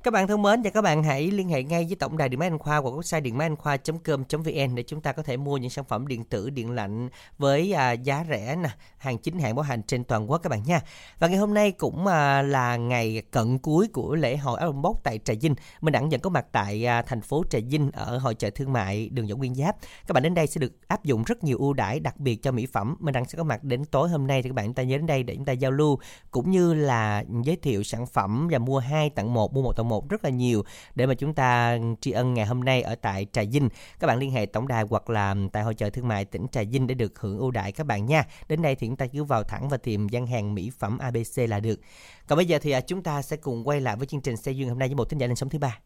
Các 0.05 0.11
bạn 0.11 0.27
thân 0.27 0.43
mến 0.43 0.63
và 0.63 0.71
các 0.71 0.83
bạn 0.83 1.03
hãy 1.03 1.31
liên 1.31 1.49
hệ 1.49 1.63
ngay 1.63 1.85
với 1.85 1.97
tổng 1.97 2.17
đài 2.17 2.29
Điện 2.29 2.41
máy 2.41 2.49
Anh 2.49 2.59
Khoa 2.59 2.77
hoặc 2.77 2.91
website 2.91 3.23
điện 3.23 3.39
máy 3.39 3.47
anh 3.47 3.57
khoa.com.vn 3.57 4.75
để 4.75 4.83
chúng 4.83 5.01
ta 5.01 5.13
có 5.13 5.23
thể 5.23 5.37
mua 5.37 5.57
những 5.57 5.71
sản 5.71 5.85
phẩm 5.85 6.07
điện 6.07 6.25
tử 6.25 6.51
điện 6.51 6.71
lạnh 6.71 7.09
với 7.39 7.73
à, 7.73 7.93
giá 7.93 8.25
rẻ 8.29 8.57
nè, 8.57 8.69
hàng 8.97 9.19
chính 9.19 9.39
hãng 9.39 9.55
bảo 9.55 9.63
hành 9.63 9.83
trên 9.83 10.05
toàn 10.05 10.31
quốc 10.31 10.39
các 10.39 10.51
bạn 10.51 10.63
nha. 10.67 10.81
Và 11.19 11.29
ngày 11.29 11.39
hôm 11.39 11.55
nay 11.55 11.73
cũng 11.73 12.07
à, 12.07 12.43
là 12.43 12.77
ngày 12.77 13.23
cận 13.31 13.59
cuối 13.59 13.89
của 13.93 14.15
lễ 14.15 14.37
hội 14.37 14.61
áo 14.61 14.73
Box 14.73 14.97
tại 15.03 15.19
Trà 15.25 15.35
Vinh. 15.41 15.55
Mình 15.81 15.93
đẳng 15.93 16.09
nhận 16.09 16.21
có 16.21 16.31
mặt 16.31 16.47
tại 16.53 16.87
à, 16.87 17.03
thành 17.03 17.21
phố 17.21 17.45
Trà 17.51 17.59
Vinh 17.69 17.91
ở 17.93 18.19
hội 18.19 18.35
chợ 18.35 18.51
thương 18.51 18.73
mại 18.73 19.09
đường 19.09 19.27
Võ 19.27 19.37
Nguyên 19.37 19.55
Giáp. 19.55 19.77
Các 20.07 20.13
bạn 20.13 20.23
đến 20.23 20.35
đây 20.35 20.47
sẽ 20.47 20.59
được 20.59 20.89
áp 20.89 21.05
dụng 21.05 21.23
rất 21.27 21.45
nhiều 21.45 21.59
ưu 21.59 21.73
đãi 21.73 22.01
đặc 22.01 22.21
biệt 22.21 22.43
cho 22.43 22.53
mỹ 22.53 22.67
phẩm. 22.67 22.97
Mình 23.01 23.13
đẳng 23.13 23.25
sẽ 23.25 23.39
có 23.39 23.45
mặt 23.45 23.65
đến 23.65 23.85
tối 23.85 24.09
hôm 24.09 24.27
nay 24.27 24.43
thì 24.43 24.49
các 24.49 24.55
bạn 24.55 24.67
chúng 24.67 24.75
ta 24.75 24.83
nhớ 24.83 24.97
đến 24.97 25.07
đây 25.07 25.23
để 25.23 25.35
chúng 25.37 25.45
ta 25.45 25.53
giao 25.53 25.71
lưu 25.71 25.99
cũng 26.31 26.51
như 26.51 26.75
là 26.75 27.25
giới 27.45 27.57
thiệu 27.57 27.83
sản 27.83 28.07
phẩm 28.07 28.49
và 28.51 28.59
mua 28.59 28.79
hai 28.79 29.11
tặng 29.11 29.35
một 29.35 29.55
mua 29.55 29.63
một 29.63 29.73
tặng 29.77 29.89
một 29.89 29.94
rất 30.09 30.25
là 30.25 30.31
nhiều 30.31 30.65
để 30.95 31.07
mà 31.07 31.15
chúng 31.15 31.35
ta 31.35 31.79
tri 32.01 32.11
ân 32.11 32.35
ngày 32.35 32.47
hôm 32.47 32.65
nay 32.65 32.83
ở 32.83 32.95
tại 32.95 33.27
Trà 33.33 33.43
Vinh. 33.53 33.69
Các 34.01 34.07
bạn 34.07 34.19
liên 34.19 34.31
hệ 34.31 34.47
tổng 34.47 34.69
đài 34.69 34.85
hoặc 34.91 35.11
là 35.11 35.35
tại 35.53 35.63
hội 35.63 35.75
chợ 35.75 35.91
thương 35.91 36.09
mại 36.09 36.25
tỉnh 36.25 36.47
Trà 36.49 36.63
Vinh 36.63 36.87
để 36.87 36.95
được 36.95 37.19
hưởng 37.19 37.39
ưu 37.39 37.51
đãi 37.51 37.73
các 37.73 37.87
bạn 37.87 38.07
nha. 38.07 38.25
Đến 38.49 38.63
đây 38.63 38.75
thì 38.75 38.87
chúng 38.87 38.97
ta 38.97 39.07
cứ 39.07 39.25
vào 39.25 39.43
thẳng 39.43 39.69
và 39.69 39.77
tìm 39.77 40.09
gian 40.09 40.27
hàng 40.27 40.55
mỹ 40.55 40.71
phẩm 40.79 40.99
ABC 40.99 41.39
là 41.49 41.61
được. 41.61 41.81
Còn 42.27 42.37
bây 42.37 42.47
giờ 42.47 42.59
thì 42.63 42.71
à, 42.71 42.81
chúng 42.81 43.03
ta 43.03 43.23
sẽ 43.23 43.37
cùng 43.37 43.69
quay 43.69 43.81
lại 43.81 43.97
với 43.97 44.07
chương 44.07 44.21
trình 44.21 44.37
xe 44.37 44.53
duyên 44.53 44.69
hôm 44.69 44.79
nay 44.79 44.89
với 44.89 44.95
một 44.95 45.05
thính 45.11 45.19
giả 45.19 45.27
lên 45.27 45.37
sóng 45.37 45.49
thứ 45.49 45.59
ba. 45.59 45.79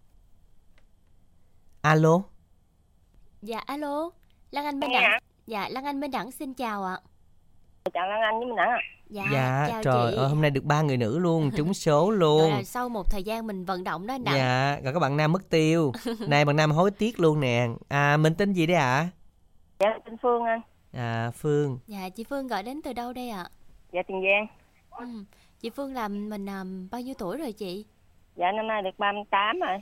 Alo, 1.80 2.22
Dạ 3.42 3.59
alo, 3.59 4.11
Lan 4.50 4.64
Anh 4.64 4.80
Minh 4.80 4.90
Nghe 4.90 5.00
Đẳng. 5.00 5.11
ạ. 5.11 5.20
Dạ 5.46 5.68
Lan 5.68 5.84
Anh 5.84 6.00
Minh 6.00 6.11
Đẳng 6.11 6.32
xin 6.32 6.54
chào 6.54 6.84
ạ. 6.84 7.00
Chào 7.95 8.09
Lan 8.09 8.20
Anh 8.20 8.39
với 8.39 8.47
Minh 8.47 8.57
Đẳng 8.57 8.68
ạ. 8.70 8.78
Dạ, 9.11 9.24
dạ 9.32 9.66
chào 9.70 9.82
trời 9.82 10.12
chị. 10.12 10.16
ơi 10.18 10.28
hôm 10.28 10.41
nay 10.43 10.51
được 10.51 10.64
ba 10.64 10.82
người 10.82 10.97
nữ 10.97 11.18
luôn, 11.18 11.51
trúng 11.57 11.74
số 11.74 12.11
luôn. 12.11 12.51
là 12.51 12.62
sau 12.62 12.89
một 12.89 13.11
thời 13.11 13.22
gian 13.22 13.47
mình 13.47 13.64
vận 13.64 13.84
động 13.84 14.07
đó 14.07 14.14
anh. 14.14 14.24
Dạ, 14.24 14.80
rồi 14.84 14.93
các 14.95 15.01
bạn 15.01 15.16
nam 15.16 15.32
mất 15.32 15.51
tiêu. 15.51 15.93
Này 16.28 16.45
bạn 16.45 16.57
nam 16.57 16.70
hối 16.70 16.91
tiếc 16.91 17.20
luôn 17.20 17.41
nè. 17.41 17.68
À 17.89 18.16
mình 18.16 18.34
tên 18.34 18.53
gì 18.53 18.66
đấy 18.66 18.76
ạ? 18.76 19.09
Dạ 19.80 19.89
tên 20.05 20.16
Phương 20.22 20.45
anh. 20.45 20.61
À 20.93 21.30
Phương. 21.34 21.78
Dạ 21.86 22.09
chị 22.09 22.24
Phương 22.24 22.47
gọi 22.47 22.62
đến 22.62 22.80
từ 22.84 22.93
đâu 22.93 23.12
đây 23.12 23.28
ạ? 23.28 23.47
Dạ 23.93 24.01
Tiền 24.09 24.22
Giang. 24.22 24.47
Ừ. 24.91 25.07
Chị 25.61 25.70
Phương 25.70 25.95
làm 25.95 26.28
mình 26.28 26.45
làm 26.45 26.89
bao 26.91 27.01
nhiêu 27.01 27.14
tuổi 27.18 27.39
rồi 27.39 27.53
chị? 27.53 27.86
Dạ 28.36 28.53
năm 28.53 28.66
nay 28.66 28.82
được 28.82 28.99
38 28.99 29.61
rồi. 29.61 29.78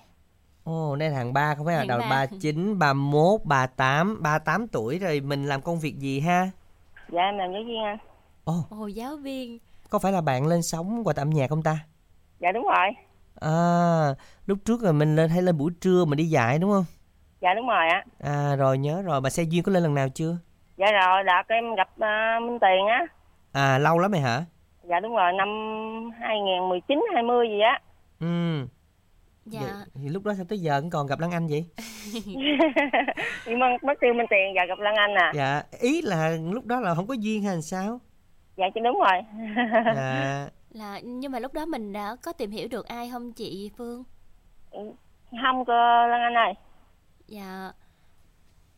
Ồ, 0.65 0.97
đây 0.97 1.11
là 1.11 1.17
hàng 1.17 1.33
ba 1.33 1.55
không 1.55 1.67
phải 1.67 1.77
là 1.77 1.85
đầu 1.85 1.99
ba. 1.99 2.09
39, 2.09 2.79
31, 2.79 3.41
38, 3.45 4.23
38 4.23 4.69
tuổi 4.69 4.99
rồi 4.99 5.21
mình 5.21 5.47
làm 5.47 5.63
công 5.63 5.81
việc 5.81 5.99
gì 5.99 6.21
ha? 6.21 6.51
Dạ 7.09 7.23
em 7.23 7.39
làm 7.39 7.53
giáo 7.53 7.63
viên 7.67 7.83
anh. 7.85 7.99
Ồ, 8.45 8.55
Ồ 8.71 8.87
giáo 8.87 9.17
viên. 9.17 9.59
có 9.91 9.99
phải 9.99 10.13
là 10.13 10.21
bạn 10.21 10.47
lên 10.47 10.63
sóng 10.63 11.05
qua 11.05 11.15
âm 11.17 11.31
nhạc 11.31 11.51
không 11.51 11.63
ta? 11.63 11.79
Dạ 12.41 12.53
đúng 12.53 12.65
rồi. 12.65 12.89
À, 13.41 13.55
lúc 14.47 14.59
trước 14.65 14.83
là 14.83 14.93
mình 14.93 15.17
lên 15.17 15.31
hay 15.31 15.43
lên 15.43 15.59
buổi 15.59 15.73
trưa 15.81 16.05
mình 16.05 16.17
đi 16.17 16.25
dạy 16.25 16.59
đúng 16.59 16.71
không? 16.71 16.85
Dạ 17.41 17.55
đúng 17.55 17.69
rồi 17.69 17.89
ạ. 17.89 18.05
À 18.21 18.57
rồi 18.57 18.79
nhớ 18.79 19.03
rồi, 19.03 19.21
mà 19.21 19.31
xe 19.31 19.43
duyên 19.43 19.63
có 19.63 19.73
lên 19.73 19.83
lần 19.83 19.95
nào 19.95 20.09
chưa? 20.09 20.37
Dạ 20.77 20.87
rồi 20.93 21.25
đợt 21.25 21.43
em 21.49 21.75
gặp 21.75 21.89
à, 21.99 22.39
Minh 22.43 22.59
Tiền 22.61 22.87
á. 22.89 23.07
À 23.53 23.79
lâu 23.79 23.99
lắm 23.99 24.13
rồi 24.13 24.21
hả? 24.21 24.45
Dạ 24.89 25.01
đúng 25.01 25.17
rồi 25.17 25.33
năm 25.33 25.49
2019 26.21 27.05
20 27.15 27.49
gì 27.49 27.61
á. 27.61 27.81
Ừ. 28.21 28.27
Dạ. 29.47 29.61
Vậy- 29.61 29.87
Thì 30.03 30.09
lúc 30.09 30.25
đó 30.25 30.33
sao 30.37 30.45
tới 30.49 30.59
giờ 30.59 30.81
vẫn 30.81 30.91
còn 30.91 31.07
gặp 31.07 31.21
Lan 31.21 31.31
Anh 31.31 31.47
vậy? 31.47 31.65
Nhưng 33.47 33.59
mà 33.59 33.67
mất 33.83 33.95
tiêu 34.01 34.15
Minh 34.15 34.27
Tiền 34.31 34.53
và 34.57 34.65
gặp 34.69 34.79
Lan 34.79 34.95
Anh 34.97 35.15
à. 35.15 35.33
Dạ, 35.35 35.63
ý 35.81 36.03
là 36.03 36.31
lúc 36.53 36.67
đó 36.67 36.81
là 36.81 36.95
không 36.95 37.07
có 37.07 37.15
duyên 37.15 37.43
hay 37.43 37.53
làm 37.53 37.63
sao? 37.63 38.01
Dạ 38.57 38.65
chứ 38.75 38.81
đúng 38.85 38.99
rồi. 38.99 39.23
Dạ. 39.95 40.49
Là 40.71 41.01
nhưng 41.05 41.33
mà 41.33 41.39
lúc 41.39 41.53
đó 41.55 41.67
mình 41.67 41.93
đã 41.93 42.17
có 42.23 42.33
tìm 42.33 42.51
hiểu 42.51 42.69
được 42.71 42.87
ai 42.87 43.11
không 43.13 43.33
chị 43.33 43.71
Phương? 43.77 44.05
Không 45.43 45.65
cơ 45.67 46.07
Lan 46.11 46.21
Anh 46.23 46.35
ơi. 46.35 46.55
Dạ. 47.27 47.71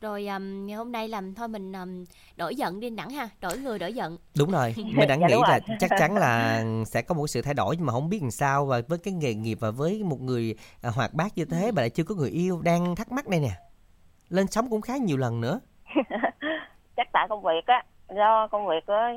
Rồi 0.01 0.27
um, 0.27 0.67
ngày 0.67 0.77
hôm 0.77 0.93
nay 0.93 1.09
làm 1.09 1.35
thôi 1.35 1.49
mình 1.49 1.73
um, 1.73 2.05
đổi 2.37 2.57
giận 2.57 2.81
đi 2.81 2.91
Đẳng 2.91 3.11
ha, 3.11 3.29
đổi 3.41 3.59
người 3.59 3.79
đổi 3.79 3.93
giận. 3.93 4.17
Đúng 4.37 4.51
rồi, 4.51 4.75
mình 4.95 5.09
đã 5.09 5.17
Dạ, 5.21 5.27
nghĩ 5.29 5.35
là 5.49 5.61
rồi. 5.69 5.77
chắc 5.81 5.91
chắn 5.99 6.17
là 6.17 6.65
sẽ 6.87 7.03
có 7.03 7.15
một 7.15 7.27
sự 7.27 7.43
thay 7.43 7.55
đổi 7.55 7.77
nhưng 7.77 7.87
mà 7.87 7.93
không 7.93 8.09
biết 8.09 8.19
làm 8.23 8.31
sao 8.31 8.67
và 8.67 8.81
với 8.89 8.99
cái 8.99 9.15
nghề 9.15 9.35
nghiệp 9.35 9.59
và 9.61 9.71
với 9.71 10.03
một 10.05 10.21
người 10.21 10.55
à, 10.83 10.91
hoạt 10.91 11.15
bát 11.15 11.33
như 11.39 11.45
thế 11.45 11.73
mà 11.73 11.83
lại 11.83 11.91
chưa 11.91 12.05
có 12.05 12.15
người 12.15 12.31
yêu 12.31 12.61
đang 12.63 12.97
thắc 12.97 13.13
mắc 13.13 13.29
đây 13.29 13.41
nè. 13.41 13.51
Lên 14.29 14.47
sóng 14.47 14.71
cũng 14.71 14.81
khá 14.81 14.97
nhiều 14.97 15.17
lần 15.17 15.41
nữa. 15.41 15.61
Chắc 16.97 17.09
tại 17.13 17.27
công 17.29 17.43
việc 17.43 17.67
á. 17.67 17.85
Do 18.17 18.49
công 18.51 18.69
việc 18.69 18.87
á 18.87 19.15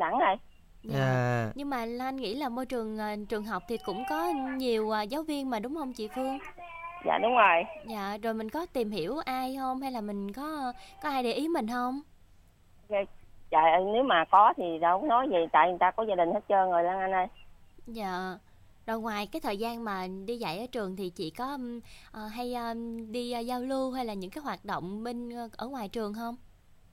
Đẳng 0.00 0.18
rồi. 0.18 0.36
Dạ. 0.82 0.98
À, 1.00 1.52
Nhưng 1.54 1.70
mà 1.70 1.84
Lan 1.86 2.16
nghĩ 2.16 2.34
là 2.34 2.48
môi 2.48 2.66
trường 2.66 2.98
ờ, 2.98 3.16
trường 3.28 3.44
học 3.44 3.62
thì 3.68 3.76
cũng 3.86 4.04
có 4.10 4.28
nhiều 4.56 4.90
ờ, 4.90 5.02
giáo 5.02 5.22
viên 5.22 5.50
mà 5.50 5.58
đúng 5.58 5.74
không 5.74 5.92
chị 5.92 6.08
Phương? 6.14 6.38
Dạ 7.06 7.18
đúng 7.18 7.34
rồi. 7.36 7.64
Dạ, 7.86 8.16
rồi 8.22 8.34
mình 8.34 8.48
có 8.48 8.66
tìm 8.72 8.90
hiểu 8.90 9.18
ai 9.24 9.56
không 9.58 9.80
hay 9.80 9.92
là 9.92 10.00
mình 10.00 10.32
có 10.32 10.72
có 11.02 11.08
ai 11.08 11.22
để 11.22 11.32
ý 11.32 11.48
mình 11.48 11.68
không? 11.68 12.00
Trời 13.50 13.70
ơi 13.70 13.82
nếu 13.94 14.02
mà 14.02 14.24
có 14.30 14.54
thì 14.56 14.78
đâu 14.78 15.00
có 15.00 15.06
nói 15.06 15.28
gì 15.30 15.36
tại 15.52 15.68
người 15.68 15.78
ta 15.78 15.90
có 15.90 16.02
gia 16.02 16.14
đình 16.14 16.32
hết 16.32 16.40
trơn 16.48 16.70
rồi 16.70 16.82
Lan 16.82 17.00
Anh 17.00 17.12
ơi. 17.12 17.26
Dạ. 17.86 18.38
Rồi 18.86 19.00
ngoài 19.00 19.26
cái 19.32 19.40
thời 19.40 19.56
gian 19.56 19.84
mà 19.84 20.06
đi 20.26 20.36
dạy 20.36 20.58
ở 20.58 20.66
trường 20.72 20.96
thì 20.96 21.10
chị 21.10 21.30
có 21.30 21.58
ờ, 22.12 22.26
hay 22.26 22.54
ừm, 22.54 23.12
đi 23.12 23.32
ờ, 23.32 23.40
giao 23.40 23.60
lưu 23.60 23.92
hay 23.92 24.04
là 24.04 24.14
những 24.14 24.30
cái 24.30 24.44
hoạt 24.44 24.64
động 24.64 25.04
bên 25.04 25.30
ờ, 25.30 25.48
ở 25.56 25.66
ngoài 25.68 25.88
trường 25.88 26.14
không? 26.14 26.36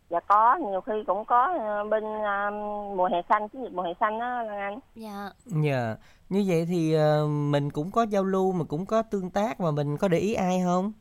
Dạ 0.10 0.20
có, 0.20 0.56
nhiều 0.56 0.82
khi 0.82 0.94
cũng 1.08 1.26
có 1.26 1.58
ờ, 1.60 1.84
bên 1.84 2.04
ờ, 2.04 2.52
mùa 2.96 3.10
hè 3.12 3.22
xanh, 3.30 3.50
chiến 3.50 3.64
dịch 3.64 3.74
mùa 3.74 3.84
hè 3.84 3.94
xanh 4.00 4.20
đó 4.20 4.44
Lan 4.44 4.58
Anh. 4.58 4.80
Dạ. 4.96 5.30
dạ. 5.46 5.96
Như 6.30 6.44
vậy 6.48 6.66
thì 6.66 6.94
ờ, 6.94 7.28
mình 7.28 7.70
cũng 7.72 7.92
có 7.92 8.04
giao 8.04 8.24
lưu 8.24 8.52
mà 8.52 8.64
cũng 8.66 8.86
có 8.86 9.02
tương 9.02 9.30
tác 9.30 9.60
mà 9.62 9.72
mình 9.72 9.98
có 9.98 10.08
để 10.08 10.18
ý 10.18 10.34
ai 10.34 10.62
không? 10.66 10.94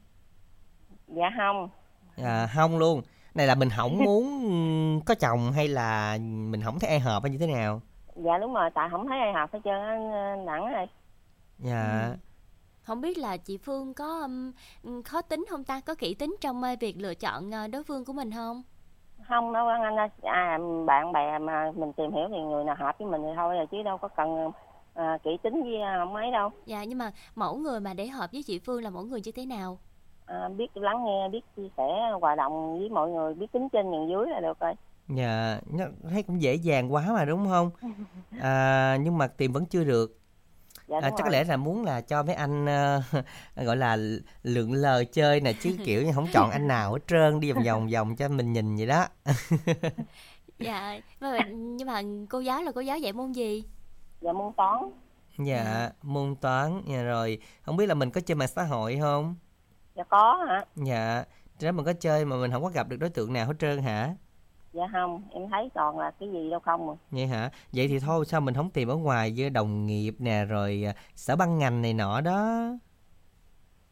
Dạ 1.09 1.31
không, 1.37 1.69
À, 2.17 2.47
không 2.55 2.79
luôn. 2.79 3.03
Này 3.35 3.47
là 3.47 3.55
mình 3.55 3.69
không 3.77 3.99
muốn 4.05 5.01
có 5.07 5.15
chồng 5.15 5.53
hay 5.53 5.69
là 5.69 6.19
mình 6.23 6.63
không 6.63 6.79
thấy 6.79 6.91
ai 6.91 7.01
hợp 7.01 7.23
hay 7.23 7.31
như 7.33 7.39
thế 7.39 7.47
nào? 7.47 7.81
dạ 8.17 8.39
đúng 8.39 8.55
rồi, 8.55 8.71
tại 8.75 8.89
không 8.91 9.07
thấy 9.09 9.19
ai 9.19 9.33
học 9.33 9.53
hết 9.53 9.59
trơn 9.65 9.75
á 9.75 10.37
Đẳng 10.47 10.73
rồi. 10.73 10.87
Dạ. 11.59 12.17
Không 12.83 13.01
biết 13.01 13.19
là 13.19 13.37
chị 13.37 13.57
Phương 13.59 13.95
có 13.95 14.29
khó 15.05 15.23
tính 15.23 15.45
không 15.51 15.65
ta? 15.65 15.81
Có 15.81 15.95
kỹ 15.95 16.15
tính 16.15 16.37
trong 16.41 16.63
ờ, 16.63 16.77
việc 16.81 16.97
lựa 17.01 17.15
chọn 17.15 17.51
ờ, 17.51 17.69
đối 17.69 17.85
phương 17.85 18.05
của 18.05 18.13
mình 18.13 18.31
không? 18.33 18.63
Không 19.29 19.53
đâu 19.53 19.69
Anh 19.69 19.97
ơi, 19.97 20.09
à, 20.23 20.59
bạn 20.87 21.13
bè 21.13 21.39
mà 21.39 21.73
mình 21.77 21.93
tìm 21.93 22.13
hiểu 22.13 22.29
thì 22.31 22.41
người 22.41 22.65
nào 22.65 22.77
hợp 22.79 22.97
với 22.99 23.09
mình 23.09 23.23
thì 23.23 23.29
thôi 23.37 23.55
rồi 23.57 23.67
chứ 23.71 23.83
đâu 23.83 23.99
có 23.99 24.09
cần 24.09 24.51
ờ, 24.97 25.19
kỹ 25.25 25.31
tính 25.43 25.63
với 25.63 25.73
không 25.99 26.15
ấy 26.15 26.31
đâu. 26.33 26.51
Dạ, 26.67 26.85
nhưng 26.85 26.99
mà 26.99 27.13
mẫu 27.35 27.57
người 27.57 27.81
mà 27.81 27.95
để 27.95 28.07
hợp 28.07 28.33
với 28.33 28.43
chị 28.43 28.59
Phương 28.59 28.83
là 28.83 28.91
mẫu 28.91 29.05
người 29.05 29.21
như 29.25 29.33
thế 29.33 29.47
nào? 29.47 29.79
À, 30.27 30.49
biết 30.49 30.77
lắng 30.77 31.05
nghe, 31.05 31.29
biết 31.33 31.41
chia 31.57 31.69
sẻ, 31.77 31.85
hòa 32.21 32.35
đồng 32.35 32.79
với 32.79 32.89
mọi 32.89 33.11
người, 33.11 33.35
biết 33.35 33.47
tính 33.53 33.69
trên 33.73 33.91
nhường 33.91 34.09
dưới 34.09 34.27
là 34.31 34.41
được 34.41 34.61
rồi. 34.61 34.73
Dạ, 35.09 35.61
thấy 36.11 36.23
cũng 36.23 36.43
dễ 36.43 36.55
dàng 36.55 36.93
quá 36.93 37.13
mà 37.15 37.25
đúng 37.25 37.47
không? 37.49 37.71
À, 38.43 38.97
nhưng 39.01 39.19
mà 39.19 39.27
tìm 39.27 39.53
vẫn 39.53 39.67
chưa 39.67 39.85
được. 39.85 40.19
Dạ 40.89 41.01
À, 41.01 41.11
chắc 41.11 41.25
có 41.25 41.25
rồi. 41.25 41.33
lẽ 41.33 41.45
là 41.45 41.57
muốn 41.57 41.85
là 41.85 42.01
cho 42.01 42.23
mấy 42.23 42.35
anh 42.35 42.67
ờ, 42.67 43.03
gọi 43.65 43.77
là 43.77 43.99
lượng 44.43 44.73
lờ 44.73 45.05
chơi 45.05 45.41
nè 45.41 45.53
chứ 45.53 45.77
kiểu 45.85 46.03
như 46.03 46.13
không 46.15 46.27
chọn 46.33 46.51
anh 46.51 46.69
nào 46.69 46.93
hết 46.93 46.99
trơn 47.07 47.41
đi 47.41 47.53
vòng 47.53 47.65
vòng 47.65 47.89
vòng 47.93 48.17
cho 48.17 48.29
mình 48.29 48.53
nhìn 48.53 48.77
vậy 48.77 48.87
đó. 48.87 49.07
Dạ, 50.59 51.01
nhưng 51.55 51.89
mà 51.89 52.03
cô 52.31 52.41
giáo 52.41 52.63
là 52.63 52.73
cô 52.73 52.81
giáo 52.81 52.99
dạy 52.99 53.13
môn 53.13 53.33
gì? 53.33 53.65
Dạ 54.27 54.33
môn 54.33 54.53
toán, 54.57 54.91
Dạ, 55.39 55.91
môn 56.03 56.37
toán 56.37 56.83
dạ 56.87 57.03
rồi. 57.03 57.39
Không 57.63 57.77
biết 57.77 57.87
là 57.87 57.95
mình 57.95 58.11
có 58.11 58.21
chơi 58.21 58.35
mạng 58.35 58.49
xã 58.49 58.63
hội 58.63 58.99
không? 59.01 59.37
dạ 59.95 60.05
có 60.05 60.45
hả? 60.49 60.65
Dạ, 60.77 61.25
nếu 61.61 61.73
mình 61.73 61.85
có 61.87 61.93
chơi 61.93 62.25
mà 62.25 62.37
mình 62.37 62.51
không 62.53 62.63
có 62.63 62.69
gặp 62.71 62.89
được 62.89 62.97
đối 62.97 63.11
tượng 63.11 63.33
nào 63.33 63.47
hết 63.47 63.55
trơn 63.59 63.83
hả? 63.83 64.15
Dạ 64.73 64.83
không, 64.93 65.23
em 65.31 65.49
thấy 65.51 65.71
toàn 65.75 65.99
là 65.99 66.11
cái 66.21 66.29
gì 66.33 66.51
đâu 66.51 66.61
không 66.61 66.91
à. 66.91 66.97
Vậy 67.11 67.27
hả? 67.27 67.51
Vậy 67.73 67.89
thì 67.89 67.99
thôi 68.01 68.27
sao 68.27 68.41
mình 68.41 68.55
không 68.55 68.71
tìm 68.71 68.89
ở 68.89 68.97
ngoài 68.97 69.35
với 69.37 69.51
đồng 69.51 69.87
nghiệp 69.87 70.15
nè 70.19 70.45
rồi 70.45 70.85
à, 70.87 70.95
sở 71.17 71.37
ban 71.37 71.59
ngành 71.59 71.83
này 71.83 71.95
nọ 71.95 72.21
đó. 72.21 72.69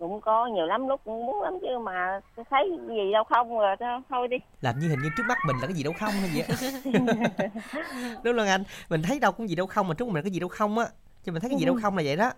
Cũng 0.09 0.21
có 0.21 0.47
nhiều 0.47 0.67
lắm 0.67 0.89
lúc 0.89 1.01
cũng 1.05 1.27
muốn 1.27 1.43
lắm 1.43 1.55
chứ 1.63 1.79
mà 1.85 2.21
thấy 2.51 2.71
gì 2.89 3.13
đâu 3.13 3.25
không 3.25 3.59
rồi 3.59 3.77
thôi- 4.09 4.29
đi 4.29 4.37
Làm 4.61 4.79
như 4.79 4.89
hình 4.89 4.99
như 5.03 5.09
trước 5.17 5.23
mắt 5.29 5.39
mình 5.47 5.57
là 5.61 5.67
cái 5.67 5.75
gì 5.77 5.83
đâu 5.83 5.93
không 6.01 6.15
hay 6.15 6.31
vậy. 6.35 6.57
Đúng 8.25 8.37
không 8.37 8.47
anh? 8.47 8.63
Mình 8.91 9.03
thấy 9.03 9.21
đâu 9.21 9.33
cũng 9.33 9.49
gì 9.49 9.55
đâu 9.55 9.67
không 9.67 9.89
mà 9.89 9.95
trước 9.95 10.05
mình 10.07 10.15
là 10.15 10.23
cái 10.23 10.31
gì 10.31 10.41
đâu 10.41 10.49
không 10.49 10.79
á. 10.79 10.87
chứ 11.25 11.33
mình 11.33 11.41
thấy 11.41 11.51
cái 11.51 11.59
gì 11.59 11.65
đâu 11.67 11.77
không 11.83 11.97
là 11.97 12.03
vậy 12.07 12.17
đó 12.17 12.33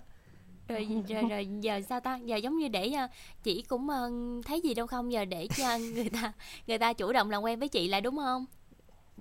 rồi 0.68 0.86
rồi 1.08 1.22
rồi 1.30 1.46
giờ 1.60 1.80
sao 1.88 2.00
ta 2.00 2.16
giờ 2.16 2.36
giống 2.36 2.56
như 2.58 2.68
để 2.68 2.92
ờ, 2.92 3.06
chị 3.42 3.64
cũng 3.68 3.88
ờ, 3.90 4.10
thấy 4.46 4.60
gì 4.60 4.74
đâu 4.74 4.86
không 4.86 5.12
giờ 5.12 5.24
để 5.24 5.48
cho 5.56 5.78
người 5.78 6.10
ta 6.22 6.32
người 6.66 6.78
ta 6.78 6.92
chủ 6.92 7.12
động 7.12 7.30
làm 7.30 7.42
quen 7.42 7.58
với 7.58 7.68
chị 7.68 7.88
lại 7.88 8.00
đúng 8.00 8.16
không 8.16 8.44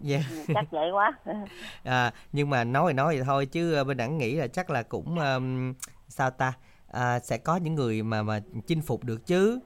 dạ 0.01 0.19
chắc 0.53 0.65
vậy 0.71 0.91
quá 0.91 1.11
à, 1.83 2.11
nhưng 2.31 2.49
mà 2.49 2.63
nói 2.63 2.91
thì 2.91 2.97
nói 2.97 3.15
vậy 3.15 3.23
thôi 3.25 3.45
chứ 3.45 3.73
ờ, 3.73 3.83
bên 3.83 3.97
đẳng 3.97 4.17
nghĩ 4.17 4.35
là 4.35 4.47
chắc 4.47 4.69
là 4.69 4.83
cũng 4.83 5.19
ờm, 5.19 5.73
sao 6.07 6.31
ta 6.31 6.53
à, 6.95 7.19
sẽ 7.19 7.37
có 7.37 7.55
những 7.55 7.75
người 7.75 8.03
mà 8.03 8.23
mà 8.23 8.39
chinh 8.67 8.81
phục 8.81 9.03
được 9.03 9.25
chứ. 9.27 9.59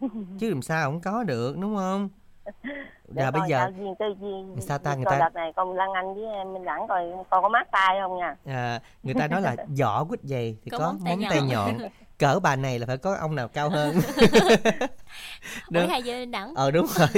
Chứ 0.38 0.48
làm 0.50 0.62
sao 0.62 0.90
không 0.90 1.00
có 1.00 1.22
được 1.22 1.58
đúng 1.58 1.76
không? 1.76 2.08
Dạ 3.08 3.30
bây 3.30 3.42
giờ 3.48 3.58
sao 3.58 3.70
duyên 3.78 3.94
tư 3.98 4.04
duyên 4.20 4.56
Sao 4.60 4.78
ta, 4.78 4.94
người 4.94 5.04
ta- 5.04 5.18
đợt 5.18 5.34
này 5.34 5.52
con 5.56 5.72
Lan 5.72 5.92
Anh 5.94 6.14
với 6.14 6.24
em 6.24 6.52
Minh 6.52 6.64
Đẳng 6.64 6.88
coi 6.88 7.02
con 7.30 7.42
có 7.42 7.48
mát 7.48 7.66
tay 7.72 7.96
không 8.02 8.18
nha? 8.18 8.36
À, 8.46 8.80
người 9.02 9.14
ta 9.14 9.28
nói 9.28 9.42
là 9.42 9.56
vỏ 9.80 10.04
quýt 10.04 10.20
dày 10.22 10.56
thì 10.64 10.70
Có 10.70 10.78
có, 10.78 10.84
móng 10.92 11.00
tay 11.04 11.16
móng 11.16 11.24
tay 11.30 11.42
nhọn. 11.42 11.78
cỡ 12.18 12.40
bà 12.42 12.56
này 12.56 12.78
là 12.78 12.86
phải 12.86 12.96
có 12.96 13.14
ông 13.20 13.34
nào 13.34 13.48
cao 13.48 13.70
hơn. 13.70 13.96
Được. 15.70 15.86
hai 15.88 16.02
giờ 16.02 16.24
đẳng. 16.24 16.54
Ờ 16.54 16.70
đúng 16.70 16.86
rồi. 16.86 17.08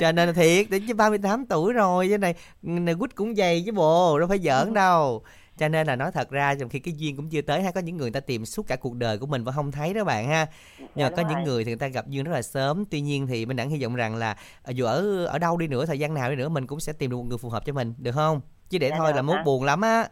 Cho 0.00 0.12
nên 0.12 0.28
là 0.28 0.32
thiệt 0.32 0.66
đến 0.70 0.84
chứ 0.88 0.94
38 0.94 1.46
tuổi 1.46 1.72
rồi 1.72 2.08
cái 2.08 2.18
này 2.18 2.34
này 2.62 2.94
quýt 2.94 3.14
cũng 3.14 3.34
dày 3.34 3.62
chứ 3.66 3.72
bộ 3.72 4.18
đâu 4.18 4.28
phải 4.28 4.38
giỡn 4.38 4.74
đâu 4.74 5.22
cho 5.56 5.68
nên 5.68 5.86
là 5.86 5.96
nói 5.96 6.12
thật 6.12 6.30
ra 6.30 6.54
trong 6.54 6.68
khi 6.68 6.78
cái 6.78 6.94
duyên 6.96 7.16
cũng 7.16 7.28
chưa 7.28 7.42
tới 7.42 7.62
hay 7.62 7.72
có 7.72 7.80
những 7.80 7.96
người 7.96 8.04
người 8.04 8.10
ta 8.12 8.20
tìm 8.20 8.44
suốt 8.46 8.66
cả 8.66 8.76
cuộc 8.76 8.94
đời 8.96 9.18
của 9.18 9.26
mình 9.26 9.44
vẫn 9.44 9.54
không 9.54 9.72
thấy 9.72 9.94
đó 9.94 10.04
bạn 10.04 10.28
ha. 10.28 10.46
Nhưng 10.78 11.04
mà 11.04 11.10
Dạ, 11.10 11.10
có 11.16 11.22
đúng 11.22 11.32
những 11.32 11.42
người 11.42 11.64
thì 11.64 11.70
người 11.70 11.78
ta 11.78 11.86
gặp 11.88 12.08
duyên 12.08 12.24
rất 12.24 12.32
là 12.32 12.42
sớm. 12.42 12.84
Tuy 12.90 13.00
nhiên 13.00 13.26
thì 13.26 13.46
mình 13.46 13.56
đẳng 13.56 13.70
hy 13.70 13.82
vọng 13.82 13.94
rằng 13.94 14.16
là 14.16 14.36
ờ, 14.62 14.70
dù 14.70 14.84
ở 14.86 15.24
ở 15.26 15.38
đâu 15.38 15.56
đi 15.56 15.66
nữa 15.68 15.86
thời 15.86 15.98
gian 15.98 16.14
nào 16.14 16.30
đi 16.30 16.36
nữa 16.36 16.48
mình 16.48 16.66
cũng 16.66 16.80
sẽ 16.80 16.92
tìm 16.92 17.10
được 17.10 17.16
một 17.16 17.22
người 17.22 17.38
phù 17.38 17.48
hợp 17.48 17.64
cho 17.66 17.72
mình 17.72 17.94
được 17.98 18.12
không? 18.12 18.40
Chứ 18.70 18.78
để 18.78 18.88
Dạ, 18.90 18.96
thôi 18.98 19.12
là 19.14 19.22
mốt 19.22 19.36
buồn 19.44 19.64
lắm 19.64 19.80
á. 19.80 20.08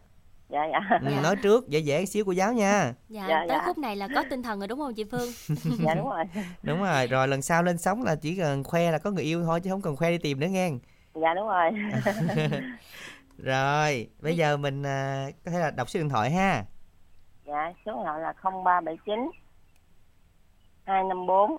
Dạ 0.49 0.67
dạ. 0.73 0.99
Ừ, 1.01 1.11
nói 1.23 1.37
trước 1.37 1.69
dễ 1.69 1.79
dễ 1.79 2.07
xíu 2.07 2.25
của 2.25 2.33
giáo 2.33 2.53
nha. 2.53 2.95
Dạ, 3.09 3.27
Dạ, 3.29 3.39
tới 3.39 3.49
dạ. 3.49 3.63
khúc 3.67 3.79
này 3.79 3.97
là 3.97 4.09
có 4.15 4.23
tinh 4.31 4.43
thần 4.43 4.59
rồi 4.59 4.69
đúng 4.69 4.79
không 4.79 4.95
chị 4.95 5.05
phương? 5.05 5.33
Dạ 5.85 5.95
đúng 5.95 6.09
rồi. 6.09 6.25
Đúng 6.63 6.83
rồi 6.83 7.07
rồi 7.07 7.29
lần 7.29 7.43
sau 7.43 7.63
lên 7.63 7.79
sóng 7.79 8.03
là 8.03 8.15
chỉ 8.15 8.37
cần 8.37 8.65
khoe 8.65 8.91
là 8.93 8.99
có 8.99 9.11
người 9.11 9.25
yêu 9.25 9.43
thôi 9.43 9.61
chứ 9.61 9.71
không 9.71 9.83
cần 9.83 9.97
khoe 9.97 10.11
đi 10.11 10.19
tìm 10.19 10.41
nữa 10.41 10.47
nghe. 10.51 10.71
Dạ 11.15 11.35
đúng 11.35 11.47
rồi 11.47 11.71
rồi 13.43 14.09
bây 14.21 14.37
giờ 14.37 14.57
mình 14.57 14.83
à, 14.83 15.27
có 15.45 15.51
thể 15.51 15.59
là 15.59 15.71
đọc 15.71 15.91
số 15.91 16.01
điện 16.01 16.09
thoại 16.09 16.31
ha. 16.31 16.65
Dạ 17.47 17.73
số 17.87 17.93
điện 17.93 18.03
thoại 18.05 18.21
là 18.21 18.33
0379 18.43 19.31
254 20.85 21.57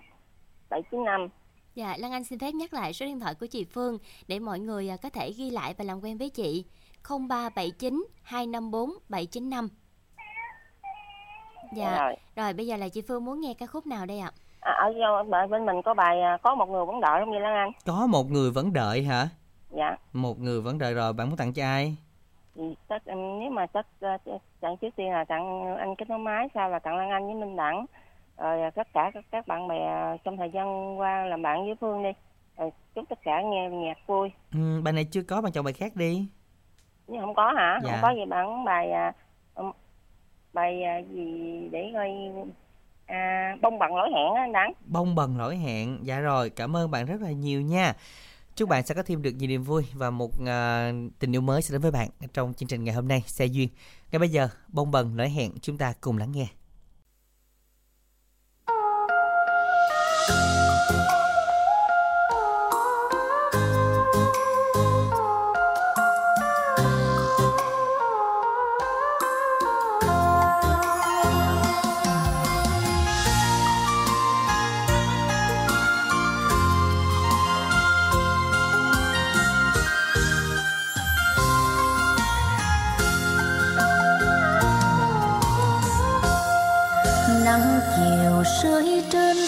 795 0.70 1.28
Dạ, 1.74 1.96
Lan 1.98 2.12
Anh 2.12 2.24
xin 2.24 2.38
phép 2.38 2.54
nhắc 2.54 2.72
lại 2.72 2.92
số 2.92 3.06
điện 3.06 3.20
thoại 3.20 3.34
của 3.34 3.46
chị 3.46 3.64
Phương 3.64 3.98
để 4.28 4.38
mọi 4.38 4.58
người 4.58 4.88
à, 4.88 4.96
có 5.02 5.10
thể 5.10 5.32
ghi 5.32 5.50
lại 5.50 5.74
và 5.78 5.84
làm 5.84 6.00
quen 6.00 6.18
với 6.18 6.30
chị. 6.30 6.64
0379 7.08 8.06
254 8.22 8.90
795. 9.08 9.68
Dạ, 11.76 11.98
rồi. 11.98 12.16
rồi 12.36 12.52
bây 12.52 12.66
giờ 12.66 12.76
là 12.76 12.88
chị 12.88 13.02
Phương 13.08 13.24
muốn 13.24 13.40
nghe 13.40 13.54
ca 13.54 13.66
khúc 13.66 13.86
nào 13.86 14.06
đây 14.06 14.18
ạ? 14.18 14.32
à, 14.60 14.72
ở 15.30 15.46
bên 15.46 15.66
mình 15.66 15.82
có 15.84 15.94
bài 15.94 16.20
à, 16.20 16.38
có 16.42 16.54
một 16.54 16.68
người 16.68 16.84
vẫn 16.86 17.00
đợi 17.00 17.20
không 17.20 17.30
vậy 17.30 17.40
Lan 17.40 17.54
Anh? 17.54 17.70
Có 17.86 18.06
một 18.06 18.30
người 18.30 18.50
vẫn 18.50 18.72
đợi 18.72 19.02
hả 19.02 19.28
dạ. 19.76 19.96
Một 20.12 20.38
người 20.38 20.60
vẫn 20.60 20.78
đợi 20.78 20.94
rồi 20.94 21.12
bạn 21.12 21.28
muốn 21.28 21.36
tặng 21.36 21.52
cho 21.52 21.62
ai? 21.62 21.96
Tất 22.88 23.04
em- 23.04 23.38
nếu 23.40 23.50
mà 23.50 23.66
tất 23.66 23.86
ờ, 24.00 24.18
tặng 24.60 24.76
trước 24.76 24.96
tiên 24.96 25.10
là 25.10 25.24
tặng 25.24 25.76
anh 25.76 25.96
kết 25.96 26.10
nối 26.10 26.18
máy 26.18 26.48
sau 26.54 26.70
là 26.70 26.78
tặng 26.78 26.96
Lan 26.96 27.10
Anh 27.10 27.26
với 27.26 27.34
Minh 27.34 27.56
Đẳng 27.56 27.86
rồi 28.38 28.62
à, 28.62 28.70
tất 28.70 28.88
cả 28.92 29.10
các, 29.14 29.24
các 29.30 29.46
bạn 29.46 29.68
bè 29.68 30.16
trong 30.24 30.36
thời 30.36 30.50
gian 30.50 30.98
qua 30.98 31.24
làm 31.24 31.42
bạn 31.42 31.66
với 31.66 31.74
Phương 31.80 32.02
đi. 32.02 32.10
Rồi 32.56 32.70
chúc 32.94 33.04
tất 33.08 33.18
cả 33.24 33.42
nghe 33.42 33.70
nhạc 33.70 33.98
vui. 34.06 34.30
Ừ, 34.52 34.80
bài 34.84 34.92
này 34.92 35.04
chưa 35.04 35.22
có 35.22 35.40
bạn 35.40 35.52
chọn 35.52 35.64
bài 35.64 35.72
khác 35.72 35.96
đi. 35.96 36.26
Nếu 37.08 37.20
không 37.20 37.34
có 37.34 37.52
hả? 37.56 37.80
Dạ. 37.82 37.90
không 37.90 37.98
có 38.02 38.10
gì 38.10 38.24
bạn 38.28 38.64
bài 38.64 38.92
à, 38.92 39.12
um, 39.54 39.70
bài 40.52 40.82
gì 41.10 41.68
để 41.72 41.90
coi 41.94 42.10
à, 43.06 43.56
bông 43.62 43.78
bằng 43.78 43.96
lỗi 43.96 44.10
hẹn 44.14 44.34
á 44.34 44.42
anh 44.42 44.52
Đẳng 44.52 44.72
bông 44.86 45.14
bần 45.14 45.38
lỗi 45.38 45.56
hẹn. 45.56 45.98
Dạ 46.02 46.20
rồi 46.20 46.50
cảm 46.50 46.76
ơn 46.76 46.90
bạn 46.90 47.06
rất 47.06 47.20
là 47.20 47.30
nhiều 47.30 47.60
nha 47.60 47.92
chúc 48.56 48.68
bạn 48.68 48.86
sẽ 48.86 48.94
có 48.94 49.02
thêm 49.02 49.22
được 49.22 49.30
nhiều 49.30 49.48
niềm 49.48 49.62
vui 49.62 49.84
và 49.92 50.10
một 50.10 50.30
uh, 50.34 51.12
tình 51.18 51.34
yêu 51.34 51.40
mới 51.40 51.62
sẽ 51.62 51.72
đến 51.72 51.80
với 51.80 51.90
bạn 51.90 52.10
trong 52.34 52.54
chương 52.54 52.68
trình 52.68 52.84
ngày 52.84 52.94
hôm 52.94 53.08
nay. 53.08 53.22
Xe 53.26 53.46
duyên. 53.46 53.68
Ngay 54.12 54.18
bây 54.18 54.28
giờ 54.28 54.48
bông 54.68 54.90
bần 54.90 55.16
nói 55.16 55.30
hẹn 55.30 55.52
chúng 55.60 55.78
ta 55.78 55.94
cùng 56.00 56.18
lắng 56.18 56.32
nghe. 56.32 56.46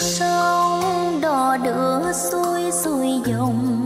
Sông 0.05 1.21
đò 1.21 1.57
đưa 1.57 2.13
xuôi 2.13 2.71
xuôi 2.83 3.09
dòng. 3.25 3.81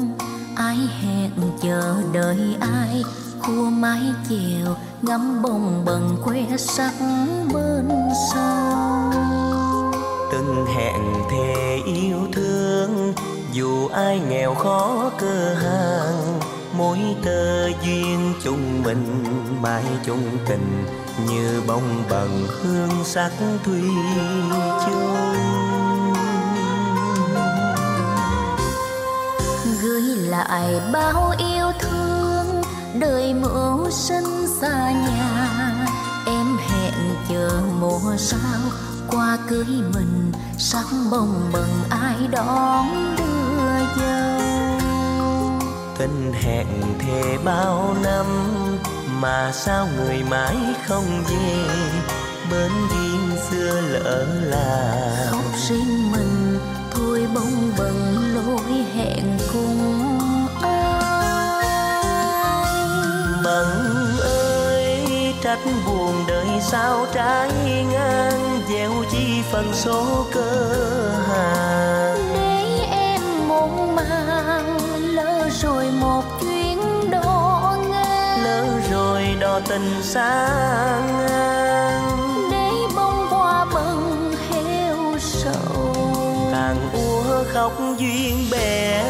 Ai 0.55 0.77
hẹn 1.01 1.31
chờ 1.61 1.93
đợi 2.13 2.55
ai, 2.59 3.03
khua 3.39 3.69
mái 3.69 4.01
chèo 4.29 4.75
ngắm 5.01 5.41
bông 5.41 5.85
bần 5.85 6.17
que 6.25 6.57
sắc 6.57 6.93
bên 7.53 7.89
sông. 8.33 9.11
Từng 10.31 10.65
hẹn 10.75 11.13
thề 11.31 11.79
yêu 11.85 12.17
thương, 12.33 13.13
dù 13.53 13.87
ai 13.87 14.19
nghèo 14.19 14.55
khó 14.55 15.11
cơ 15.19 15.53
hàng, 15.53 16.39
mối 16.77 16.99
tơ 17.25 17.67
duyên 17.67 18.33
chung 18.43 18.83
mình, 18.83 19.23
mãi 19.61 19.83
chung 20.05 20.37
tình 20.47 20.85
như 21.29 21.61
bông 21.67 22.03
bần 22.09 22.47
hương 22.61 23.03
sắc 23.03 23.31
thủy 23.65 23.81
chung. 24.85 25.48
Lại 30.29 30.81
bao 30.93 31.33
yêu 31.37 31.71
thương 31.79 32.61
đời 32.99 33.33
mưu 33.33 33.89
sinh 33.91 34.47
xa 34.61 34.91
nhà. 34.91 35.71
Em 36.25 36.57
hẹn 36.57 36.93
chờ 37.29 37.61
mùa 37.79 38.17
sao 38.17 38.59
qua 39.07 39.37
cưới 39.49 39.65
mình 39.65 40.31
sắc 40.57 40.85
bông 41.11 41.49
bần 41.53 41.69
ai 41.89 42.15
đón 42.31 43.15
đưa 43.17 44.01
dâu 44.01 44.39
tình 45.97 46.33
hẹn 46.33 46.67
thề 46.99 47.37
bao 47.45 47.95
năm 48.03 48.25
mà 49.21 49.51
sao 49.53 49.87
người 49.97 50.23
mãi 50.29 50.57
không 50.87 51.23
về? 51.29 51.65
Bến 52.51 52.71
duyên 52.89 53.37
xưa 53.49 53.81
lỡ 53.81 54.25
là 54.41 55.27
khóc 55.31 55.43
riêng 55.69 56.11
mình 56.11 56.59
thôi 56.91 57.27
bông 57.35 57.71
bần 57.77 58.17
lối 58.35 58.85
hẹn 58.95 59.37
cùng 59.53 59.68
trách 65.49 65.71
buồn 65.85 66.23
đời 66.27 66.47
sao 66.61 67.05
trái 67.13 67.49
ngang 67.91 68.61
gieo 68.69 68.91
chi 69.11 69.41
phần 69.51 69.73
số 69.73 70.25
cơ 70.31 71.11
hàng. 71.27 72.33
Để 72.33 72.85
em 72.91 73.21
muộn 73.47 73.95
màng 73.95 74.77
lỡ 74.99 75.49
rồi 75.61 75.85
một 75.99 76.23
chuyến 76.41 76.79
đò 77.11 77.75
ngang. 77.89 78.43
Lỡ 78.43 78.65
rồi 78.91 79.23
đò 79.39 79.59
tình 79.59 80.03
xa 80.03 80.49
ngang. 81.19 82.17
Để 82.51 82.71
bông 82.95 83.27
hoa 83.29 83.65
bần 83.73 84.33
heo 84.49 84.97
sầu. 85.19 85.95
Tàn 86.51 86.75
úa 86.93 87.43
khóc 87.53 87.73
duyên 87.97 88.47
bè 88.51 89.03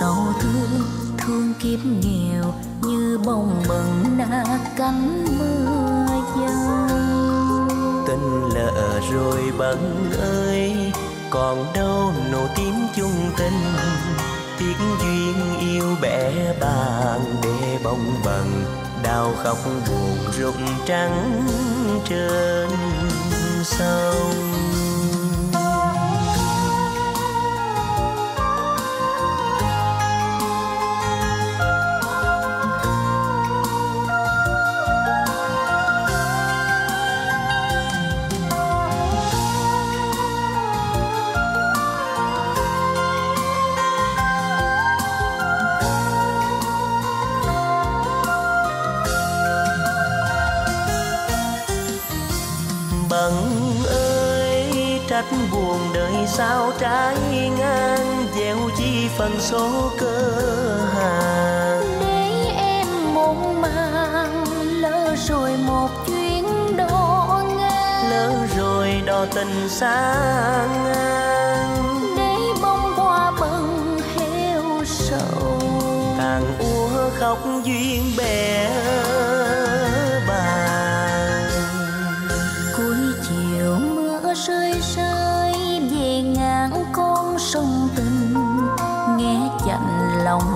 sầu 0.00 0.16
thương 0.40 0.82
thương 1.18 1.54
kiếp 1.60 1.78
nghèo 1.84 2.54
như 2.82 3.18
bông 3.24 3.62
bần 3.68 4.16
na 4.16 4.44
cánh 4.76 5.24
mưa 5.38 6.06
dâng. 6.36 6.88
Tình 8.06 8.48
lỡ 8.54 9.00
rồi 9.12 9.42
bận 9.58 10.10
ơi, 10.20 10.92
còn 11.30 11.72
đâu 11.74 12.12
nụ 12.32 12.38
tím 12.56 12.74
chung 12.96 13.30
tình. 13.36 13.60
Tiếc 14.58 14.76
duyên 15.00 15.58
yêu 15.60 15.96
bẻ 16.02 16.32
bàn 16.60 17.20
để 17.42 17.78
bông 17.84 18.14
bần, 18.24 18.64
đau 19.02 19.32
khóc 19.44 19.58
buồn 19.64 20.16
rụng 20.38 20.66
trắng 20.86 21.42
trên 22.08 22.68
sông. 23.64 24.83
Sao 56.26 56.72
trái 56.78 57.16
ngang 57.58 58.26
gieo 58.36 58.56
chi 58.78 59.08
phần 59.18 59.32
số 59.40 59.90
cơ 59.98 60.40
hàng. 60.94 62.00
Để 62.00 62.52
em 62.56 63.14
muộn 63.14 63.62
màng 63.62 64.44
lỡ 64.80 65.14
rồi 65.28 65.50
một 65.66 65.88
chuyến 66.06 66.46
đò 66.76 67.42
ngang. 67.58 68.10
Lỡ 68.10 68.46
rồi 68.56 69.02
đò 69.06 69.26
tình 69.34 69.68
xa 69.68 70.14
ngang. 70.84 72.14
Để 72.16 72.36
bông 72.62 72.94
hoa 72.96 73.32
bần 73.40 73.98
heo 74.18 74.84
sầu. 74.84 75.60
Tàn 76.18 76.42
úa 76.58 77.10
khóc 77.18 77.38
duyên 77.64 78.02
bè 78.18 78.53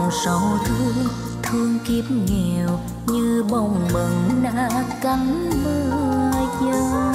lòng 0.09 0.17
sầu 0.25 0.59
thương 0.67 1.09
thương 1.43 1.79
kiếp 1.87 2.05
nghèo 2.11 2.81
như 3.07 3.45
bông 3.51 3.89
bần 3.95 4.43
na 4.43 4.85
cánh 5.03 5.51
mưa 5.65 6.31
dâng. 6.63 7.13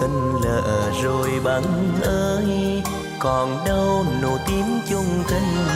Tình 0.00 0.40
lỡ 0.44 0.90
rồi 1.02 1.30
bằng 1.44 2.00
ơi, 2.02 2.82
còn 3.18 3.64
đâu 3.66 4.04
nụ 4.22 4.36
tím 4.46 4.64
chung 4.90 5.24
tình. 5.28 5.66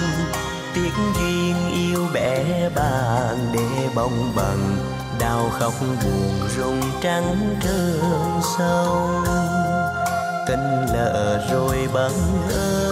Tiếc 0.75 0.93
duyên 1.15 1.55
yêu 1.73 2.07
bé 2.15 2.69
bàn 2.75 3.37
để 3.53 3.89
bông 3.95 4.33
bần 4.37 4.77
đau 5.21 5.51
khóc 5.59 5.75
buồn 5.81 6.49
rung 6.57 6.81
trắng 7.03 7.57
thương 7.63 8.41
sâu. 8.59 9.11
Tình 10.49 10.87
lỡ 10.95 11.47
rồi 11.53 11.89
bằng 11.95 12.49
ơi 12.51 12.88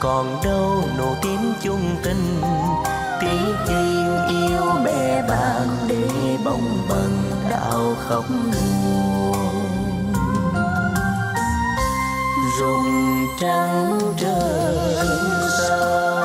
còn 0.00 0.40
đâu 0.44 0.84
nụ 0.98 1.14
tím 1.22 1.52
chung 1.62 1.96
tình. 2.02 2.40
Tiếng 3.20 3.54
duyên 3.66 4.26
yêu 4.28 4.84
bé 4.84 5.22
bạn 5.28 5.68
để 5.88 6.36
bồng 6.44 6.86
bần 6.88 7.22
đau 7.50 7.94
khóc 8.08 8.24
buồn. 8.28 9.36
Rung 12.58 13.26
trắng 13.40 13.98
sao 15.58 16.17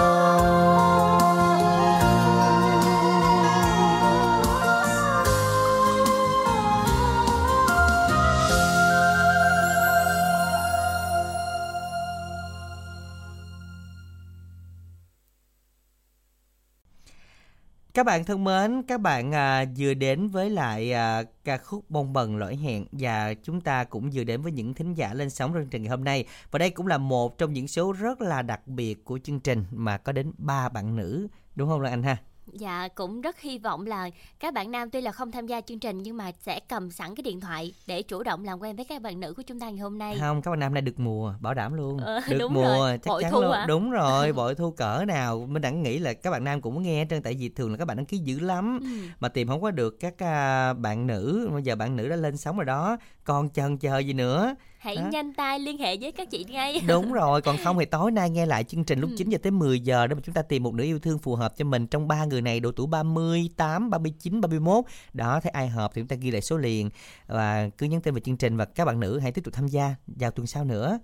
Các 18.03 18.07
bạn 18.07 18.25
thân 18.25 18.43
mến, 18.43 18.83
các 18.87 19.01
bạn 19.01 19.31
à, 19.31 19.65
vừa 19.77 19.93
đến 19.93 20.29
với 20.29 20.49
lại 20.49 20.93
à, 20.93 21.23
ca 21.43 21.57
khúc 21.57 21.89
Bông 21.89 22.13
bần 22.13 22.37
lỗi 22.37 22.55
hẹn 22.55 22.85
và 22.91 23.33
chúng 23.43 23.61
ta 23.61 23.83
cũng 23.83 24.09
vừa 24.13 24.23
đến 24.23 24.41
với 24.41 24.51
những 24.51 24.73
thính 24.73 24.93
giả 24.93 25.13
lên 25.13 25.29
sóng 25.29 25.53
chương 25.53 25.67
trình 25.69 25.83
ngày 25.83 25.89
hôm 25.89 26.03
nay. 26.03 26.25
Và 26.51 26.59
đây 26.59 26.69
cũng 26.69 26.87
là 26.87 26.97
một 26.97 27.37
trong 27.37 27.53
những 27.53 27.67
số 27.67 27.91
rất 27.91 28.21
là 28.21 28.41
đặc 28.41 28.67
biệt 28.67 29.05
của 29.05 29.19
chương 29.23 29.39
trình 29.39 29.65
mà 29.71 29.97
có 29.97 30.11
đến 30.11 30.31
ba 30.37 30.69
bạn 30.69 30.95
nữ, 30.95 31.27
đúng 31.55 31.69
không 31.69 31.81
Lan 31.81 31.93
Anh 31.93 32.03
ha? 32.03 32.17
Dạ 32.47 32.87
cũng 32.95 33.21
rất 33.21 33.39
hy 33.39 33.57
vọng 33.57 33.85
là 33.87 34.09
các 34.39 34.53
bạn 34.53 34.71
nam 34.71 34.89
tuy 34.89 35.01
là 35.01 35.11
không 35.11 35.31
tham 35.31 35.47
gia 35.47 35.61
chương 35.61 35.79
trình 35.79 35.97
nhưng 36.03 36.17
mà 36.17 36.31
sẽ 36.41 36.59
cầm 36.69 36.91
sẵn 36.91 37.15
cái 37.15 37.23
điện 37.23 37.41
thoại 37.41 37.73
để 37.87 38.01
chủ 38.01 38.23
động 38.23 38.45
làm 38.45 38.59
quen 38.59 38.75
với 38.75 38.85
các 38.85 39.01
bạn 39.01 39.19
nữ 39.19 39.33
của 39.37 39.41
chúng 39.41 39.59
ta 39.59 39.69
ngày 39.69 39.77
hôm 39.79 39.97
nay. 39.97 40.17
Không, 40.19 40.41
các 40.41 40.51
bạn 40.51 40.59
nam 40.59 40.73
này 40.73 40.81
được 40.81 40.99
mùa, 40.99 41.33
bảo 41.39 41.53
đảm 41.53 41.73
luôn. 41.73 41.97
Ờ, 41.97 42.19
được 42.29 42.37
đúng 42.39 42.53
mùa, 42.53 42.61
rồi. 42.63 42.97
chắc 42.97 43.09
Bội 43.11 43.21
chắn 43.23 43.31
thu 43.31 43.41
luôn. 43.41 43.51
à? 43.51 43.65
Đúng 43.67 43.91
rồi, 43.91 44.33
bội 44.33 44.55
thu 44.55 44.71
cỡ 44.71 45.03
nào. 45.07 45.45
Mình 45.49 45.61
đẳng 45.61 45.83
nghĩ 45.83 45.99
là 45.99 46.13
các 46.13 46.31
bạn 46.31 46.43
nam 46.43 46.61
cũng 46.61 46.83
nghe 46.83 47.05
trơn 47.09 47.21
tại 47.21 47.35
vì 47.39 47.49
thường 47.49 47.71
là 47.71 47.77
các 47.77 47.85
bạn 47.85 47.97
đăng 47.97 48.05
ký 48.05 48.17
dữ 48.17 48.39
lắm 48.39 48.79
Ừ. 48.81 48.87
mà 49.19 49.29
tìm 49.29 49.47
không 49.47 49.61
có 49.61 49.71
được 49.71 49.99
các 49.99 50.23
à, 50.23 50.73
bạn 50.73 51.07
nữ. 51.07 51.49
Bây 51.53 51.63
giờ 51.63 51.75
bạn 51.75 51.95
nữ 51.95 52.09
đã 52.09 52.15
lên 52.15 52.37
sóng 52.37 52.57
rồi 52.57 52.65
đó. 52.65 52.97
Còn 53.23 53.49
chần 53.49 53.77
chờ 53.77 53.99
gì 53.99 54.13
nữa? 54.13 54.55
Hãy 54.83 54.95
Đó. 54.95 55.09
nhanh 55.11 55.33
tay 55.33 55.59
liên 55.59 55.77
hệ 55.77 55.97
với 55.97 56.11
các 56.11 56.29
chị 56.31 56.45
ngay. 56.49 56.81
Đúng 56.87 57.13
rồi, 57.13 57.41
còn 57.41 57.57
không 57.63 57.79
thì 57.79 57.85
tối 57.85 58.11
nay 58.11 58.29
nghe 58.29 58.45
lại 58.45 58.63
chương 58.63 58.83
trình 58.83 58.99
lúc 58.99 59.09
Ừ. 59.09 59.15
9 59.17 59.29
giờ 59.29 59.37
tới 59.43 59.51
10 59.51 59.79
giờ 59.79 60.07
để 60.07 60.15
mà 60.15 60.21
chúng 60.23 60.35
ta 60.35 60.41
tìm 60.41 60.63
một 60.63 60.73
nửa 60.73 60.83
yêu 60.83 60.99
thương 60.99 61.17
phù 61.19 61.35
hợp 61.35 61.57
cho 61.57 61.65
mình 61.65 61.87
trong 61.87 62.07
ba 62.07 62.25
người 62.25 62.41
này 62.41 62.59
độ 62.59 62.71
tuổi 62.75 62.87
38, 62.87 63.89
39, 63.89 64.41
31. 64.41 64.85
Đó, 65.13 65.39
thấy 65.43 65.49
ai 65.49 65.67
hợp 65.67 65.91
thì 65.93 66.01
chúng 66.01 66.07
ta 66.07 66.15
ghi 66.15 66.31
lại 66.31 66.41
số 66.41 66.57
liền 66.57 66.89
và 67.27 67.69
cứ 67.77 67.85
nhắn 67.85 68.01
tin 68.01 68.13
vào 68.13 68.19
chương 68.19 68.37
trình 68.37 68.57
và 68.57 68.65
các 68.65 68.85
bạn 68.85 68.99
nữ 68.99 69.19
hãy 69.19 69.31
tiếp 69.31 69.41
tục 69.45 69.53
tham 69.53 69.67
gia 69.67 69.95
vào 70.07 70.31
tuần 70.31 70.47
sau 70.47 70.63
nữa. 70.63 70.99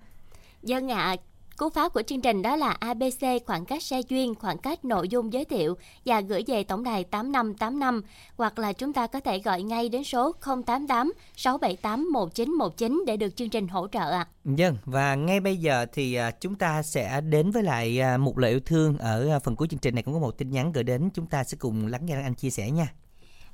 Dân 0.63 0.91
ạ, 0.91 1.15
cú 1.59 1.69
pháp 1.69 1.93
của 1.93 2.01
chương 2.01 2.21
trình 2.21 2.41
đó 2.41 2.55
là 2.55 2.69
ABC 2.69 3.25
khoảng 3.45 3.65
cách 3.65 3.83
xe 3.83 4.01
duyên, 4.09 4.35
khoảng 4.35 4.57
cách 4.57 4.85
nội 4.85 5.09
dung 5.09 5.33
giới 5.33 5.45
thiệu 5.45 5.77
và 6.05 6.21
gửi 6.21 6.43
về 6.47 6.63
tổng 6.63 6.83
đài 6.83 7.03
8585 7.03 8.01
hoặc 8.37 8.59
là 8.59 8.73
chúng 8.73 8.93
ta 8.93 9.07
có 9.07 9.19
thể 9.19 9.39
gọi 9.39 9.61
ngay 9.63 9.89
đến 9.89 10.03
số 10.03 10.31
088 10.65 11.13
678 11.35 12.11
1919 12.11 13.03
để 13.07 13.17
được 13.17 13.35
chương 13.35 13.49
trình 13.49 13.67
hỗ 13.67 13.87
trợ 13.87 14.11
ạ. 14.11 14.27
Vâng, 14.43 14.77
và 14.85 15.15
ngay 15.15 15.39
bây 15.39 15.57
giờ 15.57 15.85
thì 15.93 16.13
à, 16.13 16.31
chúng 16.31 16.55
ta 16.55 16.81
sẽ 16.83 17.21
đến 17.21 17.51
với 17.51 17.63
lại 17.63 18.01
à, 18.01 18.17
một 18.17 18.37
lời 18.37 18.51
yêu 18.51 18.59
thương 18.65 18.97
ở 18.97 19.29
à, 19.31 19.39
phần 19.39 19.55
cuối 19.55 19.67
chương 19.67 19.79
trình 19.79 19.95
này 19.95 20.03
cũng 20.03 20.13
có 20.13 20.19
một 20.19 20.37
tin 20.37 20.51
nhắn 20.51 20.71
gửi 20.71 20.83
đến 20.83 21.09
chúng 21.13 21.25
ta 21.25 21.43
sẽ 21.43 21.57
cùng 21.59 21.87
lắng 21.87 22.05
nghe 22.05 22.21
anh 22.23 22.35
chia 22.35 22.49
sẻ 22.49 22.71
nha. 22.71 22.87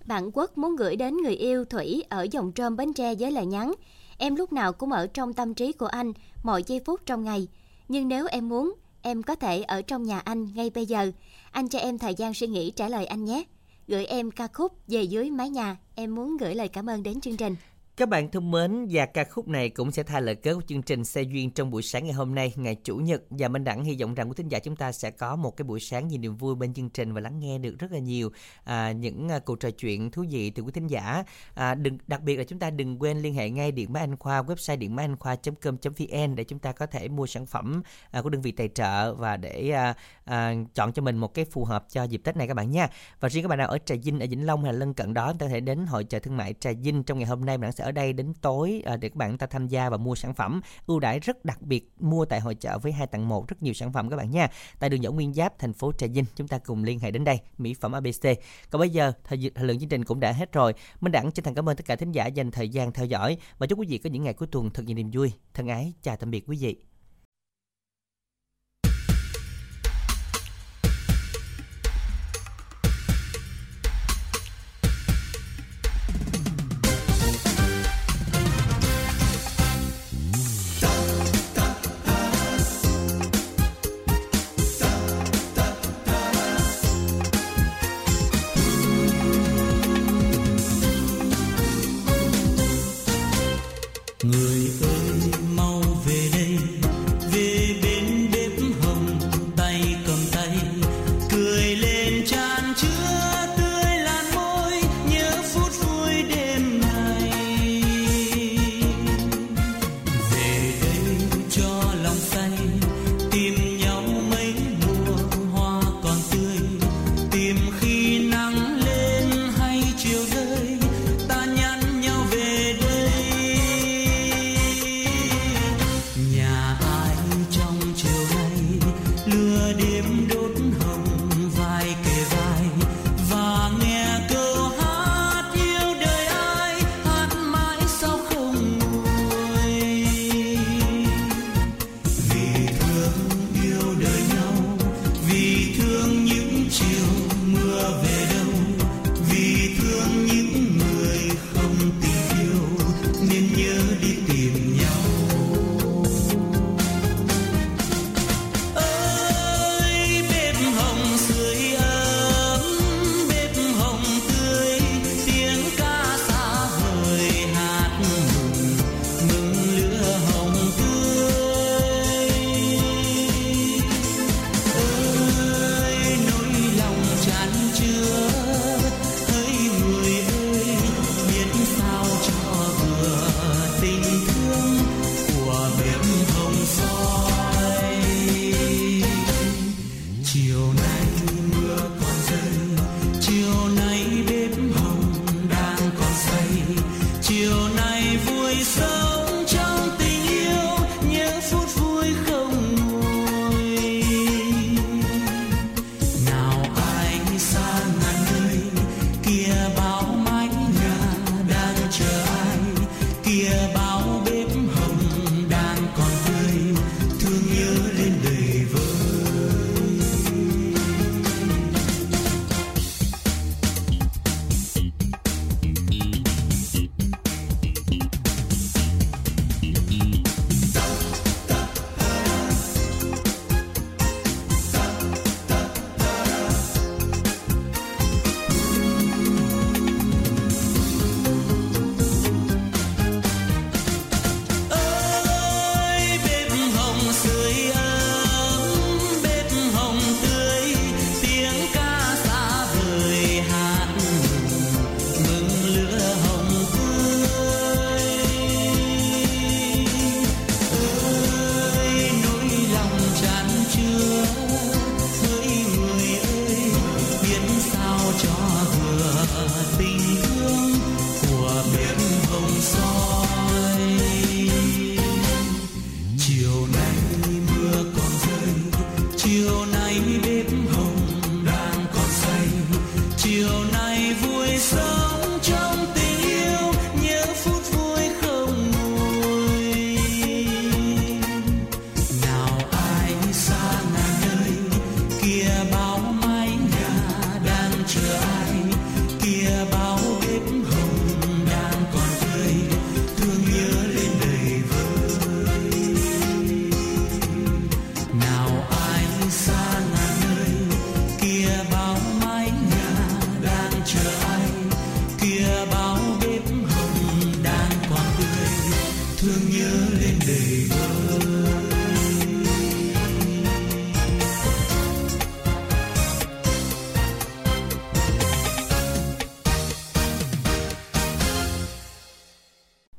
Bạn 0.05 0.29
Quốc 0.33 0.57
muốn 0.57 0.75
gửi 0.75 0.95
đến 0.95 1.17
người 1.17 1.35
yêu 1.35 1.65
Thủy 1.65 2.03
ở 2.09 2.27
dòng 2.31 2.51
trơm 2.55 2.77
Bến 2.77 2.93
Tre 2.93 3.15
với 3.15 3.31
lời 3.31 3.45
nhắn. 3.45 3.73
Em 4.17 4.35
lúc 4.35 4.53
nào 4.53 4.73
cũng 4.73 4.91
ở 4.91 5.07
trong 5.07 5.33
tâm 5.33 5.53
trí 5.53 5.71
của 5.71 5.87
anh, 5.87 6.13
mọi 6.43 6.63
giây 6.63 6.81
phút 6.85 7.01
trong 7.05 7.23
ngày. 7.23 7.47
Nhưng 7.87 8.07
nếu 8.07 8.27
em 8.31 8.49
muốn, 8.49 8.73
em 9.01 9.23
có 9.23 9.35
thể 9.35 9.61
ở 9.61 9.81
trong 9.81 10.03
nhà 10.03 10.19
anh 10.19 10.49
ngay 10.55 10.69
bây 10.69 10.85
giờ. 10.85 11.11
Anh 11.51 11.69
cho 11.69 11.79
em 11.79 11.97
thời 11.97 12.15
gian 12.15 12.33
suy 12.33 12.47
nghĩ 12.47 12.71
trả 12.71 12.89
lời 12.89 13.05
anh 13.05 13.25
nhé. 13.25 13.43
Gửi 13.87 14.05
em 14.05 14.31
ca 14.31 14.47
khúc 14.47 14.73
về 14.87 15.03
dưới 15.03 15.29
mái 15.29 15.49
nhà. 15.49 15.77
Em 15.95 16.15
muốn 16.15 16.37
gửi 16.37 16.55
lời 16.55 16.67
cảm 16.67 16.89
ơn 16.89 17.03
đến 17.03 17.21
chương 17.21 17.37
trình. 17.37 17.55
Các 17.97 18.09
bạn 18.09 18.31
thân 18.31 18.51
mến, 18.51 18.87
và 18.91 19.05
ca 19.05 19.23
khúc 19.23 19.47
này 19.47 19.69
cũng 19.69 19.91
sẽ 19.91 20.03
thay 20.03 20.21
lời 20.21 20.35
kết 20.35 20.53
của 20.53 20.61
chương 20.67 20.81
trình 20.81 21.05
Xe 21.05 21.21
Duyên 21.21 21.51
trong 21.51 21.71
buổi 21.71 21.81
sáng 21.81 22.03
ngày 22.03 22.13
hôm 22.13 22.35
nay, 22.35 22.53
ngày 22.55 22.75
Chủ 22.83 22.95
nhật. 22.95 23.21
Và 23.29 23.47
Minh 23.47 23.63
Đẳng 23.63 23.83
hy 23.83 23.97
vọng 24.01 24.15
rằng 24.15 24.29
quý 24.29 24.33
thính 24.37 24.47
giả 24.47 24.59
chúng 24.59 24.75
ta 24.75 24.91
sẽ 24.91 25.11
có 25.11 25.35
một 25.35 25.57
cái 25.57 25.63
buổi 25.63 25.79
sáng 25.79 26.07
nhiều 26.07 26.19
niềm 26.19 26.37
vui 26.37 26.55
bên 26.55 26.73
chương 26.73 26.89
trình 26.89 27.13
và 27.13 27.21
lắng 27.21 27.39
nghe 27.39 27.57
được 27.57 27.75
rất 27.79 27.91
là 27.91 27.99
nhiều 27.99 28.31
à, 28.63 28.91
những 28.91 29.29
à, 29.29 29.39
cuộc 29.39 29.59
trò 29.59 29.69
chuyện 29.71 30.11
thú 30.11 30.25
vị 30.29 30.49
từ 30.49 30.63
quý 30.63 30.71
thính 30.71 30.87
giả. 30.87 31.23
À, 31.53 31.75
đừng 31.75 31.97
Đặc 32.07 32.21
biệt 32.21 32.37
là 32.37 32.43
chúng 32.43 32.59
ta 32.59 32.69
đừng 32.69 33.01
quên 33.01 33.17
liên 33.17 33.33
hệ 33.33 33.49
ngay 33.49 33.71
Điện 33.71 33.93
Máy 33.93 34.03
Anh 34.03 34.17
Khoa, 34.17 34.41
website 34.41 34.77
điện 34.77 34.95
máy 34.95 35.05
anh 35.05 35.17
khoa.com.vn 35.17 36.35
để 36.35 36.43
chúng 36.43 36.59
ta 36.59 36.71
có 36.71 36.85
thể 36.85 37.07
mua 37.07 37.27
sản 37.27 37.45
phẩm 37.45 37.81
à, 38.11 38.21
của 38.21 38.29
đơn 38.29 38.41
vị 38.41 38.51
tài 38.51 38.67
trợ 38.67 39.13
và 39.13 39.37
để 39.37 39.69
à, 39.69 39.93
à, 40.25 40.53
chọn 40.73 40.93
cho 40.93 41.01
mình 41.01 41.17
một 41.17 41.33
cái 41.33 41.45
phù 41.45 41.65
hợp 41.65 41.85
cho 41.89 42.03
dịp 42.03 42.21
Tết 42.23 42.37
này 42.37 42.47
các 42.47 42.53
bạn 42.53 42.71
nha. 42.71 42.87
Và 43.19 43.29
riêng 43.29 43.43
các 43.43 43.47
bạn 43.47 43.59
nào 43.59 43.67
ở 43.67 43.77
Trà 43.85 43.95
Vinh, 44.03 44.19
ở 44.19 44.25
Vĩnh 44.29 44.45
Long 44.45 44.63
hay 44.63 44.73
là 44.73 44.79
lân 44.79 44.93
cận 44.93 45.13
đó, 45.13 45.31
chúng 45.31 45.37
ta 45.37 45.45
có 45.45 45.49
thể 45.49 45.59
đến 45.59 45.85
hội 45.85 46.03
chợ 46.03 46.19
thương 46.19 46.37
mại 46.37 46.53
Trà 46.59 46.71
Vinh 46.71 47.03
trong 47.03 47.19
ngày 47.19 47.27
hôm 47.27 47.45
nay. 47.45 47.57
mình 47.57 47.71
sẽ 47.71 47.84
ở 47.85 47.91
đây 47.91 48.13
đến 48.13 48.33
tối 48.41 48.81
à, 48.85 48.97
để 48.97 49.09
các 49.09 49.15
bạn 49.15 49.37
ta 49.37 49.47
tham 49.47 49.67
gia 49.67 49.89
và 49.89 49.97
mua 49.97 50.15
sản 50.15 50.33
phẩm 50.33 50.61
ưu 50.87 50.99
đãi 50.99 51.19
rất 51.19 51.45
đặc 51.45 51.61
biệt 51.61 51.91
mua 51.99 52.25
tại 52.25 52.39
hội 52.39 52.55
chợ 52.55 52.79
với 52.79 52.91
hai 52.91 53.07
tặng 53.07 53.27
một 53.27 53.47
rất 53.47 53.63
nhiều 53.63 53.73
sản 53.73 53.93
phẩm 53.93 54.09
các 54.09 54.15
bạn 54.15 54.31
nha. 54.31 54.47
Tại 54.79 54.89
đường 54.89 55.01
Võ 55.01 55.11
Nguyên 55.11 55.33
Giáp, 55.33 55.59
thành 55.59 55.73
phố 55.73 55.91
Trà 55.91 56.07
Vinh, 56.07 56.25
chúng 56.35 56.47
ta 56.47 56.57
cùng 56.57 56.83
liên 56.83 56.99
hệ 56.99 57.11
đến 57.11 57.23
đây. 57.23 57.39
Mỹ 57.57 57.73
phẩm 57.73 57.91
ABC. 57.91 58.39
Còn 58.69 58.79
bây 58.79 58.89
giờ 58.89 59.11
thời, 59.23 59.51
thời 59.55 59.65
lượng 59.67 59.79
chương 59.79 59.89
trình 59.89 60.05
cũng 60.05 60.19
đã 60.19 60.31
hết 60.31 60.51
rồi. 60.51 60.73
Minh 61.01 61.11
Đẳng 61.11 61.31
chân 61.31 61.43
thành 61.43 61.53
cảm 61.53 61.69
ơn 61.69 61.75
tất 61.75 61.85
cả 61.85 61.95
thính 61.95 62.11
giả 62.11 62.27
dành 62.27 62.51
thời 62.51 62.69
gian 62.69 62.91
theo 62.91 63.05
dõi 63.05 63.37
và 63.57 63.67
chúc 63.67 63.79
quý 63.79 63.87
vị 63.89 63.97
có 63.97 64.09
những 64.09 64.23
ngày 64.23 64.33
cuối 64.33 64.47
tuần 64.51 64.69
thật 64.69 64.83
nhiều 64.85 64.95
niềm 64.95 65.09
vui. 65.13 65.31
Thân 65.53 65.67
ái 65.67 65.93
chào 66.01 66.15
tạm 66.15 66.31
biệt 66.31 66.43
quý 66.47 66.57
vị. 66.57 66.94